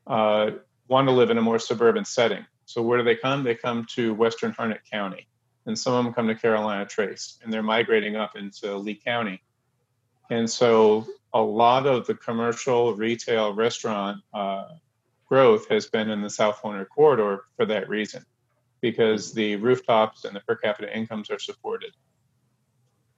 uh, 0.07 0.51
want 0.87 1.07
to 1.07 1.11
live 1.13 1.29
in 1.29 1.37
a 1.37 1.41
more 1.41 1.59
suburban 1.59 2.05
setting. 2.05 2.45
So 2.69 2.83
where 2.83 2.99
do 2.99 3.03
they 3.03 3.15
come? 3.15 3.43
They 3.43 3.55
come 3.55 3.87
to 3.95 4.13
Western 4.13 4.53
Harnett 4.53 4.81
County, 4.91 5.27
and 5.65 5.75
some 5.75 5.93
of 5.95 6.03
them 6.03 6.13
come 6.13 6.27
to 6.27 6.35
Carolina 6.35 6.85
Trace, 6.85 7.39
and 7.41 7.51
they're 7.51 7.63
migrating 7.63 8.15
up 8.15 8.35
into 8.35 8.77
Lee 8.77 8.93
County. 8.93 9.41
And 10.29 10.47
so 10.47 11.07
a 11.33 11.41
lot 11.41 11.87
of 11.87 12.05
the 12.05 12.13
commercial, 12.13 12.93
retail, 12.93 13.55
restaurant 13.55 14.21
uh, 14.35 14.67
growth 15.25 15.67
has 15.69 15.87
been 15.87 16.11
in 16.11 16.21
the 16.21 16.29
South 16.29 16.57
Horner 16.57 16.85
corridor 16.85 17.45
for 17.57 17.65
that 17.65 17.89
reason, 17.89 18.23
because 18.81 19.33
the 19.33 19.55
rooftops 19.55 20.23
and 20.23 20.35
the 20.35 20.41
per 20.41 20.55
capita 20.55 20.95
incomes 20.95 21.31
are 21.31 21.39
supported. 21.39 21.93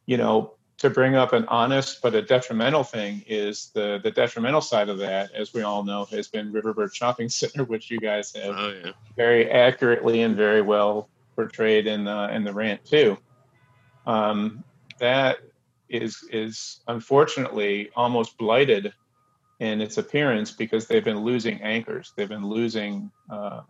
You 0.06 0.16
know, 0.16 0.54
to 0.82 0.90
bring 0.90 1.14
up 1.16 1.32
an 1.32 1.46
honest 1.48 2.02
but 2.02 2.16
a 2.16 2.24
detrimental 2.24 2.84
thing 2.84 3.24
is 3.28 3.70
the 3.76 4.00
the 4.04 4.10
detrimental 4.10 4.62
side 4.62 4.90
of 4.90 4.98
that, 4.98 5.32
as 5.32 5.54
we 5.54 5.62
all 5.62 5.84
know, 5.84 6.06
has 6.06 6.28
been 6.28 6.52
Riverbirch 6.52 6.96
Shopping 6.96 7.30
Center, 7.40 7.64
which 7.64 7.92
you 7.92 8.00
guys 8.00 8.34
have 8.34 8.56
oh, 8.58 8.74
yeah. 8.84 8.92
very 9.16 9.50
accurately 9.52 10.24
and 10.24 10.36
very 10.36 10.64
well 10.64 11.08
portrayed 11.36 11.86
in 11.86 12.04
the 12.04 12.34
in 12.34 12.44
the 12.44 12.52
rant 12.52 12.84
too. 12.84 13.16
Um, 14.08 14.64
that 14.98 15.38
is 15.88 16.28
is 16.32 16.80
unfortunately 16.88 17.92
almost 17.96 18.36
blighted 18.40 18.92
in 19.60 19.82
its 19.82 20.00
appearance 20.00 20.50
because 20.50 20.88
they've 20.88 21.06
been 21.06 21.20
losing 21.20 21.62
anchors, 21.62 22.12
they've 22.16 22.28
been 22.28 22.48
losing 22.48 23.12
uh, 23.30 23.62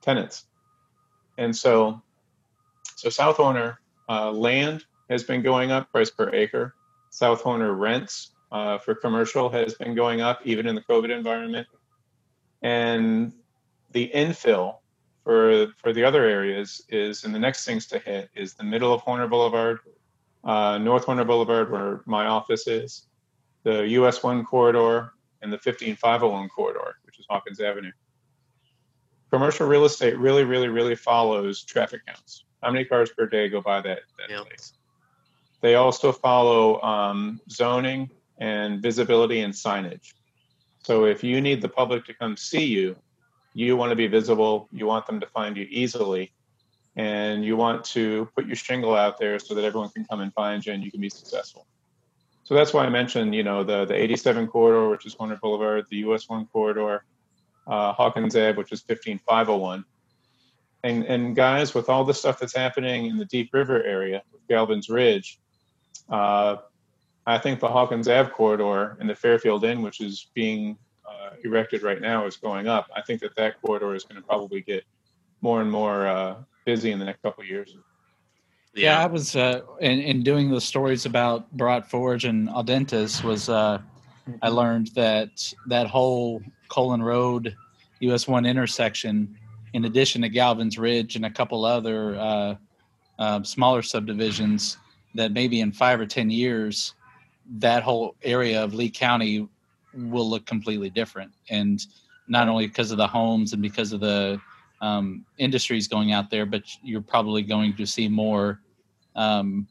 tenants, 0.00 0.46
and 1.38 1.56
so 1.56 2.00
so 2.94 3.10
South 3.10 3.38
Horner 3.38 3.80
uh, 4.08 4.30
land 4.30 4.84
has 5.10 5.24
been 5.24 5.42
going 5.42 5.70
up, 5.72 5.90
price 5.90 6.10
per 6.10 6.32
acre. 6.34 6.74
South 7.10 7.42
Horner 7.42 7.74
rents 7.74 8.30
uh, 8.52 8.78
for 8.78 8.94
commercial 8.94 9.50
has 9.50 9.74
been 9.74 9.94
going 9.94 10.20
up, 10.20 10.40
even 10.44 10.66
in 10.66 10.74
the 10.74 10.82
COVID 10.82 11.10
environment. 11.10 11.66
And 12.62 13.32
the 13.90 14.10
infill 14.14 14.76
for 15.24 15.66
for 15.76 15.92
the 15.92 16.04
other 16.04 16.24
areas 16.24 16.82
is, 16.88 17.24
and 17.24 17.34
the 17.34 17.38
next 17.38 17.64
things 17.64 17.86
to 17.86 17.98
hit 17.98 18.30
is 18.34 18.54
the 18.54 18.64
middle 18.64 18.94
of 18.94 19.00
Horner 19.00 19.26
Boulevard, 19.26 19.80
uh, 20.44 20.78
North 20.78 21.04
Horner 21.04 21.24
Boulevard, 21.24 21.70
where 21.70 22.02
my 22.06 22.26
office 22.26 22.66
is, 22.66 23.06
the 23.64 23.86
US 23.88 24.22
1 24.22 24.44
corridor, 24.44 25.12
and 25.42 25.52
the 25.52 25.58
15501 25.58 26.48
corridor, 26.48 26.98
which 27.04 27.18
is 27.18 27.26
Hawkins 27.28 27.60
Avenue. 27.60 27.92
Commercial 29.30 29.66
real 29.66 29.84
estate 29.84 30.18
really, 30.18 30.44
really, 30.44 30.68
really 30.68 30.96
follows 30.96 31.62
traffic 31.62 32.04
counts. 32.06 32.44
How 32.62 32.70
many 32.70 32.84
cars 32.84 33.10
per 33.10 33.26
day 33.26 33.48
go 33.48 33.60
by 33.60 33.80
that, 33.80 34.00
that 34.18 34.30
yep. 34.30 34.46
place? 34.46 34.74
They 35.60 35.74
also 35.74 36.12
follow 36.12 36.80
um, 36.82 37.40
zoning 37.50 38.10
and 38.38 38.82
visibility 38.82 39.40
and 39.40 39.52
signage. 39.52 40.14
So 40.82 41.04
if 41.04 41.22
you 41.22 41.40
need 41.40 41.60
the 41.60 41.68
public 41.68 42.06
to 42.06 42.14
come 42.14 42.36
see 42.36 42.64
you, 42.64 42.96
you 43.52 43.76
want 43.76 43.90
to 43.90 43.96
be 43.96 44.06
visible, 44.06 44.68
you 44.72 44.86
want 44.86 45.06
them 45.06 45.20
to 45.20 45.26
find 45.26 45.56
you 45.56 45.66
easily, 45.68 46.32
and 46.96 47.44
you 47.44 47.56
want 47.56 47.84
to 47.84 48.28
put 48.34 48.46
your 48.46 48.56
shingle 48.56 48.94
out 48.94 49.18
there 49.18 49.38
so 49.38 49.54
that 49.54 49.64
everyone 49.64 49.90
can 49.90 50.04
come 50.04 50.20
and 50.20 50.32
find 50.32 50.64
you 50.64 50.72
and 50.72 50.82
you 50.82 50.90
can 50.90 51.00
be 51.00 51.10
successful. 51.10 51.66
So 52.44 52.54
that's 52.54 52.72
why 52.72 52.84
I 52.84 52.88
mentioned, 52.88 53.34
you 53.34 53.42
know, 53.42 53.62
the, 53.62 53.84
the 53.84 53.94
87 53.94 54.48
corridor, 54.48 54.88
which 54.88 55.06
is 55.06 55.14
Horner 55.14 55.36
Boulevard, 55.36 55.84
the 55.90 55.98
US 55.98 56.28
1 56.28 56.46
corridor, 56.46 57.04
uh, 57.66 57.92
Hawkins 57.92 58.34
Ave, 58.34 58.54
which 58.54 58.72
is 58.72 58.80
15501. 58.80 59.84
And, 60.82 61.04
and 61.04 61.36
guys, 61.36 61.74
with 61.74 61.88
all 61.88 62.04
the 62.04 62.14
stuff 62.14 62.40
that's 62.40 62.56
happening 62.56 63.06
in 63.06 63.18
the 63.18 63.26
Deep 63.26 63.50
River 63.52 63.82
area, 63.84 64.22
Galvin's 64.48 64.88
Ridge, 64.88 65.38
uh, 66.08 66.56
I 67.26 67.38
think 67.38 67.60
the 67.60 67.68
Hawkins 67.68 68.08
Ave 68.08 68.30
corridor 68.30 68.96
and 69.00 69.08
the 69.08 69.14
Fairfield 69.14 69.64
Inn, 69.64 69.82
which 69.82 70.00
is 70.00 70.28
being 70.34 70.76
uh, 71.08 71.30
erected 71.44 71.82
right 71.82 72.00
now, 72.00 72.26
is 72.26 72.36
going 72.36 72.66
up. 72.66 72.88
I 72.96 73.02
think 73.02 73.20
that 73.20 73.36
that 73.36 73.60
corridor 73.62 73.94
is 73.94 74.04
going 74.04 74.20
to 74.20 74.26
probably 74.26 74.62
get 74.62 74.84
more 75.40 75.60
and 75.60 75.70
more 75.70 76.06
uh, 76.06 76.36
busy 76.64 76.90
in 76.90 76.98
the 76.98 77.04
next 77.04 77.22
couple 77.22 77.42
of 77.42 77.48
years. 77.48 77.76
Yeah. 78.74 78.98
yeah, 78.98 79.02
I 79.02 79.06
was 79.06 79.34
uh, 79.36 79.62
in, 79.80 79.98
in 80.00 80.22
doing 80.22 80.50
the 80.50 80.60
stories 80.60 81.04
about 81.04 81.56
Bharat 81.56 81.86
Forge 81.86 82.24
and 82.24 82.48
Audentes 82.48 83.22
was 83.24 83.48
uh, 83.48 83.78
I 84.42 84.48
learned 84.48 84.88
that 84.94 85.52
that 85.66 85.88
whole 85.88 86.40
Colon 86.68 87.02
Road 87.02 87.56
US 88.00 88.28
one 88.28 88.46
intersection, 88.46 89.36
in 89.72 89.84
addition 89.84 90.22
to 90.22 90.28
Galvin's 90.28 90.78
Ridge 90.78 91.16
and 91.16 91.26
a 91.26 91.30
couple 91.30 91.64
other 91.64 92.16
uh, 92.16 92.54
uh, 93.18 93.42
smaller 93.42 93.82
subdivisions, 93.82 94.78
that 95.14 95.32
maybe 95.32 95.60
in 95.60 95.72
five 95.72 96.00
or 96.00 96.06
ten 96.06 96.30
years 96.30 96.94
that 97.58 97.82
whole 97.82 98.14
area 98.22 98.62
of 98.62 98.74
lee 98.74 98.90
county 98.90 99.48
will 99.94 100.28
look 100.28 100.46
completely 100.46 100.90
different 100.90 101.32
and 101.48 101.86
not 102.28 102.48
only 102.48 102.66
because 102.66 102.90
of 102.90 102.96
the 102.96 103.06
homes 103.06 103.52
and 103.52 103.60
because 103.60 103.92
of 103.92 104.00
the 104.00 104.40
um, 104.80 105.24
industries 105.38 105.88
going 105.88 106.12
out 106.12 106.30
there 106.30 106.46
but 106.46 106.62
you're 106.82 107.00
probably 107.00 107.42
going 107.42 107.74
to 107.76 107.86
see 107.86 108.08
more 108.08 108.60
um, 109.16 109.66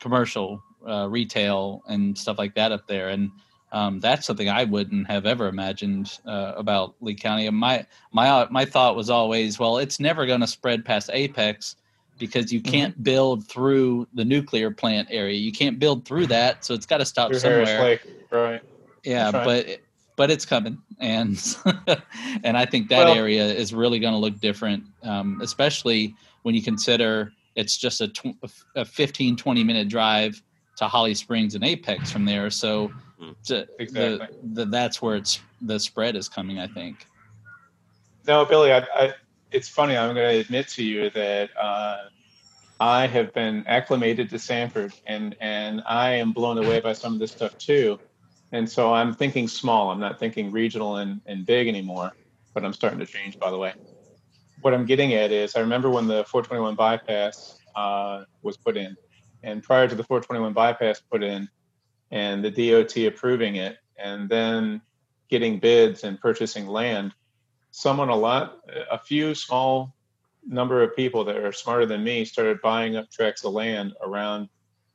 commercial 0.00 0.62
uh, 0.88 1.06
retail 1.08 1.82
and 1.88 2.16
stuff 2.16 2.38
like 2.38 2.54
that 2.54 2.72
up 2.72 2.86
there 2.86 3.10
and 3.10 3.30
um, 3.72 4.00
that's 4.00 4.26
something 4.26 4.50
I 4.50 4.64
wouldn't 4.64 5.06
have 5.06 5.24
ever 5.24 5.48
imagined 5.48 6.18
uh, 6.26 6.52
about 6.56 6.94
Lee 7.00 7.14
County. 7.14 7.48
My 7.48 7.86
my 8.12 8.46
my 8.50 8.66
thought 8.66 8.96
was 8.96 9.08
always, 9.08 9.58
well, 9.58 9.78
it's 9.78 9.98
never 9.98 10.26
going 10.26 10.40
to 10.40 10.46
spread 10.46 10.84
past 10.84 11.08
Apex 11.10 11.76
because 12.22 12.52
you 12.52 12.60
mm-hmm. 12.60 12.70
can't 12.70 12.94
mm-hmm. 12.94 13.02
build 13.02 13.48
through 13.48 14.06
the 14.14 14.24
nuclear 14.24 14.70
plant 14.70 15.08
area. 15.10 15.36
You 15.36 15.50
can't 15.50 15.80
build 15.80 16.04
through 16.04 16.28
that, 16.28 16.64
so 16.64 16.72
it's 16.72 16.86
got 16.86 16.98
to 16.98 17.04
stop 17.04 17.30
through 17.30 17.40
somewhere. 17.40 17.98
right? 18.30 18.62
Yeah, 19.02 19.32
but 19.32 19.80
but 20.14 20.30
it's 20.30 20.46
coming, 20.46 20.78
and 21.00 21.36
and 22.44 22.56
I 22.56 22.64
think 22.64 22.88
that 22.90 23.06
well, 23.06 23.14
area 23.14 23.44
is 23.44 23.74
really 23.74 23.98
going 23.98 24.12
to 24.12 24.20
look 24.20 24.38
different, 24.38 24.84
um, 25.02 25.40
especially 25.42 26.14
when 26.42 26.54
you 26.54 26.62
consider 26.62 27.32
it's 27.56 27.76
just 27.76 28.00
a, 28.00 28.08
tw- 28.08 28.38
a 28.76 28.84
15, 28.84 29.36
20 29.36 29.64
minute 29.64 29.88
drive 29.88 30.40
to 30.76 30.86
Holly 30.86 31.14
Springs 31.14 31.56
and 31.56 31.64
Apex 31.64 32.10
from 32.12 32.24
there. 32.24 32.50
So 32.50 32.88
mm-hmm. 33.20 33.32
to, 33.46 33.68
exactly. 33.80 34.28
the, 34.42 34.64
the, 34.64 34.66
that's 34.66 35.02
where 35.02 35.16
it's 35.16 35.40
the 35.60 35.80
spread 35.80 36.14
is 36.14 36.28
coming. 36.28 36.60
I 36.60 36.68
think. 36.68 37.04
No, 38.28 38.44
Billy, 38.44 38.72
I, 38.72 38.86
I 38.94 39.14
it's 39.52 39.68
funny. 39.68 39.96
I'm 39.96 40.14
going 40.14 40.34
to 40.34 40.40
admit 40.40 40.68
to 40.68 40.84
you 40.84 41.10
that 41.10 41.50
uh, 41.56 42.04
I 42.82 43.06
have 43.06 43.32
been 43.32 43.64
acclimated 43.68 44.28
to 44.30 44.40
Sanford, 44.40 44.92
and 45.06 45.36
and 45.40 45.84
I 45.86 46.14
am 46.14 46.32
blown 46.32 46.58
away 46.58 46.80
by 46.80 46.94
some 46.94 47.12
of 47.14 47.20
this 47.20 47.30
stuff 47.30 47.56
too. 47.56 48.00
And 48.50 48.68
so 48.68 48.92
I'm 48.92 49.14
thinking 49.14 49.46
small. 49.46 49.92
I'm 49.92 50.00
not 50.00 50.18
thinking 50.18 50.50
regional 50.50 50.96
and, 50.96 51.20
and 51.24 51.46
big 51.46 51.68
anymore. 51.68 52.10
But 52.54 52.64
I'm 52.64 52.72
starting 52.72 52.98
to 52.98 53.06
change, 53.06 53.38
by 53.38 53.52
the 53.52 53.56
way. 53.56 53.72
What 54.62 54.74
I'm 54.74 54.84
getting 54.84 55.14
at 55.14 55.30
is, 55.30 55.54
I 55.54 55.60
remember 55.60 55.90
when 55.90 56.08
the 56.08 56.24
421 56.24 56.74
bypass 56.74 57.60
uh, 57.76 58.24
was 58.42 58.56
put 58.56 58.76
in, 58.76 58.96
and 59.44 59.62
prior 59.62 59.86
to 59.86 59.94
the 59.94 60.02
421 60.02 60.52
bypass 60.52 61.00
put 61.08 61.22
in, 61.22 61.48
and 62.10 62.44
the 62.44 62.50
DOT 62.50 62.96
approving 63.06 63.56
it, 63.56 63.76
and 63.96 64.28
then 64.28 64.82
getting 65.30 65.60
bids 65.60 66.02
and 66.02 66.20
purchasing 66.20 66.66
land, 66.66 67.14
someone 67.70 68.08
a 68.08 68.16
lot, 68.16 68.58
a 68.90 68.98
few 68.98 69.36
small 69.36 69.94
number 70.46 70.82
of 70.82 70.96
people 70.96 71.24
that 71.24 71.36
are 71.36 71.52
smarter 71.52 71.86
than 71.86 72.04
me 72.04 72.24
started 72.24 72.60
buying 72.60 72.96
up 72.96 73.10
tracts 73.10 73.44
of 73.44 73.52
land 73.52 73.94
around 74.02 74.48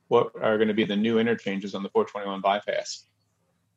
what 0.08 0.32
are 0.40 0.56
going 0.56 0.68
to 0.68 0.74
be 0.74 0.84
the 0.84 0.96
new 0.96 1.18
interchanges 1.18 1.74
on 1.74 1.82
the 1.82 1.90
421 1.90 2.40
bypass. 2.40 3.04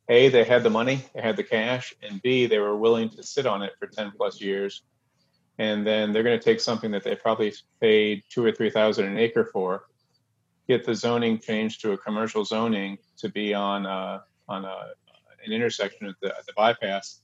A, 0.09 0.29
they 0.29 0.43
had 0.43 0.63
the 0.63 0.69
money, 0.69 1.03
they 1.13 1.21
had 1.21 1.37
the 1.37 1.43
cash, 1.43 1.93
and 2.01 2.21
B, 2.21 2.45
they 2.45 2.59
were 2.59 2.75
willing 2.75 3.09
to 3.11 3.23
sit 3.23 3.45
on 3.45 3.61
it 3.61 3.73
for 3.79 3.87
10 3.87 4.11
plus 4.17 4.41
years. 4.41 4.83
And 5.57 5.85
then 5.85 6.11
they're 6.11 6.23
going 6.23 6.39
to 6.39 6.43
take 6.43 6.59
something 6.59 6.91
that 6.91 7.03
they 7.03 7.15
probably 7.15 7.53
paid 7.79 8.23
two 8.29 8.43
or 8.43 8.51
3,000 8.51 9.05
an 9.05 9.17
acre 9.17 9.45
for, 9.45 9.85
get 10.67 10.85
the 10.85 10.95
zoning 10.95 11.39
changed 11.39 11.81
to 11.81 11.91
a 11.91 11.97
commercial 11.97 12.43
zoning 12.43 12.97
to 13.17 13.29
be 13.29 13.53
on, 13.53 13.85
a, 13.85 14.23
on 14.49 14.65
a, 14.65 14.87
an 15.45 15.51
intersection 15.51 16.07
at 16.07 16.15
the, 16.21 16.27
at 16.35 16.45
the 16.45 16.53
bypass, 16.55 17.21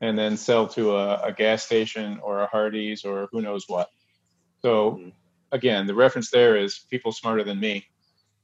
and 0.00 0.18
then 0.18 0.36
sell 0.36 0.66
to 0.68 0.96
a, 0.96 1.20
a 1.24 1.32
gas 1.32 1.62
station 1.62 2.18
or 2.22 2.40
a 2.40 2.46
Hardee's 2.46 3.04
or 3.04 3.28
who 3.32 3.42
knows 3.42 3.64
what. 3.68 3.88
So 4.62 4.92
Mhm. 4.92 5.12
again, 5.52 5.86
the 5.86 5.94
reference 5.94 6.30
there 6.30 6.56
is 6.56 6.78
people 6.90 7.12
smarter 7.12 7.44
than 7.44 7.60
me. 7.60 7.86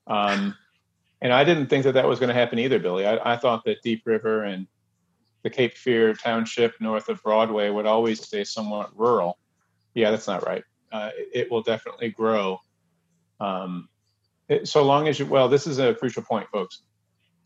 Um, 0.07 0.57
and 1.20 1.32
I 1.32 1.44
didn't 1.44 1.68
think 1.68 1.84
that 1.84 1.92
that 1.92 2.07
was 2.09 2.18
going 2.18 2.28
to 2.28 2.34
happen 2.34 2.59
either, 2.59 2.78
Billy. 2.78 3.07
I, 3.07 3.34
I 3.34 3.36
thought 3.36 3.64
that 3.64 3.82
Deep 3.82 4.02
River 4.04 4.44
and 4.44 4.66
the 5.42 5.50
Cape 5.50 5.74
Fear 5.74 6.14
Township 6.14 6.80
north 6.80 7.09
of 7.09 7.22
Broadway 7.22 7.70
would 7.70 7.86
always 7.86 8.22
stay 8.22 8.44
somewhat 8.44 8.96
rural. 8.98 9.38
Yeah, 9.94 10.11
that's 10.11 10.26
not 10.26 10.46
right. 10.46 10.64
Uh, 10.92 11.11
it, 11.16 11.28
it 11.32 11.50
will 11.50 11.62
definitely 11.62 12.11
grow. 12.11 12.61
Um, 13.40 13.88
it, 14.48 14.68
so 14.68 14.84
long 14.84 15.09
as 15.09 15.18
you, 15.18 15.26
well, 15.26 15.48
this 15.48 15.66
is 15.66 15.78
a 15.78 15.94
crucial 15.94 16.22
point, 16.22 16.48
folks. 16.50 16.82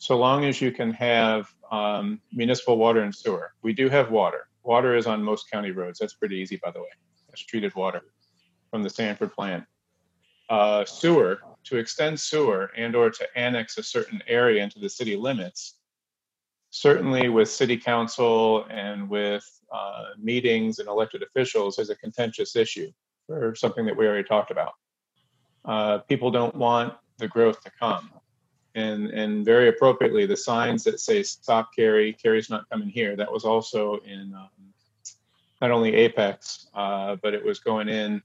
So 0.00 0.16
long 0.16 0.46
as 0.46 0.62
you 0.62 0.72
can 0.72 0.94
have 0.94 1.52
um, 1.70 2.22
municipal 2.32 2.78
water 2.78 3.02
and 3.02 3.14
sewer. 3.14 3.52
We 3.62 3.74
do 3.74 3.90
have 3.90 4.10
water. 4.10 4.48
Water 4.62 4.96
is 4.96 5.06
on 5.06 5.22
most 5.22 5.50
county 5.50 5.72
roads. 5.72 5.98
That's 5.98 6.14
pretty 6.14 6.36
easy, 6.36 6.56
by 6.56 6.70
the 6.70 6.80
way. 6.80 6.88
That's 7.28 7.44
treated 7.44 7.74
water 7.74 8.00
from 8.70 8.82
the 8.82 8.88
Sanford 8.88 9.34
plant. 9.34 9.64
Uh, 10.48 10.86
sewer, 10.86 11.40
to 11.64 11.76
extend 11.76 12.18
sewer 12.18 12.70
and 12.78 12.96
or 12.96 13.10
to 13.10 13.28
annex 13.36 13.76
a 13.76 13.82
certain 13.82 14.22
area 14.26 14.62
into 14.62 14.78
the 14.78 14.88
city 14.88 15.16
limits, 15.16 15.76
certainly 16.70 17.28
with 17.28 17.50
city 17.50 17.76
council 17.76 18.64
and 18.70 19.06
with 19.06 19.44
uh, 19.70 20.04
meetings 20.18 20.78
and 20.78 20.88
elected 20.88 21.22
officials 21.22 21.78
is 21.78 21.90
a 21.90 21.94
contentious 21.96 22.56
issue 22.56 22.90
for 23.26 23.54
something 23.54 23.84
that 23.84 23.94
we 23.94 24.06
already 24.06 24.26
talked 24.26 24.50
about. 24.50 24.72
Uh, 25.66 25.98
people 25.98 26.30
don't 26.30 26.54
want 26.54 26.94
the 27.18 27.28
growth 27.28 27.62
to 27.62 27.70
come. 27.78 28.10
And, 28.74 29.08
and 29.08 29.44
very 29.44 29.68
appropriately, 29.68 30.26
the 30.26 30.36
signs 30.36 30.84
that 30.84 31.00
say 31.00 31.22
stop 31.22 31.74
Cary, 31.74 32.12
Cary's 32.12 32.50
not 32.50 32.68
coming 32.70 32.88
here, 32.88 33.16
that 33.16 33.30
was 33.30 33.44
also 33.44 33.96
in 34.06 34.32
um, 34.34 34.48
not 35.60 35.70
only 35.70 35.94
Apex, 35.94 36.68
uh, 36.74 37.16
but 37.22 37.34
it 37.34 37.44
was 37.44 37.58
going 37.58 37.88
in 37.88 38.22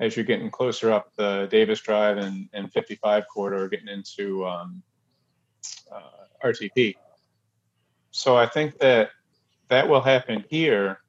as 0.00 0.16
you're 0.16 0.24
getting 0.24 0.50
closer 0.50 0.92
up 0.92 1.14
the 1.16 1.46
Davis 1.50 1.80
Drive 1.80 2.18
and, 2.18 2.48
and 2.52 2.72
55 2.72 3.24
corridor, 3.32 3.68
getting 3.68 3.88
into 3.88 4.44
um, 4.44 4.82
uh, 5.92 6.00
RTP. 6.44 6.96
So 8.10 8.36
I 8.36 8.46
think 8.46 8.78
that 8.78 9.10
that 9.68 9.88
will 9.88 10.00
happen 10.00 10.44
here 10.48 11.00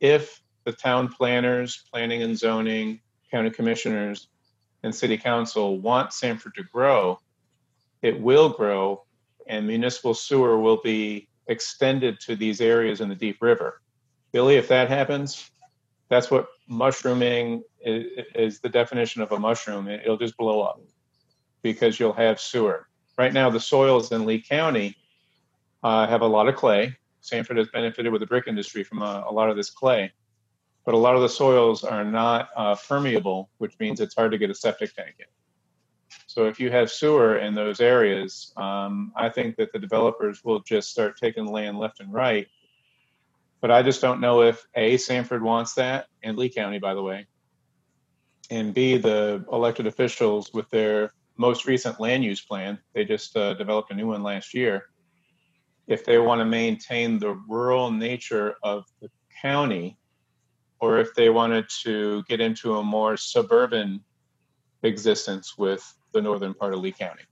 if 0.00 0.40
the 0.64 0.72
town 0.72 1.08
planners, 1.08 1.84
planning 1.92 2.22
and 2.22 2.38
zoning, 2.38 3.00
county 3.30 3.50
commissioners, 3.50 4.28
and 4.82 4.94
city 4.94 5.16
council 5.16 5.78
want 5.78 6.12
Sanford 6.12 6.54
to 6.54 6.62
grow. 6.62 7.20
It 8.02 8.20
will 8.20 8.48
grow, 8.48 9.04
and 9.46 9.66
municipal 9.66 10.14
sewer 10.14 10.58
will 10.58 10.80
be 10.82 11.28
extended 11.46 12.20
to 12.20 12.36
these 12.36 12.60
areas 12.60 13.00
in 13.00 13.08
the 13.08 13.14
Deep 13.14 13.38
River. 13.42 13.82
Billy, 14.32 14.56
if 14.56 14.68
that 14.68 14.88
happens, 14.88 15.50
that's 16.08 16.30
what 16.30 16.48
mushrooming 16.68 17.62
is, 17.80 18.06
is 18.34 18.60
the 18.60 18.68
definition 18.68 19.22
of 19.22 19.32
a 19.32 19.38
mushroom. 19.38 19.88
It- 19.88 20.02
It'll 20.04 20.16
just 20.16 20.36
blow 20.36 20.62
up 20.62 20.80
because 21.62 21.98
you'll 22.00 22.12
have 22.12 22.40
sewer. 22.40 22.88
Right 23.18 23.32
now, 23.32 23.50
the 23.50 23.60
soils 23.60 24.12
in 24.12 24.24
Lee 24.24 24.40
County 24.40 24.96
uh, 25.82 26.06
have 26.06 26.22
a 26.22 26.26
lot 26.26 26.48
of 26.48 26.56
clay. 26.56 26.96
Sanford 27.20 27.58
has 27.58 27.68
benefited 27.68 28.10
with 28.12 28.20
the 28.20 28.26
brick 28.26 28.46
industry 28.46 28.82
from 28.82 29.02
a, 29.02 29.24
a 29.28 29.32
lot 29.32 29.50
of 29.50 29.56
this 29.56 29.68
clay, 29.70 30.10
but 30.86 30.94
a 30.94 30.96
lot 30.98 31.16
of 31.16 31.20
the 31.22 31.28
soils 31.28 31.84
are 31.84 32.04
not 32.04 32.48
uh, 32.56 32.74
permeable, 32.88 33.50
which 33.58 33.78
means 33.78 34.00
it's 34.00 34.14
hard 34.14 34.30
to 34.32 34.38
get 34.38 34.48
a 34.48 34.54
septic 34.54 34.94
tank 34.94 35.16
in. 35.18 35.26
So 36.26 36.46
if 36.46 36.60
you 36.60 36.70
have 36.70 36.90
sewer 36.90 37.38
in 37.38 37.54
those 37.54 37.80
areas, 37.80 38.52
um, 38.56 39.12
I 39.16 39.28
think 39.28 39.56
that 39.56 39.72
the 39.72 39.78
developers 39.78 40.44
will 40.44 40.60
just 40.60 40.90
start 40.90 41.16
taking 41.16 41.46
land 41.46 41.78
left 41.78 42.00
and 42.00 42.12
right. 42.12 42.46
But 43.60 43.70
I 43.70 43.82
just 43.82 44.00
don't 44.00 44.20
know 44.20 44.42
if 44.42 44.64
A, 44.74 44.96
Sanford 44.96 45.42
wants 45.42 45.74
that, 45.74 46.06
and 46.22 46.36
Lee 46.36 46.48
County, 46.48 46.78
by 46.78 46.94
the 46.94 47.02
way, 47.02 47.26
and 48.50 48.74
B, 48.74 48.96
the 48.96 49.44
elected 49.52 49.86
officials 49.86 50.52
with 50.52 50.68
their 50.70 51.12
most 51.36 51.66
recent 51.66 52.00
land 52.00 52.24
use 52.24 52.40
plan, 52.40 52.78
they 52.94 53.04
just 53.04 53.36
uh, 53.36 53.54
developed 53.54 53.90
a 53.92 53.94
new 53.94 54.08
one 54.08 54.22
last 54.22 54.52
year. 54.54 54.86
If 55.86 56.04
they 56.04 56.18
want 56.18 56.40
to 56.40 56.44
maintain 56.44 57.18
the 57.18 57.34
rural 57.48 57.90
nature 57.90 58.54
of 58.62 58.84
the 59.00 59.08
county, 59.40 59.98
or 60.80 60.98
if 60.98 61.14
they 61.14 61.28
wanted 61.28 61.66
to 61.82 62.22
get 62.28 62.40
into 62.40 62.76
a 62.76 62.82
more 62.82 63.16
suburban 63.16 64.00
existence 64.82 65.56
with 65.56 65.94
the 66.12 66.20
northern 66.20 66.54
part 66.54 66.74
of 66.74 66.80
Lee 66.80 66.92
County. 66.92 67.22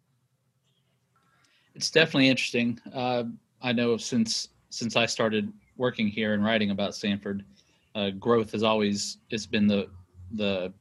It's 1.75 1.91
definitely 1.91 2.29
interesting. 2.29 2.81
Uh, 2.93 3.25
I 3.63 3.73
know 3.73 3.97
since 3.97 4.49
since 4.71 4.97
I 4.97 5.07
started 5.07 5.53
working 5.77 6.09
here 6.09 6.35
and 6.35 6.45
writing 6.45 6.71
about 6.71 6.95
Sanford, 6.95 7.45
uh, 7.95 8.11
growth 8.11 8.53
has 8.53 8.63
always 8.63 9.19
it's 9.31 9.47
been 9.47 9.67
the 9.67 9.89
the 10.33 10.73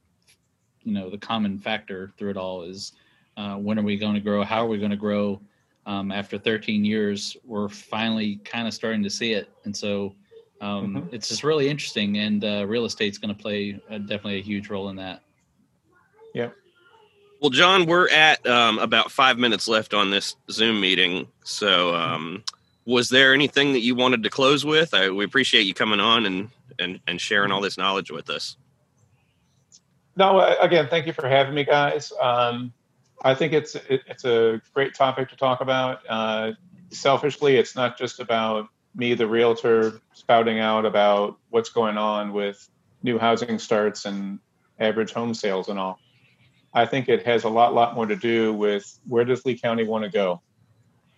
you 0.82 0.92
know 0.92 1.10
the 1.10 1.18
common 1.18 1.58
factor 1.58 2.12
through 2.16 2.30
it 2.30 2.36
all 2.36 2.62
is 2.62 2.92
uh, 3.36 3.56
when 3.56 3.78
are 3.78 3.82
we 3.82 3.96
going 3.96 4.14
to 4.14 4.20
grow? 4.20 4.42
How 4.42 4.64
are 4.64 4.68
we 4.68 4.78
going 4.78 4.90
to 4.90 4.96
grow? 4.96 5.40
Um, 5.86 6.12
after 6.12 6.36
13 6.36 6.84
years, 6.84 7.34
we're 7.44 7.68
finally 7.68 8.36
kind 8.44 8.68
of 8.68 8.74
starting 8.74 9.02
to 9.04 9.08
see 9.10 9.32
it, 9.32 9.48
and 9.64 9.74
so 9.74 10.14
um, 10.60 10.94
Mhm. 10.94 11.12
it's 11.12 11.28
just 11.28 11.44
really 11.44 11.68
interesting. 11.68 12.18
And 12.18 12.44
uh, 12.44 12.66
real 12.66 12.84
estate's 12.84 13.16
going 13.16 13.34
to 13.34 13.40
play 13.40 13.80
uh, 13.88 13.98
definitely 13.98 14.38
a 14.38 14.42
huge 14.42 14.68
role 14.68 14.88
in 14.90 14.96
that. 14.96 15.22
Well, 17.40 17.50
John, 17.50 17.86
we're 17.86 18.08
at 18.08 18.44
um, 18.46 18.78
about 18.78 19.12
five 19.12 19.38
minutes 19.38 19.68
left 19.68 19.94
on 19.94 20.10
this 20.10 20.34
Zoom 20.50 20.80
meeting. 20.80 21.28
So, 21.44 21.94
um, 21.94 22.42
was 22.84 23.10
there 23.10 23.32
anything 23.32 23.72
that 23.74 23.80
you 23.80 23.94
wanted 23.94 24.22
to 24.24 24.30
close 24.30 24.64
with? 24.64 24.92
I, 24.92 25.10
we 25.10 25.24
appreciate 25.24 25.62
you 25.62 25.74
coming 25.74 26.00
on 26.00 26.26
and, 26.26 26.50
and, 26.78 27.00
and 27.06 27.20
sharing 27.20 27.52
all 27.52 27.60
this 27.60 27.78
knowledge 27.78 28.10
with 28.10 28.28
us. 28.28 28.56
No, 30.16 30.38
uh, 30.38 30.56
again, 30.60 30.88
thank 30.88 31.06
you 31.06 31.12
for 31.12 31.28
having 31.28 31.54
me, 31.54 31.64
guys. 31.64 32.12
Um, 32.20 32.72
I 33.22 33.34
think 33.34 33.52
it's 33.52 33.74
it, 33.74 34.02
it's 34.06 34.24
a 34.24 34.60
great 34.74 34.94
topic 34.94 35.28
to 35.28 35.36
talk 35.36 35.60
about. 35.60 36.00
Uh, 36.08 36.52
selfishly, 36.90 37.56
it's 37.56 37.76
not 37.76 37.96
just 37.96 38.18
about 38.18 38.68
me, 38.96 39.14
the 39.14 39.28
realtor, 39.28 40.00
spouting 40.14 40.58
out 40.58 40.84
about 40.84 41.38
what's 41.50 41.68
going 41.68 41.96
on 41.96 42.32
with 42.32 42.68
new 43.02 43.18
housing 43.18 43.58
starts 43.58 44.06
and 44.06 44.40
average 44.80 45.12
home 45.12 45.34
sales 45.34 45.68
and 45.68 45.78
all. 45.78 46.00
I 46.74 46.86
think 46.86 47.08
it 47.08 47.24
has 47.26 47.44
a 47.44 47.48
lot, 47.48 47.74
lot 47.74 47.94
more 47.94 48.06
to 48.06 48.16
do 48.16 48.52
with 48.52 48.98
where 49.06 49.24
does 49.24 49.44
Lee 49.44 49.58
County 49.58 49.84
want 49.84 50.04
to 50.04 50.10
go? 50.10 50.42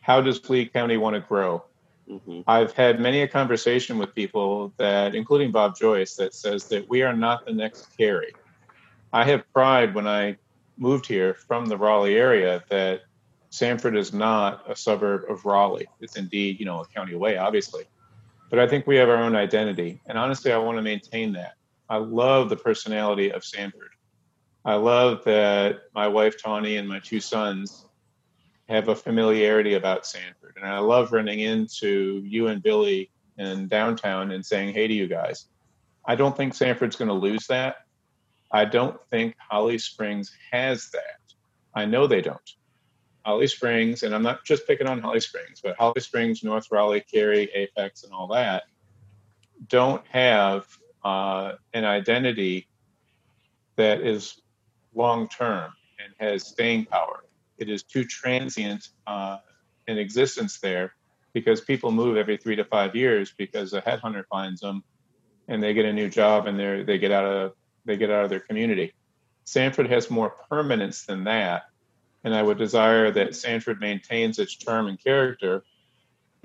How 0.01 0.21
does 0.21 0.49
Lee 0.49 0.67
County 0.67 0.97
want 0.97 1.15
to 1.15 1.21
grow? 1.21 1.65
Mhm. 2.09 2.45
I've 2.47 2.73
had 2.73 3.01
many 3.01 3.23
a 3.23 3.29
conversation 3.29 3.99
with 3.99 4.15
people 4.15 4.73
that, 4.77 5.15
including 5.15 5.53
Bob 5.53 5.77
Joyce, 5.77 6.17
that 6.17 6.35
says 6.35 6.69
that 6.69 6.89
we 6.89 7.03
are 7.03 7.15
not 7.15 7.45
the 7.47 7.53
next 7.53 7.97
Cary. 7.97 8.33
I 9.13 9.25
have 9.25 9.51
pride 9.53 9.95
when 9.95 10.07
I 10.07 10.37
moved 10.77 11.07
here 11.07 11.35
from 11.35 11.67
the 11.67 11.77
Raleigh 11.77 12.17
area 12.17 12.65
that 12.71 13.03
Sanford 13.51 13.97
is 13.97 14.13
not 14.13 14.65
a 14.69 14.75
suburb 14.75 15.25
of 15.29 15.45
Raleigh. 15.45 15.89
It's 16.01 16.17
indeed, 16.17 16.59
you 16.59 16.67
know, 16.67 16.81
a 16.81 16.87
county 16.87 17.13
away, 17.15 17.37
obviously. 17.37 17.85
But 18.49 18.59
I 18.59 18.67
think 18.67 18.87
we 18.87 18.97
have 18.97 19.09
our 19.09 19.17
own 19.17 19.37
identity. 19.37 20.01
And 20.07 20.17
honestly, 20.17 20.53
I 20.53 20.59
want 20.59 20.79
to 20.79 20.83
maintain 20.83 21.33
that. 21.35 21.55
I 21.89 21.97
love 21.97 22.49
the 22.49 22.57
personality 22.57 23.31
of 23.31 23.45
Sanford. 23.45 23.91
I 24.65 24.75
love 24.75 25.25
that 25.25 25.81
my 25.95 26.09
wife, 26.09 26.41
Tawny, 26.41 26.77
and 26.77 26.89
my 26.89 27.01
two 27.01 27.21
sons 27.21 27.87
have 28.69 28.89
a 28.89 28.95
familiarity 28.95 29.75
about 29.75 30.07
Sanford. 30.07 30.55
And 30.57 30.67
I 30.67 30.79
love 30.79 31.13
running 31.13 31.41
into 31.41 32.23
you 32.25 32.49
and 32.49 32.63
Billy 32.63 33.11
in 33.39 33.69
downtown 33.69 34.31
and 34.33 34.45
saying, 34.45 34.75
hey 34.75 34.87
to 34.87 34.95
you 34.95 35.09
guys. 35.09 35.47
I 36.05 36.15
don't 36.15 36.37
think 36.37 36.55
Sanford's 36.55 36.97
going 36.97 37.09
to 37.09 37.15
lose 37.15 37.47
that. 37.47 37.77
I 38.53 38.65
don't 38.65 39.01
think 39.11 39.37
Holly 39.51 39.79
Springs 39.79 40.37
has 40.53 40.91
that. 40.91 41.21
I 41.75 41.85
know 41.85 42.07
they 42.07 42.21
don't. 42.21 42.39
Holly 43.25 43.47
Springs, 43.47 44.03
and 44.03 44.15
I'm 44.15 44.23
not 44.23 44.45
just 44.45 44.67
picking 44.67 44.87
on 44.87 45.01
Holly 45.01 45.21
Springs, 45.21 45.61
but 45.63 45.77
Holly 45.77 46.01
Springs, 46.01 46.43
North 46.43 46.69
Raleigh, 46.71 47.05
Cary, 47.13 47.51
Apex, 47.55 48.05
and 48.05 48.13
all 48.13 48.29
that 48.29 48.65
don't 49.69 50.07
have 50.09 50.67
uh, 51.05 51.53
an 51.75 51.85
identity 51.85 52.69
that 53.77 54.01
is 54.01 54.40
long 54.95 55.29
term 55.29 55.73
and 56.03 56.15
has 56.19 56.47
staying 56.47 56.87
power. 56.87 57.25
It 57.59 57.69
is 57.69 57.83
too 57.83 58.05
transient 58.05 58.89
uh, 59.07 59.39
in 59.87 59.99
existence 59.99 60.59
there 60.61 60.95
because 61.33 61.61
people 61.61 61.91
move 61.93 62.17
every 62.17 62.37
three 62.37 62.57
to 62.57 62.65
five 62.65 62.97
years 62.97 63.33
because 63.37 63.73
a 63.73 63.83
headhunter 63.83 64.25
finds 64.31 64.61
them 64.61 64.83
and 65.49 65.63
they 65.63 65.75
get 65.75 65.85
a 65.85 65.93
new 65.93 66.09
job 66.09 66.47
and 66.47 66.59
they 66.59 66.83
they 66.83 66.99
get 66.99 67.13
out 67.13 67.25
of 67.25 67.53
they 67.85 67.97
get 67.97 68.11
out 68.11 68.25
of 68.25 68.31
their 68.31 68.41
community. 68.41 68.95
Sanford 69.45 69.91
has 69.91 70.11
more 70.11 70.31
permanence 70.49 71.05
than 71.07 71.25
that, 71.25 71.65
and 72.25 72.35
I 72.35 72.43
would 72.43 72.59
desire 72.59 73.11
that 73.11 73.35
Sanford 73.35 73.81
maintains 73.81 74.39
its 74.39 74.55
charm 74.55 74.87
and 74.87 75.03
character, 75.03 75.65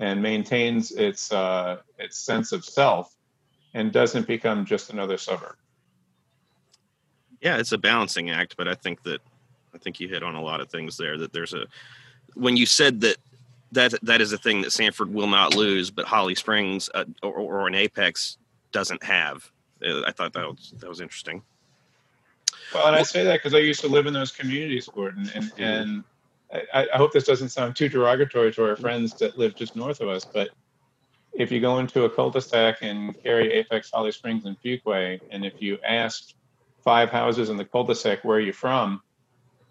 and 0.00 0.22
maintains 0.22 0.92
its 0.92 1.32
uh, 1.32 1.78
its 1.98 2.18
sense 2.18 2.52
of 2.52 2.64
self, 2.64 3.14
and 3.74 3.92
doesn't 3.92 4.26
become 4.26 4.66
just 4.66 4.90
another 4.90 5.18
suburb. 5.18 5.56
Yeah, 7.46 7.58
it's 7.58 7.70
a 7.70 7.78
balancing 7.78 8.30
act, 8.30 8.56
but 8.56 8.66
I 8.66 8.74
think 8.74 9.04
that 9.04 9.20
I 9.72 9.78
think 9.78 10.00
you 10.00 10.08
hit 10.08 10.24
on 10.24 10.34
a 10.34 10.42
lot 10.42 10.60
of 10.60 10.68
things 10.68 10.96
there. 10.96 11.16
That 11.16 11.32
there's 11.32 11.54
a 11.54 11.66
when 12.34 12.56
you 12.56 12.66
said 12.66 13.00
that 13.02 13.18
that 13.70 13.94
that 14.02 14.20
is 14.20 14.32
a 14.32 14.38
thing 14.38 14.62
that 14.62 14.72
Sanford 14.72 15.14
will 15.14 15.28
not 15.28 15.54
lose, 15.54 15.88
but 15.88 16.06
Holly 16.06 16.34
Springs 16.34 16.90
uh, 16.92 17.04
or, 17.22 17.32
or 17.34 17.68
an 17.68 17.76
Apex 17.76 18.38
doesn't 18.72 19.00
have. 19.04 19.48
Uh, 19.80 20.02
I 20.04 20.10
thought 20.10 20.32
that 20.32 20.44
was 20.44 20.74
that 20.80 20.88
was 20.88 21.00
interesting. 21.00 21.40
Well, 22.74 22.88
and 22.88 22.96
I 22.96 23.04
say 23.04 23.22
that 23.22 23.34
because 23.34 23.54
I 23.54 23.58
used 23.58 23.80
to 23.82 23.88
live 23.88 24.06
in 24.06 24.12
those 24.12 24.32
communities, 24.32 24.88
Gordon, 24.92 25.30
and 25.32 25.44
Mm-hmm. 25.52 25.62
and 25.62 26.04
I, 26.74 26.88
I 26.92 26.96
hope 26.96 27.12
this 27.12 27.26
doesn't 27.26 27.50
sound 27.50 27.76
too 27.76 27.88
derogatory 27.88 28.52
to 28.54 28.70
our 28.70 28.74
friends 28.74 29.14
that 29.20 29.38
live 29.38 29.54
just 29.54 29.76
north 29.76 30.00
of 30.00 30.08
us, 30.08 30.24
but 30.24 30.50
if 31.32 31.52
you 31.52 31.60
go 31.60 31.78
into 31.78 32.06
a 32.06 32.10
cul-de-sac 32.10 32.82
in 32.82 33.12
Cary, 33.22 33.52
Apex, 33.52 33.92
Holly 33.92 34.10
Springs, 34.10 34.46
and 34.46 34.60
Fuquay, 34.60 35.20
and 35.30 35.44
if 35.44 35.62
you 35.62 35.78
ask 35.86 36.32
five 36.86 37.10
houses 37.10 37.50
in 37.50 37.56
the 37.56 37.64
cul-de-sac 37.64 38.24
where 38.24 38.38
are 38.38 38.40
you 38.40 38.52
from, 38.52 39.02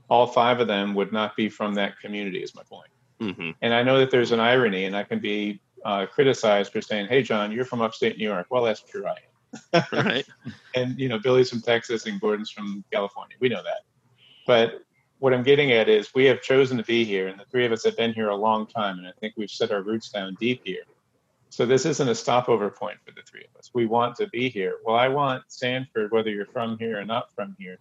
all 0.09 0.27
five 0.27 0.59
of 0.59 0.67
them 0.67 0.93
would 0.93 1.13
not 1.13 1.35
be 1.37 1.47
from 1.47 1.73
that 1.73 1.97
community. 1.99 2.43
Is 2.43 2.53
my 2.53 2.63
point. 2.69 2.91
hmm 3.19 3.51
And 3.61 3.73
I 3.73 3.81
know 3.81 3.97
that 3.99 4.11
there's 4.11 4.33
an 4.33 4.41
irony, 4.41 4.83
and 4.83 4.95
I 4.95 5.03
can 5.03 5.19
be 5.19 5.61
uh, 5.85 6.05
criticized 6.07 6.73
for 6.73 6.81
saying, 6.81 7.07
"Hey, 7.07 7.23
John, 7.23 7.51
you're 7.53 7.65
from 7.65 7.81
upstate 7.81 8.17
New 8.17 8.25
York." 8.25 8.47
Well, 8.51 8.63
that's 8.63 8.81
true. 8.81 9.05
I 9.07 9.15
am 9.73 9.83
Right. 9.93 10.27
and 10.75 10.99
you 10.99 11.07
know 11.07 11.17
Billy's 11.17 11.49
from 11.49 11.61
Texas 11.61 12.05
and 12.05 12.19
Gordon's 12.19 12.51
from 12.51 12.83
California. 12.91 13.37
We 13.39 13.49
know 13.49 13.63
that. 13.63 13.81
But 14.45 14.81
what 15.19 15.33
I'm 15.33 15.43
getting 15.43 15.71
at 15.71 15.87
is 15.87 16.13
we 16.13 16.25
have 16.25 16.41
chosen 16.41 16.77
to 16.77 16.83
be 16.83 17.05
here, 17.05 17.29
and 17.29 17.39
the 17.39 17.45
three 17.45 17.65
of 17.65 17.71
us 17.71 17.85
have 17.85 17.95
been 17.95 18.13
here 18.13 18.29
a 18.29 18.35
long 18.35 18.67
time, 18.67 18.99
and 18.99 19.07
I 19.07 19.13
think 19.21 19.35
we've 19.37 19.49
set 19.49 19.71
our 19.71 19.81
roots 19.81 20.09
down 20.09 20.35
deep 20.39 20.61
here. 20.65 20.83
So 21.49 21.65
this 21.65 21.85
isn't 21.85 22.09
a 22.09 22.15
stopover 22.15 22.69
point 22.69 22.97
for 23.05 23.11
the 23.11 23.21
three 23.21 23.45
of 23.49 23.57
us. 23.57 23.71
We 23.73 23.85
want 23.85 24.15
to 24.17 24.27
be 24.27 24.49
here. 24.49 24.75
Well, 24.85 24.95
I 24.95 25.07
want 25.07 25.43
Sanford, 25.47 26.11
whether 26.11 26.29
you're 26.29 26.45
from 26.47 26.77
here 26.77 26.99
or 26.99 27.05
not 27.05 27.33
from 27.33 27.55
here, 27.57 27.77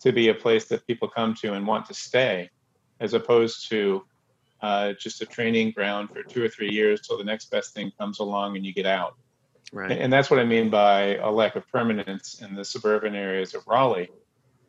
to 0.00 0.12
be 0.12 0.28
a 0.28 0.34
place 0.34 0.66
that 0.66 0.86
people 0.86 1.08
come 1.08 1.34
to 1.36 1.54
and 1.54 1.66
want 1.66 1.86
to 1.86 1.94
stay, 1.94 2.50
as 3.00 3.14
opposed 3.14 3.68
to 3.70 4.04
uh, 4.60 4.92
just 5.00 5.20
a 5.20 5.26
training 5.26 5.72
ground 5.72 6.10
for 6.10 6.22
two 6.22 6.44
or 6.44 6.48
three 6.48 6.70
years 6.70 7.00
till 7.00 7.18
the 7.18 7.24
next 7.24 7.50
best 7.50 7.74
thing 7.74 7.90
comes 7.98 8.20
along 8.20 8.56
and 8.56 8.64
you 8.64 8.72
get 8.72 8.86
out. 8.86 9.16
Right. 9.72 9.90
And 9.90 10.12
that's 10.12 10.30
what 10.30 10.38
I 10.38 10.44
mean 10.44 10.70
by 10.70 11.16
a 11.16 11.30
lack 11.30 11.56
of 11.56 11.66
permanence 11.68 12.40
in 12.40 12.54
the 12.54 12.64
suburban 12.64 13.16
areas 13.16 13.54
of 13.54 13.66
Raleigh, 13.66 14.10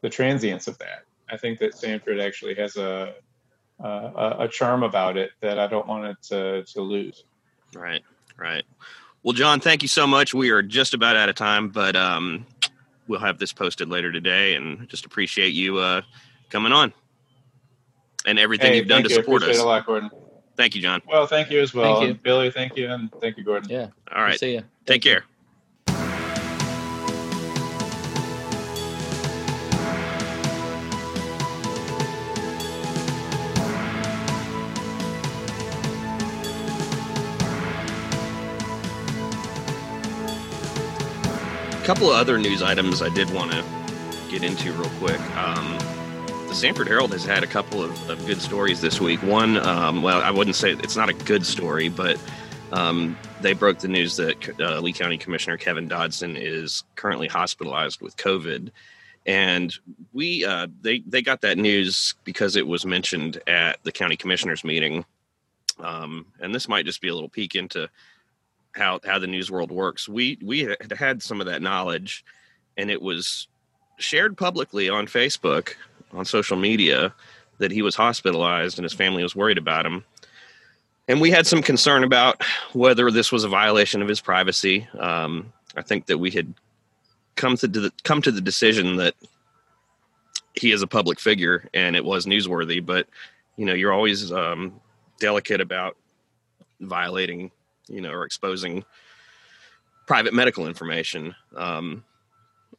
the 0.02 0.10
transience 0.10 0.68
of 0.68 0.78
that. 0.80 1.04
I 1.30 1.38
think 1.38 1.60
that 1.60 1.76
Sanford 1.76 2.20
actually 2.20 2.56
has 2.56 2.78
a 2.78 3.14
a, 3.80 4.36
a 4.40 4.48
charm 4.48 4.84
about 4.84 5.18
it 5.18 5.32
that 5.42 5.60
I 5.60 5.68
don't 5.68 5.88
want 5.88 6.06
it 6.06 6.18
to, 6.30 6.64
to 6.74 6.82
lose. 6.82 7.26
Right, 7.76 8.02
right. 8.38 8.64
Well, 9.24 9.34
John, 9.34 9.60
thank 9.60 9.82
you 9.82 9.88
so 9.88 10.08
much. 10.08 10.34
We 10.34 10.50
are 10.52 10.62
just 10.62 10.94
about 10.94 11.16
out 11.18 11.28
of 11.30 11.36
time, 11.36 11.70
but 11.70 11.96
um, 11.96 12.46
we'll 13.08 13.20
have 13.20 13.40
this 13.40 13.52
posted 13.54 13.90
later 13.90 14.12
today, 14.12 14.56
and 14.56 14.88
just 14.88 15.06
appreciate 15.06 15.54
you 15.54 15.78
uh, 15.80 16.02
coming 16.50 16.72
on 16.72 16.94
and 18.26 18.40
everything 18.40 18.72
Hey, 18.72 18.78
you've 18.78 18.88
done 18.88 19.04
to 19.04 19.10
you. 19.10 19.16
Support 19.16 19.44
appreciate 19.44 19.60
us. 19.60 19.64
a 19.66 19.68
lot, 19.68 19.86
Gordon. 19.86 20.10
Thank 20.56 20.76
you, 20.76 20.82
John. 20.82 21.02
Well, 21.08 21.28
thank 21.28 21.52
you 21.52 21.60
as 21.62 21.74
well. 21.74 22.00
Thank 22.00 22.08
you. 22.08 22.14
Billy, 22.16 22.50
thank 22.52 22.76
you, 22.78 22.90
and 22.90 23.12
thank 23.22 23.38
you, 23.38 23.44
Gordon. 23.44 23.70
Yeah. 23.70 23.88
All 24.16 24.24
right, 24.24 24.40
See 24.40 24.54
you. 24.54 24.60
take 24.62 24.68
Thank 24.86 25.06
you. 25.06 25.12
care. 25.12 25.20
A 25.20 25.37
couple 41.88 42.12
of 42.12 42.18
other 42.18 42.38
news 42.38 42.62
items 42.62 43.02
I 43.02 43.08
did 43.08 43.34
want 43.34 43.54
to 43.54 43.64
get 44.30 44.44
into 44.44 44.74
real 44.74 44.90
quick. 45.00 45.22
Um, 45.38 45.78
the 46.50 46.54
Sanford 46.54 46.90
Herald 46.90 47.14
has 47.14 47.24
had 47.24 47.46
a 47.46 47.48
couple 47.48 47.82
of, 47.82 48.10
of 48.10 48.26
good 48.28 48.42
stories 48.42 48.82
this 48.82 49.00
week. 49.00 49.24
One, 49.24 49.56
um, 49.66 50.02
well, 50.02 50.22
I 50.22 50.30
wouldn't 50.30 50.58
say 50.58 50.72
it's 50.72 50.98
not 50.98 51.08
a 51.08 51.14
good 51.14 51.46
story, 51.46 51.88
but 51.88 52.20
um, 52.74 53.18
they 53.40 53.54
broke 53.54 53.80
the 53.80 53.88
news 53.88 54.18
that 54.18 54.60
uh, 54.60 54.82
Lee 54.82 54.92
County 54.92 55.18
Commissioner 55.18 55.56
Kevin 55.56 55.88
Dodson 55.88 56.36
is 56.36 56.84
currently 56.96 57.30
hospitalized 57.30 58.02
with 58.02 58.18
COVID, 58.18 58.70
and 59.26 59.74
we 60.12 60.44
uh, 60.44 60.68
they 60.82 61.00
they 61.08 61.22
got 61.22 61.40
that 61.40 61.58
news 61.58 62.16
because 62.26 62.58
it 62.58 62.68
was 62.68 62.86
mentioned 62.86 63.42
at 63.48 63.82
the 63.84 63.94
county 63.94 64.18
commissioners 64.18 64.66
meeting, 64.66 65.06
um, 65.80 66.26
and 66.42 66.54
this 66.54 66.68
might 66.68 66.86
just 66.86 67.00
be 67.00 67.08
a 67.08 67.14
little 67.14 67.30
peek 67.30 67.56
into 67.56 67.90
how 68.78 69.00
how 69.06 69.20
the 69.20 69.28
news 69.28 69.52
world 69.52 69.72
works. 69.72 70.08
We 70.08 70.38
we 70.42 70.62
had 70.62 70.92
had 70.92 71.24
some 71.24 71.42
of 71.42 71.48
that 71.48 71.62
knowledge, 71.62 72.24
and 72.78 72.90
it 72.90 73.02
was 73.02 73.48
shared 73.98 74.38
publicly 74.38 74.90
on 74.90 75.08
Facebook 75.08 75.74
on 76.14 76.24
social 76.26 76.58
media 76.58 77.14
that 77.58 77.72
he 77.72 77.82
was 77.82 77.96
hospitalized 77.96 78.78
and 78.78 78.84
his 78.84 78.94
family 78.94 79.24
was 79.24 79.36
worried 79.36 79.58
about 79.58 79.86
him. 79.86 80.04
And 81.08 81.20
we 81.22 81.32
had 81.32 81.48
some 81.48 81.62
concern 81.62 82.04
about 82.04 82.44
whether 82.74 83.10
this 83.10 83.32
was 83.32 83.44
a 83.44 83.50
violation 83.50 84.02
of 84.02 84.08
his 84.08 84.22
privacy. 84.22 84.88
Um, 85.00 85.52
I 85.76 85.82
think 85.82 86.06
that 86.08 86.18
we 86.18 86.32
had 86.32 86.54
come 87.36 87.56
to 87.58 87.68
the 87.68 87.92
come 88.04 88.22
to 88.22 88.32
the 88.32 88.42
decision 88.42 88.98
that 88.98 89.16
he 90.54 90.72
is 90.72 90.82
a 90.82 90.88
public 90.88 91.20
figure 91.20 91.70
and 91.74 91.96
it 91.96 92.04
was 92.04 92.26
newsworthy. 92.26 92.86
But 92.86 93.08
you 93.56 93.66
know, 93.66 93.74
you're 93.74 93.94
always 93.94 94.32
um, 94.32 94.80
delicate 95.20 95.62
about 95.62 95.98
violating, 96.80 97.52
you 97.88 98.02
know, 98.02 98.12
or 98.12 98.24
exposing 98.24 98.84
private 100.06 100.34
medical 100.34 100.68
information. 100.68 101.36
Um, 101.56 102.04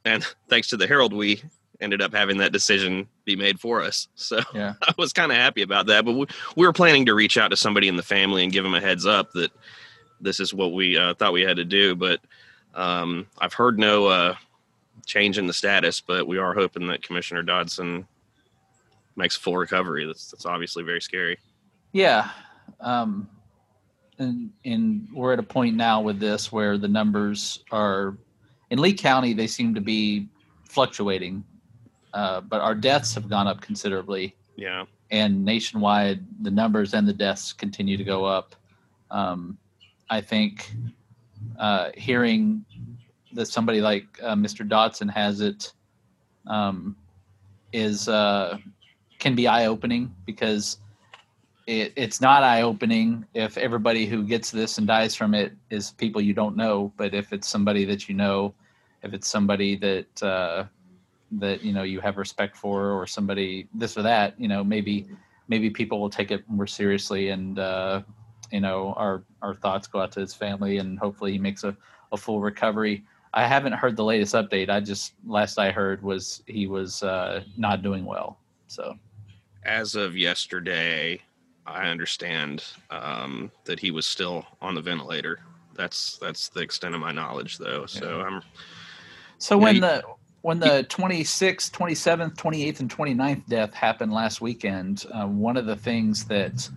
and 0.04 0.24
thanks 0.48 0.68
to 0.68 0.76
the 0.76 0.86
Herald, 0.86 1.12
we 1.12 1.42
ended 1.80 2.02
up 2.02 2.12
having 2.12 2.38
that 2.38 2.52
decision 2.52 3.06
be 3.24 3.36
made 3.36 3.60
for 3.60 3.82
us. 3.82 4.08
So 4.16 4.40
Yeah. 4.54 4.74
I 4.82 4.92
was 4.98 5.12
kind 5.12 5.30
of 5.30 5.38
happy 5.38 5.62
about 5.62 5.86
that. 5.86 6.04
But 6.04 6.12
we, 6.12 6.26
we 6.56 6.66
were 6.66 6.72
planning 6.72 7.06
to 7.06 7.14
reach 7.14 7.38
out 7.38 7.48
to 7.48 7.56
somebody 7.56 7.88
in 7.88 7.96
the 7.96 8.02
family 8.02 8.42
and 8.42 8.52
give 8.52 8.64
them 8.64 8.74
a 8.74 8.80
heads 8.80 9.06
up 9.06 9.32
that 9.32 9.52
this 10.20 10.40
is 10.40 10.52
what 10.52 10.72
we 10.72 10.96
uh, 10.96 11.14
thought 11.14 11.32
we 11.32 11.42
had 11.42 11.56
to 11.56 11.64
do. 11.64 11.94
But 11.94 12.20
um, 12.74 13.26
I've 13.38 13.52
heard 13.52 13.78
no 13.78 14.06
uh, 14.06 14.34
change 15.06 15.38
in 15.38 15.46
the 15.46 15.52
status, 15.52 16.00
but 16.00 16.26
we 16.26 16.38
are 16.38 16.54
hoping 16.54 16.88
that 16.88 17.02
Commissioner 17.02 17.42
Dodson 17.42 18.06
makes 19.14 19.36
full 19.36 19.56
recovery. 19.56 20.06
That's, 20.06 20.30
that's 20.30 20.46
obviously 20.46 20.82
very 20.82 21.00
scary. 21.00 21.38
Yeah. 21.92 22.30
Um, 22.80 23.28
and, 24.18 24.50
and 24.64 25.08
we're 25.12 25.32
at 25.32 25.38
a 25.38 25.44
point 25.44 25.76
now 25.76 26.00
with 26.00 26.18
this 26.18 26.50
where 26.50 26.78
the 26.78 26.88
numbers 26.88 27.64
are 27.70 28.16
in 28.70 28.78
Lee 28.78 28.92
County, 28.92 29.32
they 29.32 29.46
seem 29.46 29.74
to 29.74 29.80
be 29.80 30.28
fluctuating, 30.64 31.44
uh, 32.12 32.40
but 32.42 32.60
our 32.60 32.74
deaths 32.74 33.14
have 33.14 33.28
gone 33.28 33.46
up 33.46 33.60
considerably. 33.60 34.34
Yeah. 34.56 34.84
And 35.10 35.44
nationwide, 35.44 36.20
the 36.42 36.50
numbers 36.50 36.92
and 36.92 37.08
the 37.08 37.12
deaths 37.12 37.52
continue 37.52 37.96
to 37.96 38.04
go 38.04 38.24
up. 38.24 38.54
Um, 39.10 39.56
I 40.10 40.20
think 40.20 40.70
uh, 41.58 41.90
hearing 41.94 42.64
that 43.32 43.46
somebody 43.46 43.80
like 43.80 44.06
uh, 44.22 44.34
Mr. 44.34 44.68
Dodson 44.68 45.08
has 45.08 45.40
it 45.40 45.72
um, 46.46 46.96
is 47.72 48.08
uh, 48.08 48.58
can 49.18 49.34
be 49.34 49.46
eye 49.46 49.66
opening 49.66 50.14
because 50.26 50.78
it, 51.68 51.92
it's 51.96 52.20
not 52.22 52.42
eye 52.42 52.62
opening 52.62 53.26
if 53.34 53.58
everybody 53.58 54.06
who 54.06 54.24
gets 54.24 54.50
this 54.50 54.78
and 54.78 54.86
dies 54.86 55.14
from 55.14 55.34
it 55.34 55.52
is 55.68 55.90
people 55.90 56.20
you 56.22 56.32
don't 56.32 56.56
know, 56.56 56.90
but 56.96 57.12
if 57.12 57.30
it's 57.30 57.46
somebody 57.46 57.84
that 57.84 58.08
you 58.08 58.14
know, 58.14 58.54
if 59.02 59.12
it's 59.12 59.28
somebody 59.28 59.76
that 59.76 60.22
uh, 60.22 60.64
that 61.32 61.62
you 61.62 61.74
know 61.74 61.82
you 61.82 62.00
have 62.00 62.16
respect 62.16 62.56
for, 62.56 62.92
or 62.92 63.06
somebody 63.06 63.68
this 63.74 63.98
or 63.98 64.02
that, 64.02 64.40
you 64.40 64.48
know, 64.48 64.64
maybe 64.64 65.06
maybe 65.48 65.68
people 65.68 66.00
will 66.00 66.08
take 66.08 66.30
it 66.30 66.42
more 66.48 66.66
seriously, 66.66 67.28
and 67.28 67.58
uh, 67.58 68.00
you 68.50 68.60
know, 68.60 68.94
our 68.96 69.22
our 69.42 69.54
thoughts 69.54 69.86
go 69.86 70.00
out 70.00 70.10
to 70.12 70.20
his 70.20 70.32
family, 70.32 70.78
and 70.78 70.98
hopefully 70.98 71.32
he 71.32 71.38
makes 71.38 71.64
a, 71.64 71.76
a 72.12 72.16
full 72.16 72.40
recovery. 72.40 73.04
I 73.34 73.46
haven't 73.46 73.74
heard 73.74 73.94
the 73.94 74.04
latest 74.04 74.34
update. 74.34 74.70
I 74.70 74.80
just 74.80 75.12
last 75.26 75.58
I 75.58 75.70
heard 75.70 76.02
was 76.02 76.42
he 76.46 76.66
was 76.66 77.02
uh, 77.02 77.42
not 77.58 77.82
doing 77.82 78.06
well. 78.06 78.38
So 78.68 78.98
As 79.64 79.94
of 79.96 80.16
yesterday, 80.16 81.20
I 81.68 81.88
understand 81.90 82.64
um, 82.90 83.50
that 83.64 83.80
he 83.80 83.90
was 83.90 84.06
still 84.06 84.46
on 84.60 84.74
the 84.74 84.80
ventilator. 84.80 85.40
That's 85.74 86.18
that's 86.18 86.48
the 86.48 86.60
extent 86.60 86.94
of 86.94 87.00
my 87.00 87.12
knowledge, 87.12 87.58
though. 87.58 87.86
So 87.86 88.20
I'm 88.20 88.42
So 89.38 89.56
when 89.58 89.76
you- 89.76 89.80
the 89.80 90.02
when 90.42 90.60
the 90.60 90.86
26th, 90.88 91.72
27th, 91.72 92.36
28th, 92.36 92.80
and 92.80 92.90
29th 92.90 93.46
death 93.48 93.74
happened 93.74 94.12
last 94.12 94.40
weekend, 94.40 95.04
uh, 95.12 95.26
one 95.26 95.56
of 95.56 95.66
the 95.66 95.76
things 95.76 96.24
that 96.26 96.68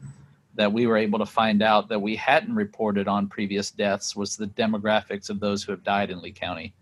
that 0.56 0.72
we 0.72 0.86
were 0.86 0.98
able 0.98 1.18
to 1.20 1.26
find 1.26 1.62
out 1.62 1.88
that 1.88 2.02
we 2.02 2.16
hadn't 2.16 2.54
reported 2.54 3.08
on 3.08 3.28
previous 3.28 3.72
deaths 3.72 4.16
was 4.16 4.36
the 4.36 4.48
demographics 4.48 5.30
of 5.30 5.40
those 5.40 5.64
who 5.64 5.72
have 5.72 5.84
died 5.84 6.10
in 6.12 6.22
Lee 6.22 6.34
County. 6.34 6.74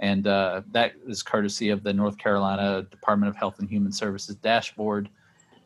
And 0.00 0.26
uh, 0.26 0.62
that 0.72 0.94
is 1.06 1.22
courtesy 1.22 1.68
of 1.68 1.84
the 1.84 1.92
North 1.92 2.18
Carolina 2.18 2.82
Department 2.90 3.30
of 3.30 3.36
Health 3.36 3.60
and 3.60 3.68
Human 3.68 3.92
Services 3.92 4.34
dashboard. 4.36 5.08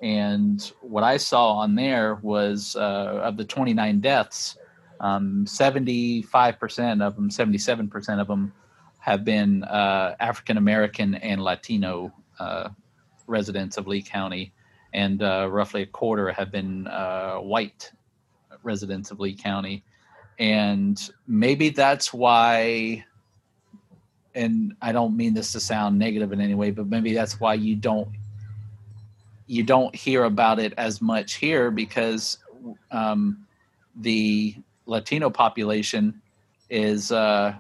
And 0.02 0.60
what 0.80 1.04
I 1.04 1.16
saw 1.16 1.52
on 1.52 1.74
there 1.74 2.16
was 2.16 2.76
uh, 2.76 3.20
of 3.22 3.36
the 3.36 3.44
29 3.44 4.00
deaths, 4.00 4.58
um, 5.00 5.44
75% 5.46 7.02
of 7.02 7.16
them, 7.16 7.30
77% 7.30 8.20
of 8.20 8.26
them 8.26 8.52
have 8.98 9.24
been 9.24 9.62
uh, 9.64 10.16
African 10.20 10.56
American 10.56 11.14
and 11.14 11.42
Latino 11.42 12.12
uh, 12.38 12.68
residents 13.26 13.76
of 13.78 13.86
Lee 13.86 14.02
County 14.02 14.52
and 14.96 15.22
uh, 15.22 15.46
roughly 15.50 15.82
a 15.82 15.86
quarter 15.86 16.32
have 16.32 16.50
been 16.50 16.86
uh, 16.86 17.36
white 17.36 17.92
residents 18.62 19.10
of 19.10 19.20
Lee 19.20 19.34
County. 19.34 19.84
And 20.38 20.98
maybe 21.26 21.68
that's 21.68 22.12
why, 22.12 23.04
and 24.34 24.74
I 24.80 24.92
don't 24.92 25.16
mean 25.16 25.34
this 25.34 25.52
to 25.52 25.60
sound 25.60 25.98
negative 25.98 26.32
in 26.32 26.40
any 26.40 26.54
way, 26.54 26.70
but 26.70 26.88
maybe 26.88 27.12
that's 27.12 27.38
why 27.38 27.54
you 27.54 27.76
don't 27.76 28.08
you 29.46 29.62
don't 29.62 29.94
hear 29.94 30.24
about 30.24 30.58
it 30.58 30.74
as 30.76 31.00
much 31.00 31.34
here 31.34 31.70
because 31.70 32.38
um, 32.90 33.46
the 33.96 34.54
Latino 34.86 35.30
population 35.30 36.20
is 36.70 37.12
uh, 37.12 37.54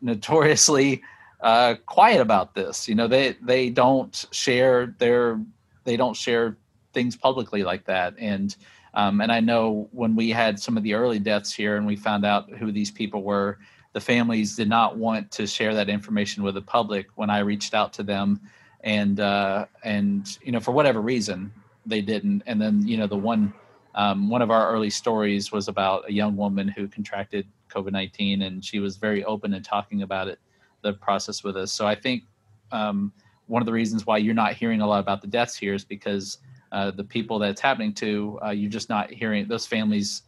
notoriously 0.00 1.02
uh, 1.40 1.74
quiet 1.86 2.20
about 2.20 2.54
this. 2.54 2.88
You 2.88 2.94
know, 2.94 3.08
they 3.08 3.36
they 3.40 3.70
don't 3.70 4.26
share 4.30 4.94
their 4.98 5.40
they 5.84 5.96
don't 5.96 6.16
share 6.16 6.56
things 6.92 7.16
publicly 7.16 7.62
like 7.62 7.84
that. 7.86 8.14
And 8.18 8.54
um, 8.94 9.20
and 9.20 9.30
I 9.30 9.40
know 9.40 9.88
when 9.92 10.16
we 10.16 10.30
had 10.30 10.58
some 10.58 10.76
of 10.76 10.82
the 10.82 10.94
early 10.94 11.18
deaths 11.18 11.52
here 11.52 11.76
and 11.76 11.86
we 11.86 11.96
found 11.96 12.24
out 12.24 12.50
who 12.50 12.72
these 12.72 12.90
people 12.90 13.22
were, 13.22 13.58
the 13.92 14.00
families 14.00 14.56
did 14.56 14.68
not 14.68 14.96
want 14.96 15.30
to 15.32 15.46
share 15.46 15.74
that 15.74 15.88
information 15.88 16.42
with 16.42 16.54
the 16.54 16.62
public. 16.62 17.06
When 17.14 17.30
I 17.30 17.38
reached 17.38 17.72
out 17.72 17.92
to 17.94 18.02
them, 18.02 18.40
and 18.84 19.20
uh, 19.20 19.66
and 19.84 20.38
you 20.42 20.52
know 20.52 20.60
for 20.60 20.72
whatever 20.72 21.00
reason 21.00 21.52
they 21.86 22.00
didn't. 22.00 22.42
And 22.46 22.60
then 22.60 22.86
you 22.86 22.96
know 22.96 23.06
the 23.06 23.16
one 23.16 23.52
um, 23.94 24.28
one 24.28 24.42
of 24.42 24.50
our 24.50 24.70
early 24.70 24.90
stories 24.90 25.52
was 25.52 25.68
about 25.68 26.08
a 26.08 26.12
young 26.12 26.36
woman 26.36 26.68
who 26.68 26.88
contracted 26.88 27.46
COVID 27.70 27.92
nineteen, 27.92 28.42
and 28.42 28.64
she 28.64 28.78
was 28.78 28.96
very 28.96 29.24
open 29.24 29.54
in 29.54 29.62
talking 29.62 30.02
about 30.02 30.28
it, 30.28 30.38
the 30.82 30.92
process 30.92 31.44
with 31.44 31.56
us. 31.56 31.72
So 31.72 31.86
I 31.86 31.94
think. 31.94 32.24
Um, 32.72 33.12
one 33.50 33.60
of 33.60 33.66
the 33.66 33.72
reasons 33.72 34.06
why 34.06 34.16
you're 34.16 34.32
not 34.32 34.52
hearing 34.54 34.80
a 34.80 34.86
lot 34.86 35.00
about 35.00 35.20
the 35.20 35.26
deaths 35.26 35.56
here 35.56 35.74
is 35.74 35.84
because 35.84 36.38
uh, 36.70 36.92
the 36.92 37.02
people 37.02 37.36
that 37.40 37.50
it's 37.50 37.60
happening 37.60 37.92
to, 37.94 38.38
uh, 38.44 38.50
you're 38.50 38.70
just 38.70 38.88
not 38.88 39.10
hearing. 39.10 39.48
Those 39.48 39.66
families 39.66 40.22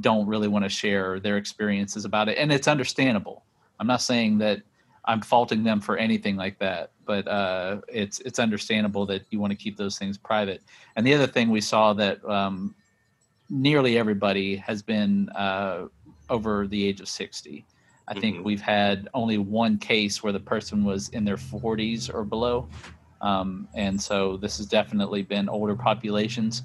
don't 0.00 0.28
really 0.28 0.46
want 0.46 0.64
to 0.64 0.68
share 0.68 1.18
their 1.18 1.36
experiences 1.36 2.04
about 2.04 2.28
it, 2.28 2.38
and 2.38 2.52
it's 2.52 2.68
understandable. 2.68 3.42
I'm 3.80 3.88
not 3.88 4.00
saying 4.00 4.38
that 4.38 4.62
I'm 5.08 5.22
faulting 5.22 5.64
them 5.64 5.80
for 5.80 5.96
anything 5.96 6.36
like 6.36 6.58
that, 6.58 6.92
but 7.06 7.26
uh, 7.26 7.80
it's 7.88 8.20
it's 8.20 8.38
understandable 8.38 9.06
that 9.06 9.22
you 9.30 9.40
want 9.40 9.50
to 9.52 9.56
keep 9.56 9.78
those 9.78 9.98
things 9.98 10.18
private. 10.18 10.62
And 10.96 11.06
the 11.06 11.14
other 11.14 11.26
thing 11.26 11.48
we 11.48 11.62
saw 11.62 11.94
that 11.94 12.22
um, 12.26 12.74
nearly 13.48 13.96
everybody 13.96 14.56
has 14.56 14.82
been 14.82 15.30
uh, 15.30 15.86
over 16.28 16.66
the 16.66 16.86
age 16.86 17.00
of 17.00 17.08
60. 17.08 17.64
I 18.06 18.14
think 18.14 18.36
mm-hmm. 18.36 18.44
we've 18.44 18.60
had 18.60 19.08
only 19.14 19.38
one 19.38 19.78
case 19.78 20.22
where 20.22 20.32
the 20.32 20.40
person 20.40 20.84
was 20.84 21.08
in 21.10 21.24
their 21.24 21.36
40s 21.36 22.12
or 22.12 22.24
below. 22.24 22.68
Um, 23.20 23.66
and 23.74 24.00
so 24.00 24.36
this 24.36 24.58
has 24.58 24.66
definitely 24.66 25.22
been 25.22 25.48
older 25.48 25.74
populations. 25.74 26.62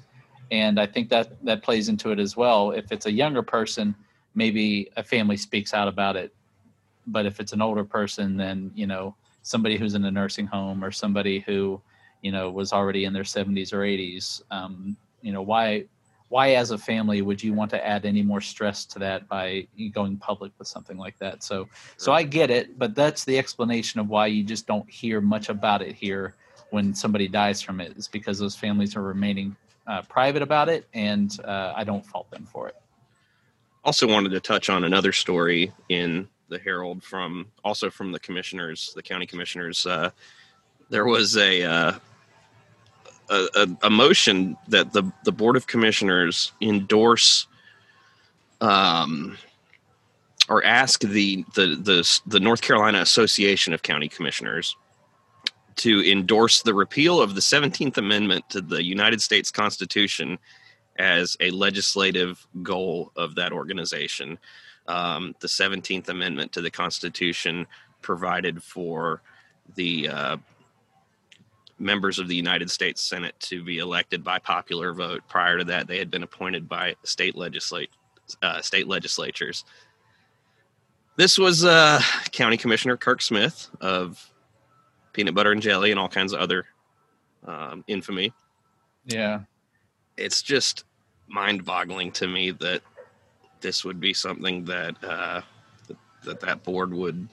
And 0.50 0.78
I 0.78 0.86
think 0.86 1.08
that 1.08 1.42
that 1.44 1.62
plays 1.62 1.88
into 1.88 2.12
it 2.12 2.18
as 2.18 2.36
well. 2.36 2.70
If 2.70 2.92
it's 2.92 3.06
a 3.06 3.12
younger 3.12 3.42
person, 3.42 3.94
maybe 4.34 4.90
a 4.96 5.02
family 5.02 5.36
speaks 5.36 5.72
out 5.72 5.88
about 5.88 6.16
it. 6.16 6.34
But 7.06 7.26
if 7.26 7.40
it's 7.40 7.52
an 7.52 7.62
older 7.62 7.84
person, 7.84 8.36
then, 8.36 8.70
you 8.74 8.86
know, 8.86 9.14
somebody 9.42 9.76
who's 9.76 9.94
in 9.94 10.04
a 10.04 10.10
nursing 10.10 10.46
home 10.46 10.84
or 10.84 10.90
somebody 10.90 11.40
who, 11.40 11.80
you 12.22 12.32
know, 12.32 12.50
was 12.50 12.72
already 12.72 13.04
in 13.04 13.12
their 13.12 13.24
70s 13.24 13.72
or 13.72 13.80
80s, 13.80 14.42
um, 14.50 14.96
you 15.22 15.32
know, 15.32 15.42
why 15.42 15.84
why 16.30 16.54
as 16.54 16.70
a 16.70 16.78
family 16.78 17.22
would 17.22 17.40
you 17.42 17.52
want 17.52 17.70
to 17.70 17.86
add 17.86 18.04
any 18.04 18.22
more 18.22 18.40
stress 18.40 18.84
to 18.86 18.98
that 18.98 19.28
by 19.28 19.66
going 19.92 20.16
public 20.16 20.50
with 20.58 20.66
something 20.66 20.96
like 20.96 21.16
that 21.18 21.44
so 21.44 21.68
so 21.98 22.12
i 22.12 22.22
get 22.22 22.50
it 22.50 22.76
but 22.78 22.94
that's 22.94 23.24
the 23.24 23.38
explanation 23.38 24.00
of 24.00 24.08
why 24.08 24.26
you 24.26 24.42
just 24.42 24.66
don't 24.66 24.88
hear 24.90 25.20
much 25.20 25.48
about 25.50 25.82
it 25.82 25.94
here 25.94 26.34
when 26.70 26.92
somebody 26.92 27.28
dies 27.28 27.60
from 27.62 27.80
it 27.80 27.96
is 27.96 28.08
because 28.08 28.38
those 28.38 28.56
families 28.56 28.96
are 28.96 29.02
remaining 29.02 29.54
uh, 29.86 30.02
private 30.02 30.42
about 30.42 30.68
it, 30.68 30.88
and 30.94 31.38
uh, 31.44 31.72
I 31.74 31.84
don't 31.84 32.04
fault 32.04 32.30
them 32.30 32.46
for 32.46 32.68
it. 32.68 32.76
Also, 33.84 34.06
wanted 34.06 34.30
to 34.30 34.40
touch 34.40 34.70
on 34.70 34.84
another 34.84 35.12
story 35.12 35.72
in 35.88 36.28
the 36.48 36.58
Herald 36.58 37.02
from 37.02 37.46
also 37.64 37.90
from 37.90 38.12
the 38.12 38.20
commissioners, 38.20 38.92
the 38.94 39.02
county 39.02 39.26
commissioners. 39.26 39.86
Uh, 39.86 40.10
there 40.90 41.06
was 41.06 41.36
a, 41.36 41.62
uh, 41.62 41.92
a, 43.30 43.68
a 43.82 43.90
motion 43.90 44.56
that 44.68 44.92
the 44.92 45.10
the 45.24 45.32
board 45.32 45.56
of 45.56 45.66
commissioners 45.66 46.52
endorse. 46.60 47.46
Um, 48.60 49.36
or 50.48 50.64
ask 50.64 51.00
the, 51.00 51.44
the 51.54 51.76
the 51.76 52.20
the 52.26 52.40
North 52.40 52.60
Carolina 52.60 53.00
Association 53.00 53.72
of 53.72 53.82
County 53.82 54.08
Commissioners 54.08 54.76
to 55.76 56.10
endorse 56.10 56.62
the 56.62 56.74
repeal 56.74 57.20
of 57.20 57.34
the 57.34 57.40
17th 57.40 57.96
Amendment 57.96 58.48
to 58.50 58.60
the 58.60 58.82
United 58.82 59.20
States 59.20 59.50
Constitution 59.50 60.38
as 60.98 61.36
a 61.40 61.50
legislative 61.50 62.46
goal 62.62 63.10
of 63.16 63.34
that 63.34 63.52
organization. 63.52 64.38
Um, 64.86 65.34
the 65.40 65.48
17th 65.48 66.08
Amendment 66.08 66.52
to 66.52 66.60
the 66.60 66.70
Constitution 66.70 67.66
provided 68.02 68.62
for 68.62 69.22
the 69.76 70.08
uh, 70.08 70.36
members 71.78 72.18
of 72.18 72.28
the 72.28 72.36
United 72.36 72.70
States 72.70 73.02
Senate 73.02 73.34
to 73.40 73.64
be 73.64 73.78
elected 73.78 74.22
by 74.22 74.38
popular 74.38 74.92
vote. 74.92 75.22
Prior 75.28 75.58
to 75.58 75.64
that, 75.64 75.86
they 75.86 75.98
had 75.98 76.10
been 76.10 76.22
appointed 76.22 76.68
by 76.68 76.94
state 77.02 77.36
legislate 77.36 77.90
uh, 78.42 78.60
state 78.60 78.88
legislatures. 78.88 79.64
This 81.16 81.38
was 81.38 81.64
uh, 81.64 82.00
County 82.32 82.56
Commissioner 82.56 82.96
Kirk 82.96 83.22
Smith 83.22 83.70
of 83.80 84.32
peanut 85.12 85.34
butter 85.34 85.52
and 85.52 85.62
jelly 85.62 85.90
and 85.90 86.00
all 86.00 86.08
kinds 86.08 86.32
of 86.32 86.40
other 86.40 86.66
um, 87.46 87.84
infamy. 87.86 88.32
Yeah. 89.06 89.40
It's 90.16 90.42
just 90.42 90.84
mind 91.28 91.64
boggling 91.64 92.12
to 92.12 92.26
me 92.26 92.50
that 92.52 92.82
this 93.64 93.84
would 93.84 93.98
be 93.98 94.12
something 94.12 94.64
that, 94.66 94.94
uh, 95.02 95.40
that 96.22 96.38
that 96.40 96.62
board 96.62 96.92
would 96.92 97.26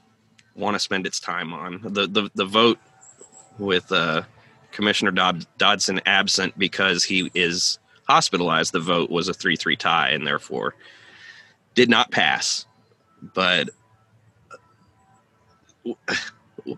want 0.55 0.73
to 0.73 0.79
spend 0.79 1.05
its 1.05 1.19
time 1.19 1.53
on. 1.53 1.81
The, 1.83 2.07
the, 2.07 2.31
the 2.33 2.45
vote 2.45 2.79
with 3.59 3.91
uh, 3.91 4.23
Commissioner 4.71 5.11
Dodd- 5.11 5.45
Dodson 5.57 5.99
absent 6.05 6.57
because 6.57 7.03
he 7.03 7.29
is 7.35 7.79
hospitalized, 8.07 8.71
the 8.71 8.79
vote 8.79 9.11
was 9.11 9.27
a 9.27 9.33
3 9.33 9.57
3 9.57 9.75
tie 9.75 10.09
and 10.09 10.25
therefore 10.25 10.73
did 11.75 11.89
not 11.89 12.11
pass. 12.11 12.65
But 13.33 13.69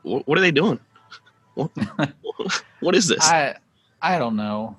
what 0.02 0.38
are 0.38 0.42
they 0.42 0.52
doing? 0.52 0.80
what 2.80 2.96
is 2.96 3.08
this? 3.08 3.20
I 3.22 3.56
I 4.02 4.18
don't 4.18 4.36
know. 4.36 4.76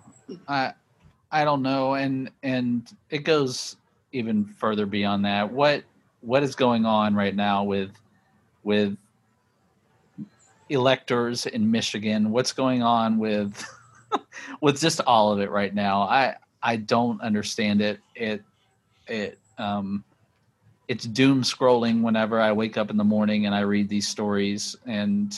I 0.49 0.73
I 1.31 1.45
don't 1.45 1.63
know, 1.63 1.95
and 1.95 2.31
and 2.43 2.91
it 3.11 3.19
goes 3.19 3.77
even 4.15 4.45
further 4.45 4.87
beyond 4.87 5.25
that. 5.25 5.53
What 5.53 5.85
what 6.21 6.43
is 6.43 6.55
going 6.55 6.87
on 6.87 7.15
right 7.15 7.35
now 7.35 7.65
with 7.65 7.91
with 8.63 8.97
electors 10.71 11.47
in 11.47 11.71
Michigan? 11.71 12.31
What's 12.31 12.53
going 12.53 12.83
on 12.83 13.19
with 13.19 13.63
with 14.61 14.81
just 14.81 15.01
all 15.03 15.33
of 15.33 15.41
it 15.41 15.51
right 15.51 15.75
now? 15.75 16.03
I 16.03 16.37
I 16.63 16.77
don't 16.77 17.21
understand 17.21 17.83
it. 17.83 18.01
It 18.15 18.43
it 19.07 19.39
um 19.59 20.05
it's 20.89 21.05
doom 21.05 21.43
scrolling 21.43 22.03
whenever 22.03 22.41
I 22.41 22.53
wake 22.53 22.77
up 22.77 22.91
in 22.91 22.97
the 22.97 23.05
morning 23.05 23.47
and 23.47 23.55
I 23.55 23.61
read 23.61 23.89
these 23.89 24.07
stories 24.07 24.77
and 24.87 25.37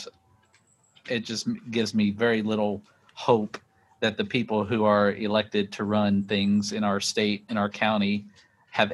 it 1.09 1.21
just 1.21 1.47
gives 1.71 1.93
me 1.93 2.11
very 2.11 2.41
little 2.41 2.81
hope 3.13 3.57
that 4.01 4.17
the 4.17 4.25
people 4.25 4.63
who 4.63 4.83
are 4.83 5.13
elected 5.13 5.71
to 5.71 5.83
run 5.85 6.23
things 6.23 6.73
in 6.73 6.83
our 6.83 6.99
state 6.99 7.45
in 7.49 7.57
our 7.57 7.69
county 7.69 8.25
have 8.71 8.93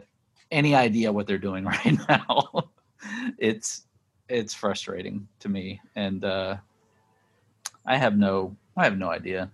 any 0.51 0.75
idea 0.75 1.11
what 1.11 1.27
they're 1.27 1.37
doing 1.37 1.65
right 1.73 1.97
now. 2.07 2.69
It's 3.37 3.85
it's 4.29 4.53
frustrating 4.53 5.27
to 5.39 5.49
me 5.49 5.81
and 5.95 6.23
uh 6.23 6.55
i 7.85 7.97
have 7.97 8.17
no 8.17 8.55
i 8.77 8.83
have 8.83 8.97
no 8.97 9.09
idea. 9.09 9.51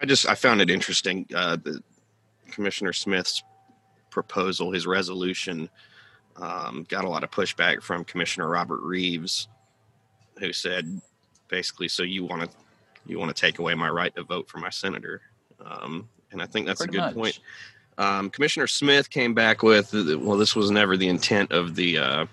I 0.00 0.06
just 0.06 0.28
i 0.28 0.34
found 0.34 0.60
it 0.60 0.68
interesting 0.68 1.26
uh 1.34 1.56
the 1.56 1.82
commissioner 2.50 2.92
smith's 2.92 3.42
proposal 4.10 4.72
his 4.72 4.86
resolution 4.86 5.68
um, 6.36 6.86
got 6.88 7.04
a 7.04 7.08
lot 7.08 7.22
of 7.22 7.30
pushback 7.30 7.82
from 7.82 8.04
commissioner 8.04 8.48
robert 8.48 8.80
reeves 8.82 9.48
who 10.38 10.52
said 10.52 11.00
basically 11.48 11.86
so 11.86 12.02
you 12.02 12.24
want 12.24 12.42
to 12.42 12.48
you 13.06 13.18
want 13.18 13.34
to 13.34 13.40
take 13.40 13.58
away 13.60 13.74
my 13.74 13.88
right 13.88 14.14
to 14.14 14.22
vote 14.22 14.48
for 14.48 14.58
my 14.58 14.70
senator? 14.70 15.22
Um, 15.64 16.08
and 16.32 16.42
i 16.42 16.46
think 16.46 16.66
that's 16.66 16.80
Pretty 16.80 16.98
a 16.98 17.00
good 17.00 17.06
much. 17.06 17.14
point 17.14 17.40
Um, 18.00 18.30
Commissioner 18.30 18.66
Smith 18.66 19.10
came 19.10 19.34
back 19.34 19.62
with, 19.62 19.92
well, 19.92 20.38
this 20.38 20.56
was 20.56 20.70
never 20.70 20.96
the 20.96 21.08
intent 21.08 21.52
of 21.52 21.74
the 21.74 21.98
uh, 21.98 22.26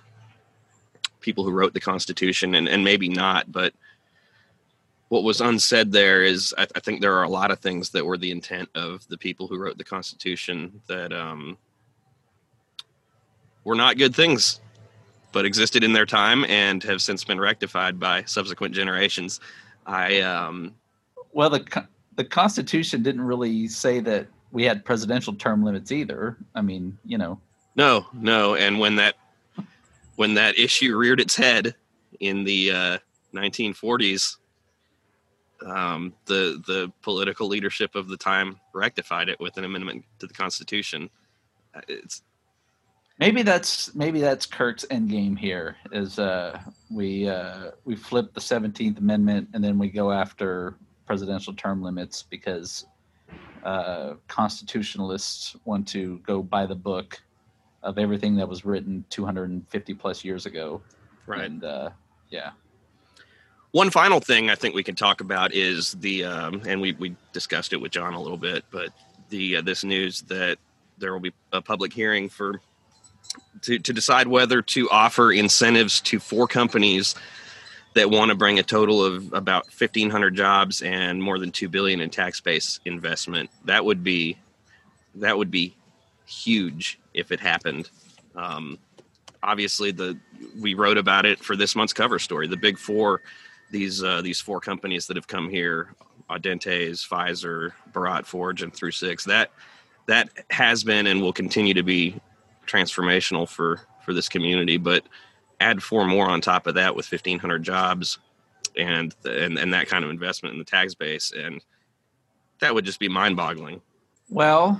people 1.20 1.43
who 1.43 1.51
wrote 1.51 1.74
the 1.74 1.82
Constitution, 1.82 2.55
and, 2.55 2.70
and 2.70 2.86
maybe 2.86 3.09
not, 3.09 3.51
but 3.51 3.74
what 5.09 5.24
was 5.24 5.41
unsaid 5.41 5.91
there 5.91 6.24
is 6.24 6.55
I, 6.57 6.68
I, 6.74 6.80
think 6.80 7.01
there 7.01 7.18
are 7.18 7.24
a 7.24 7.30
lot 7.30 7.51
of 7.51 7.59
things 7.59 7.89
that 7.89 8.05
were 8.05 8.18
the 8.18 8.32
intent 8.32 8.70
of 8.76 9.05
the 9.09 9.18
people 9.18 9.47
who 9.47 9.57
wrote 9.57 9.78
the 9.78 9.84
Constitution 9.84 10.82
that 10.88 11.11
um, 11.11 11.57
were 13.65 13.76
not 13.76 13.97
good 13.97 14.15
things, 14.15 14.61
but 15.34 15.45
existed 15.45 15.84
in 15.84 15.91
their 15.91 16.05
time 16.05 16.45
and 16.45 16.82
have 16.84 17.01
since 17.01 17.26
been 17.26 17.41
rectified 17.41 17.99
by 17.99 18.24
subsequent 18.24 18.74
generations. 18.74 19.41
I 19.86 20.22
um, 20.22 20.76
well, 21.34 21.49
the 21.49 21.88
the 22.15 22.26
Constitution 22.26 23.03
didn't 23.03 23.22
really 23.22 23.68
say 23.68 23.99
that 23.99 24.28
we 24.52 24.64
had 24.64 24.86
presidential 24.86 25.34
term 25.34 25.64
limits 25.64 25.91
either. 25.91 26.38
I 26.56 26.62
mean, 26.62 26.98
you 27.06 27.18
know. 27.18 27.39
No, 27.76 28.08
no, 28.14 28.56
and 28.56 28.80
when 28.80 28.95
that 28.95 29.16
when 30.16 30.34
that 30.34 30.58
issue 30.58 30.95
reared 30.95 31.20
its 31.20 31.36
head 31.36 31.76
in 32.20 32.43
the 32.43 32.72
uh, 32.72 32.98
1940s, 33.34 34.38
um, 35.66 36.14
the 36.26 36.62
the 36.66 36.91
political 37.02 37.48
leadership 37.48 37.95
of 37.95 38.08
the 38.08 38.18
time 38.18 38.60
rectified 38.74 39.30
it 39.30 39.39
with 39.39 39.58
an 39.58 39.64
amendment 39.64 40.06
to 40.20 40.28
the 40.28 40.34
Constitution. 40.34 41.10
Uh, 41.76 41.82
it's 41.88 42.24
maybe 43.20 43.43
that's 43.43 43.93
maybe 43.95 44.22
that's 44.22 44.45
Kirk's 44.45 44.86
end 44.89 45.10
game 45.10 45.36
here 45.36 45.76
is 45.91 46.20
uh, 46.20 46.60
we 46.91 47.28
uh, 47.28 47.72
we 47.86 47.95
flip 47.95 48.34
the 48.34 48.41
Seventeenth 48.41 48.98
Amendment 49.00 49.50
and 49.54 49.64
then 49.64 49.78
we 49.78 49.89
go 49.89 50.12
after 50.12 50.76
presidential 51.06 51.54
term 51.54 51.82
limits 51.82 52.24
because 52.24 52.86
uh, 53.64 54.14
constitutionalists 54.28 55.55
want 55.66 55.88
to 55.89 56.20
go 56.20 56.41
by 56.41 56.66
the 56.66 56.76
book 56.76 57.22
of 57.84 57.97
everything 57.97 58.36
that 58.36 58.47
was 58.47 58.66
written 58.66 59.05
250 59.10 59.93
plus 59.93 60.24
years 60.24 60.45
ago. 60.45 60.82
Right. 61.26 61.41
And 61.41 61.64
uh, 61.64 61.89
yeah. 62.30 62.51
One 63.72 63.89
final 63.89 64.20
thing 64.20 64.49
I 64.49 64.55
think 64.55 64.76
we 64.76 64.84
can 64.84 64.95
talk 64.95 65.22
about 65.22 65.53
is 65.53 65.91
the, 65.93 66.26
um, 66.26 66.62
and 66.66 66.82
we, 66.82 66.93
we 66.93 67.16
discussed 67.34 67.74
it 67.74 67.78
with 67.78 67.91
John 67.91 68.14
a 68.14 68.22
little 68.22 68.38
bit, 68.38 68.66
but 68.72 68.89
the 69.30 69.58
uh, 69.58 69.62
this 69.62 69.84
news 69.84 70.22
that 70.24 70.58
there 70.97 71.14
will 71.14 71.20
be 71.20 71.34
a 71.53 71.62
public 71.62 71.93
hearing 71.93 72.30
for 72.30 72.62
to, 73.64 73.78
to 73.80 73.93
decide 73.93 74.28
whether 74.28 74.62
to 74.62 74.89
offer 74.89 75.32
incentives 75.32 76.01
to 76.01 76.20
four 76.20 76.47
companies 76.47 77.16
that 77.98 78.10
want 78.10 78.30
to 78.30 78.36
bring 78.36 78.60
a 78.60 78.64
total 78.64 79.04
of 79.04 79.34
about 79.34 79.66
1500 79.66 80.36
jobs 80.36 80.82
and 80.82 81.22
more 81.22 81.39
than 81.39 81.52
2 81.52 81.70
billion 81.70 82.00
in 82.00 82.10
tax 82.10 82.39
base 82.39 82.80
investment 82.86 83.50
that 83.66 83.84
would 83.84 84.04
be 84.04 84.38
that 85.16 85.38
would 85.38 85.52
be 85.52 85.76
huge 86.26 87.00
if 87.14 87.32
it 87.32 87.39
happened 87.39 87.89
um, 88.36 88.78
obviously 89.43 89.91
the 89.91 90.18
we 90.60 90.74
wrote 90.74 90.98
about 90.98 91.26
it 91.26 91.39
for 91.39 91.56
this 91.56 91.76
month's 91.76 91.93
cover 91.93 92.20
story 92.20 92.48
the 92.48 92.58
big 92.58 92.78
four 92.78 93.22
these 93.72 94.04
uh, 94.04 94.22
these 94.22 94.39
four 94.39 94.60
companies 94.60 95.08
that 95.08 95.18
have 95.18 95.28
come 95.28 95.50
here 95.50 95.95
Audentes, 96.30 97.08
Pfizer, 97.08 97.72
Bharat 97.93 98.26
Forge, 98.26 98.62
and 98.62 98.74
Through 98.74 98.91
Six. 98.91 99.24
That 99.26 99.52
that 100.08 100.30
has 100.50 100.84
been 100.84 101.08
and 101.08 101.22
will 101.22 101.34
continue 101.34 101.74
to 101.74 101.84
be 101.84 102.16
transformational 102.66 103.48
for 103.48 103.82
for 104.04 104.14
this 104.14 104.30
community. 104.30 104.78
But 104.78 105.04
add 105.60 105.82
four 105.82 106.05
more 106.05 106.28
on 106.28 106.41
top 106.41 106.68
of 106.68 106.76
that 106.76 106.95
with 106.95 107.12
1500 107.12 107.64
jobs 107.64 108.20
and 108.76 109.16
and 109.26 109.58
and 109.58 109.74
that 109.74 109.88
kind 109.88 110.03
of 110.03 110.12
investment 110.12 110.53
in 110.53 110.60
the 110.60 110.66
tax 110.66 110.93
base 110.93 111.32
and 111.32 111.64
that 112.60 112.74
would 112.74 112.86
just 112.86 112.99
be 112.99 113.08
mind-boggling. 113.10 113.82
Well 114.30 114.80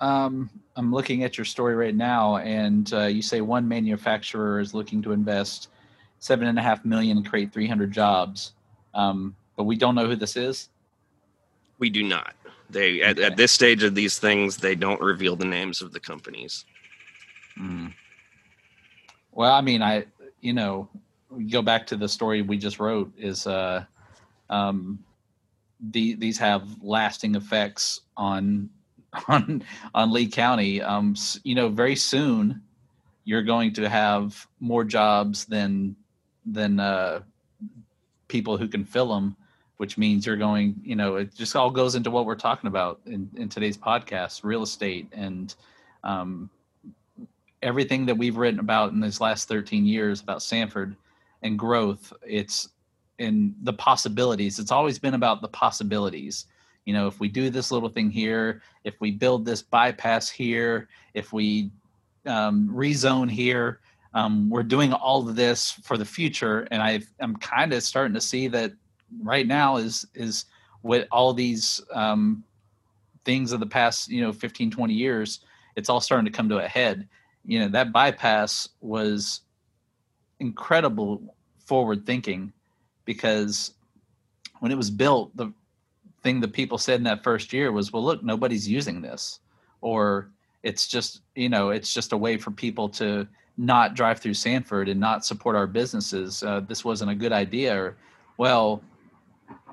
um, 0.00 0.48
i'm 0.76 0.92
looking 0.92 1.24
at 1.24 1.36
your 1.36 1.44
story 1.44 1.74
right 1.74 1.94
now 1.94 2.36
and 2.38 2.92
uh, 2.92 3.06
you 3.06 3.22
say 3.22 3.40
one 3.40 3.66
manufacturer 3.66 4.60
is 4.60 4.74
looking 4.74 5.02
to 5.02 5.12
invest 5.12 5.68
seven 6.18 6.48
and 6.48 6.58
a 6.58 6.62
half 6.62 6.84
million 6.84 7.16
and 7.16 7.28
create 7.28 7.52
300 7.52 7.92
jobs. 7.92 8.52
Um, 8.94 9.36
but 9.56 9.64
we 9.64 9.76
don't 9.76 9.94
know 9.94 10.06
who 10.06 10.16
this 10.16 10.36
is? 10.36 10.68
We 11.78 11.90
do 11.90 12.02
not. 12.02 12.34
They 12.70 13.02
at, 13.02 13.18
okay. 13.18 13.26
at 13.26 13.36
this 13.36 13.52
stage 13.52 13.82
of 13.82 13.94
these 13.94 14.18
things 14.18 14.56
they 14.56 14.74
don't 14.74 15.00
reveal 15.00 15.36
the 15.36 15.44
names 15.44 15.80
of 15.80 15.92
the 15.92 16.00
companies. 16.00 16.64
Mm. 17.58 17.92
well 19.32 19.52
i 19.52 19.60
mean 19.60 19.82
i 19.82 20.04
you 20.40 20.52
know, 20.52 20.88
go 21.50 21.62
back 21.62 21.86
to 21.88 21.96
the 21.96 22.08
story 22.08 22.42
we 22.42 22.58
just 22.58 22.80
wrote 22.80 23.12
is 23.18 23.46
uh, 23.46 23.84
um, 24.50 24.98
the, 25.90 26.14
these 26.14 26.38
have 26.38 26.82
lasting 26.82 27.34
effects 27.34 28.00
on 28.16 28.70
on 29.28 29.62
on 29.94 30.12
Lee 30.12 30.28
County. 30.28 30.82
Um, 30.82 31.14
you 31.42 31.54
know, 31.54 31.68
very 31.68 31.96
soon 31.96 32.62
you're 33.24 33.42
going 33.42 33.72
to 33.74 33.88
have 33.88 34.46
more 34.60 34.84
jobs 34.84 35.44
than 35.44 35.96
than 36.46 36.80
uh, 36.80 37.20
people 38.28 38.56
who 38.56 38.68
can 38.68 38.84
fill 38.84 39.14
them, 39.14 39.36
which 39.76 39.98
means 39.98 40.26
you're 40.26 40.36
going. 40.36 40.80
You 40.82 40.96
know, 40.96 41.16
it 41.16 41.34
just 41.34 41.56
all 41.56 41.70
goes 41.70 41.94
into 41.94 42.10
what 42.10 42.26
we're 42.26 42.34
talking 42.34 42.68
about 42.68 43.00
in, 43.06 43.30
in 43.36 43.48
today's 43.48 43.76
podcast: 43.76 44.44
real 44.44 44.62
estate 44.62 45.08
and 45.12 45.54
um, 46.04 46.50
everything 47.62 48.06
that 48.06 48.16
we've 48.16 48.36
written 48.36 48.60
about 48.60 48.92
in 48.92 49.00
these 49.00 49.20
last 49.20 49.48
13 49.48 49.86
years 49.86 50.20
about 50.20 50.42
Sanford 50.42 50.96
and 51.42 51.58
growth, 51.58 52.12
it's 52.26 52.68
in 53.18 53.54
the 53.62 53.72
possibilities. 53.72 54.58
It's 54.58 54.70
always 54.70 54.98
been 54.98 55.14
about 55.14 55.42
the 55.42 55.48
possibilities. 55.48 56.46
You 56.84 56.94
know, 56.94 57.06
if 57.06 57.20
we 57.20 57.28
do 57.28 57.50
this 57.50 57.70
little 57.70 57.88
thing 57.88 58.10
here, 58.10 58.62
if 58.84 59.00
we 59.00 59.10
build 59.10 59.44
this 59.44 59.62
bypass 59.62 60.28
here, 60.28 60.88
if 61.14 61.32
we 61.32 61.70
um, 62.26 62.70
rezone 62.72 63.30
here, 63.30 63.80
um, 64.14 64.48
we're 64.48 64.62
doing 64.62 64.92
all 64.92 65.28
of 65.28 65.36
this 65.36 65.72
for 65.72 65.98
the 65.98 66.04
future. 66.04 66.66
And 66.70 66.82
I, 66.82 67.00
I'm 67.20 67.36
kind 67.36 67.72
of 67.72 67.82
starting 67.82 68.14
to 68.14 68.20
see 68.20 68.48
that 68.48 68.72
right 69.22 69.46
now 69.46 69.76
is 69.76 70.06
is 70.14 70.46
with 70.82 71.06
all 71.10 71.34
these 71.34 71.80
um, 71.92 72.44
things 73.24 73.52
of 73.52 73.60
the 73.60 73.66
past, 73.66 74.08
you 74.08 74.22
know, 74.22 74.32
15, 74.32 74.70
20 74.70 74.94
years, 74.94 75.40
it's 75.76 75.88
all 75.88 76.00
starting 76.00 76.24
to 76.24 76.30
come 76.30 76.48
to 76.48 76.58
a 76.58 76.68
head 76.68 77.08
you 77.48 77.58
know 77.58 77.68
that 77.68 77.92
bypass 77.92 78.68
was 78.80 79.40
incredible 80.38 81.34
forward 81.58 82.06
thinking 82.06 82.52
because 83.04 83.72
when 84.60 84.70
it 84.70 84.76
was 84.76 84.90
built 84.90 85.34
the 85.36 85.52
thing 86.22 86.40
that 86.40 86.52
people 86.52 86.76
said 86.78 87.00
in 87.00 87.04
that 87.04 87.24
first 87.24 87.52
year 87.52 87.72
was 87.72 87.92
well 87.92 88.04
look 88.04 88.22
nobody's 88.22 88.68
using 88.68 89.00
this 89.00 89.40
or 89.80 90.28
it's 90.62 90.86
just 90.86 91.22
you 91.34 91.48
know 91.48 91.70
it's 91.70 91.92
just 91.92 92.12
a 92.12 92.16
way 92.16 92.36
for 92.36 92.50
people 92.50 92.88
to 92.88 93.26
not 93.56 93.94
drive 93.94 94.20
through 94.20 94.34
sanford 94.34 94.88
and 94.88 95.00
not 95.00 95.24
support 95.24 95.56
our 95.56 95.66
businesses 95.66 96.42
uh, 96.42 96.60
this 96.60 96.84
wasn't 96.84 97.10
a 97.10 97.14
good 97.14 97.32
idea 97.32 97.74
or 97.74 97.96
well 98.36 98.82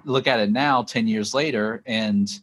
look 0.06 0.28
at 0.28 0.40
it 0.40 0.50
now 0.50 0.82
10 0.82 1.08
years 1.08 1.34
later 1.34 1.84
and 1.86 2.40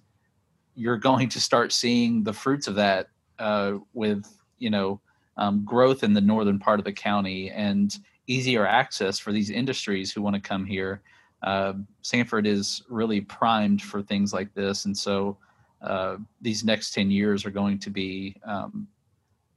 you're 0.75 0.99
going 0.99 1.29
to 1.29 1.41
start 1.41 1.73
seeing 1.73 2.23
the 2.23 2.33
fruits 2.33 2.67
of 2.67 2.75
that 2.75 3.09
uh, 3.39 3.75
with 3.95 4.27
you 4.59 4.69
know 4.69 5.01
um, 5.37 5.65
growth 5.65 6.03
in 6.03 6.13
the 6.13 6.21
northern 6.21 6.59
part 6.59 6.79
of 6.79 6.85
the 6.85 6.93
county 6.93 7.51
and 7.51 7.99
easier 8.27 8.67
access 8.67 9.19
for 9.19 9.33
these 9.33 9.51
industries 9.51 10.13
who 10.13 10.23
want 10.23 10.35
to 10.35 10.41
come 10.41 10.65
here. 10.65 11.03
Uh, 11.43 11.75
Sanford 12.03 12.47
is 12.47 12.83
really 12.89 13.21
primed 13.21 13.83
for 13.83 14.03
things 14.03 14.33
like 14.33 14.55
this, 14.55 14.85
and 14.85 14.97
so 14.97 15.37
uh, 15.81 16.17
these 16.41 16.65
next 16.65 16.93
ten 16.93 17.11
years 17.11 17.45
are 17.45 17.51
going 17.51 17.79
to 17.81 17.91
be 17.91 18.37
um, 18.45 18.87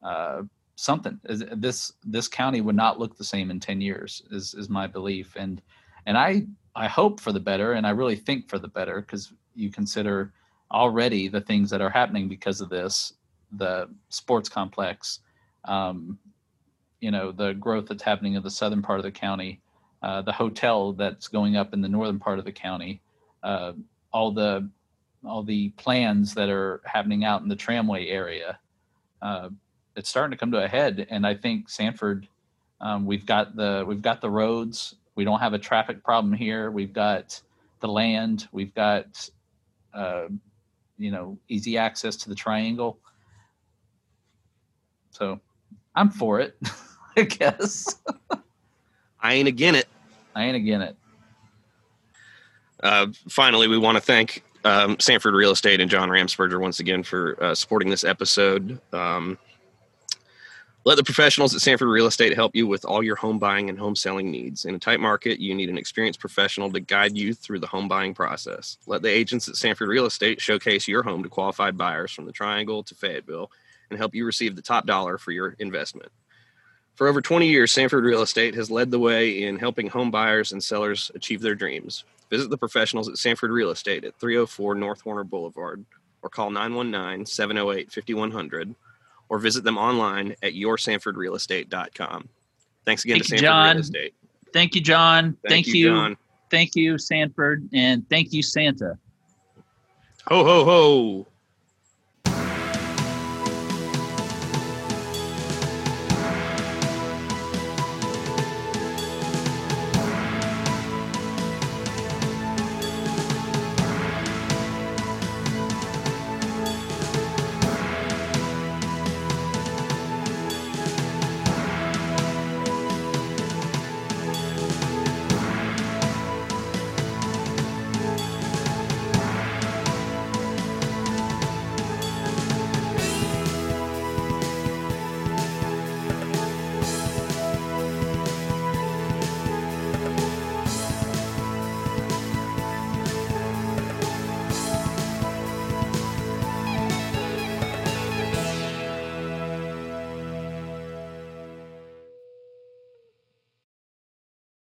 uh, 0.01 0.41
something. 0.76 1.19
This 1.23 1.93
this 2.03 2.28
county 2.28 2.61
would 2.61 2.76
not 2.76 2.99
look 2.99 3.17
the 3.17 3.23
same 3.23 3.51
in 3.51 3.59
ten 3.59 3.82
years, 3.82 4.23
is 4.32 4.55
is 4.55 4.69
my 4.69 4.88
belief, 4.88 5.36
and 5.36 5.61
and 6.07 6.17
I 6.17 6.47
I 6.76 6.88
hope 6.88 7.19
for 7.19 7.32
the 7.32 7.39
better, 7.39 7.73
and 7.73 7.86
I 7.86 7.91
really 7.91 8.15
think 8.15 8.49
for 8.49 8.57
the 8.57 8.67
better 8.67 9.01
because 9.01 9.32
you 9.53 9.69
consider 9.69 10.34
already 10.71 11.28
the 11.28 11.41
things 11.41 11.69
that 11.69 11.82
are 11.82 11.89
happening 11.89 12.28
because 12.28 12.61
of 12.61 12.69
this, 12.69 13.13
the 13.51 13.88
sports 14.09 14.49
complex, 14.49 15.19
um, 15.66 16.20
you 16.99 17.11
know 17.11 17.32
the 17.32 17.53
growth 17.53 17.88
that's 17.88 18.03
happening 18.03 18.36
in 18.36 18.43
the 18.43 18.51
southern 18.51 18.82
part 18.82 18.99
of 18.99 19.03
the 19.03 19.11
county, 19.11 19.61
uh, 20.01 20.22
the 20.24 20.32
hotel 20.32 20.93
that's 20.93 21.28
going 21.28 21.55
up 21.55 21.74
in 21.74 21.82
the 21.82 21.89
northern 21.89 22.20
part 22.20 22.39
of 22.39 22.45
the 22.45 22.51
county, 22.51 23.01
uh, 23.43 23.74
all 24.13 24.32
the 24.32 24.70
all 25.26 25.43
the 25.43 25.70
plans 25.72 26.34
that 26.36 26.49
are 26.49 26.82
happening 26.86 27.24
out 27.26 27.41
in 27.41 27.49
the 27.49 27.55
tramway 27.55 28.07
area. 28.07 28.59
Uh, 29.22 29.49
it's 29.95 30.09
starting 30.09 30.32
to 30.32 30.38
come 30.38 30.51
to 30.51 30.63
a 30.63 30.68
head, 30.68 31.07
and 31.09 31.26
I 31.26 31.36
think 31.36 31.70
Sanford, 31.70 32.28
um, 32.82 33.05
we've 33.05 33.26
got 33.26 33.55
the 33.55 33.86
we've 33.88 34.01
got 34.01 34.22
the 34.22 34.30
roads. 34.30 34.95
We 35.16 35.24
don't 35.24 35.39
have 35.39 35.53
a 35.53 35.59
traffic 35.59 36.03
problem 36.03 36.34
here. 36.34 36.72
We've 36.72 36.93
got 36.93 37.41
the 37.82 37.88
land. 37.88 38.47
We've 38.51 38.74
got 38.76 39.30
uh, 39.93 40.28
you 40.97 41.11
know 41.11 41.38
easy 41.49 41.78
access 41.78 42.16
to 42.18 42.30
the 42.30 42.36
triangle. 42.36 42.99
So 45.11 45.39
I'm 45.96 46.10
for 46.10 46.39
it, 46.39 46.58
I 47.18 47.24
guess. 47.24 47.96
I 49.20 49.34
ain't 49.34 49.48
again 49.48 49.76
it. 49.76 49.88
I 50.36 50.46
ain't 50.46 50.56
again 50.56 50.82
it. 50.82 50.96
Uh, 52.84 53.08
finally, 53.30 53.68
we 53.68 53.78
want 53.78 53.96
to 53.96 54.02
thank 54.02 54.43
um, 54.66 54.98
Sanford 55.00 55.34
Real 55.34 55.52
Estate 55.52 55.80
and 55.80 55.89
John 55.89 56.10
Ramsperger 56.10 56.60
once 56.60 56.80
again 56.80 57.04
for 57.04 57.41
uh, 57.41 57.56
supporting 57.56 57.89
this 57.89 58.04
episode. 58.04 58.80
Um, 58.93 59.38
let 60.86 60.98
the 60.98 61.04
professionals 61.04 61.56
at 61.56 61.62
Sanford 61.62 61.88
Real 61.88 62.06
Estate 62.06 62.36
help 62.36 62.56
you 62.56 62.68
with 62.68 62.86
all 62.86 63.02
your 63.02 63.16
home 63.16 63.39
buying 63.39 63.70
and 63.70 63.80
home 63.80 63.96
selling 63.96 64.30
needs. 64.30 64.66
In 64.66 64.76
a 64.76 64.80
tight 64.80 65.00
market, 65.00 65.39
you 65.39 65.56
need 65.56 65.70
an 65.70 65.80
experienced 65.80 66.20
professional 66.20 66.72
to 66.72 66.80
guide 66.80 67.18
you 67.18 67.34
through 67.34 67.60
the 67.60 67.68
home 67.68 67.88
buying 67.88 68.14
process. 68.14 68.78
Let 68.86 69.02
the 69.02 69.10
agents 69.10 69.50
at 69.50 69.56
Sanford 69.56 69.89
Real 69.89 70.06
Estate 70.06 70.39
showcase 70.39 70.88
your 70.88 71.02
home 71.02 71.24
to 71.24 71.30
qualified 71.30 71.76
buyers 71.76 72.12
from 72.12 72.26
the 72.26 72.32
Triangle 72.32 72.84
to 72.84 72.93
Fayetteville 72.93 73.50
and 73.89 73.99
help 73.99 74.15
you 74.15 74.25
receive 74.25 74.55
the 74.55 74.61
top 74.61 74.86
dollar 74.86 75.17
for 75.17 75.31
your 75.31 75.55
investment. 75.59 76.11
For 76.95 77.07
over 77.07 77.21
20 77.21 77.47
years, 77.47 77.71
Sanford 77.71 78.05
Real 78.05 78.21
Estate 78.21 78.55
has 78.55 78.71
led 78.71 78.89
the 78.89 78.99
way 78.99 79.43
in 79.43 79.59
helping 79.59 79.88
home 79.88 80.11
buyers 80.11 80.53
and 80.53 80.63
sellers 80.63 81.11
achieve 81.13 81.41
their 81.41 81.55
dreams. 81.55 82.05
Visit 82.29 82.49
the 82.49 82.57
professionals 82.57 83.09
at 83.09 83.17
Sanford 83.17 83.51
Real 83.51 83.69
Estate 83.69 84.05
at 84.05 84.17
304 84.19 84.75
North 84.75 85.01
Horner 85.01 85.23
Boulevard 85.23 85.86
or 86.21 86.29
call 86.29 86.49
919 86.49 87.25
708 87.25 87.91
5100 87.91 88.75
or 89.29 89.39
visit 89.39 89.63
them 89.63 89.77
online 89.77 90.36
at 90.41 90.53
yoursanfordrealestate.com. 90.53 92.29
Thanks 92.86 93.03
again 93.03 93.15
Thank 93.15 93.23
to 93.23 93.29
Sanford 93.29 93.43
John. 93.43 93.75
Real 93.75 93.81
Estate. 93.81 94.13
Thank 94.53 94.75
you, 94.75 94.81
John. 94.81 95.38
Thank, 95.47 95.67
you. 95.67 95.88
John. 95.89 96.17
Thank 96.49 96.75
you, 96.75 96.97
Sanford. 96.97 97.67
And 97.73 98.09
thank 98.09 98.31
you, 98.31 98.41
Santa. 98.41 98.97
Ho, 100.27 100.43
ho, 100.43 100.63
ho. 100.63 101.27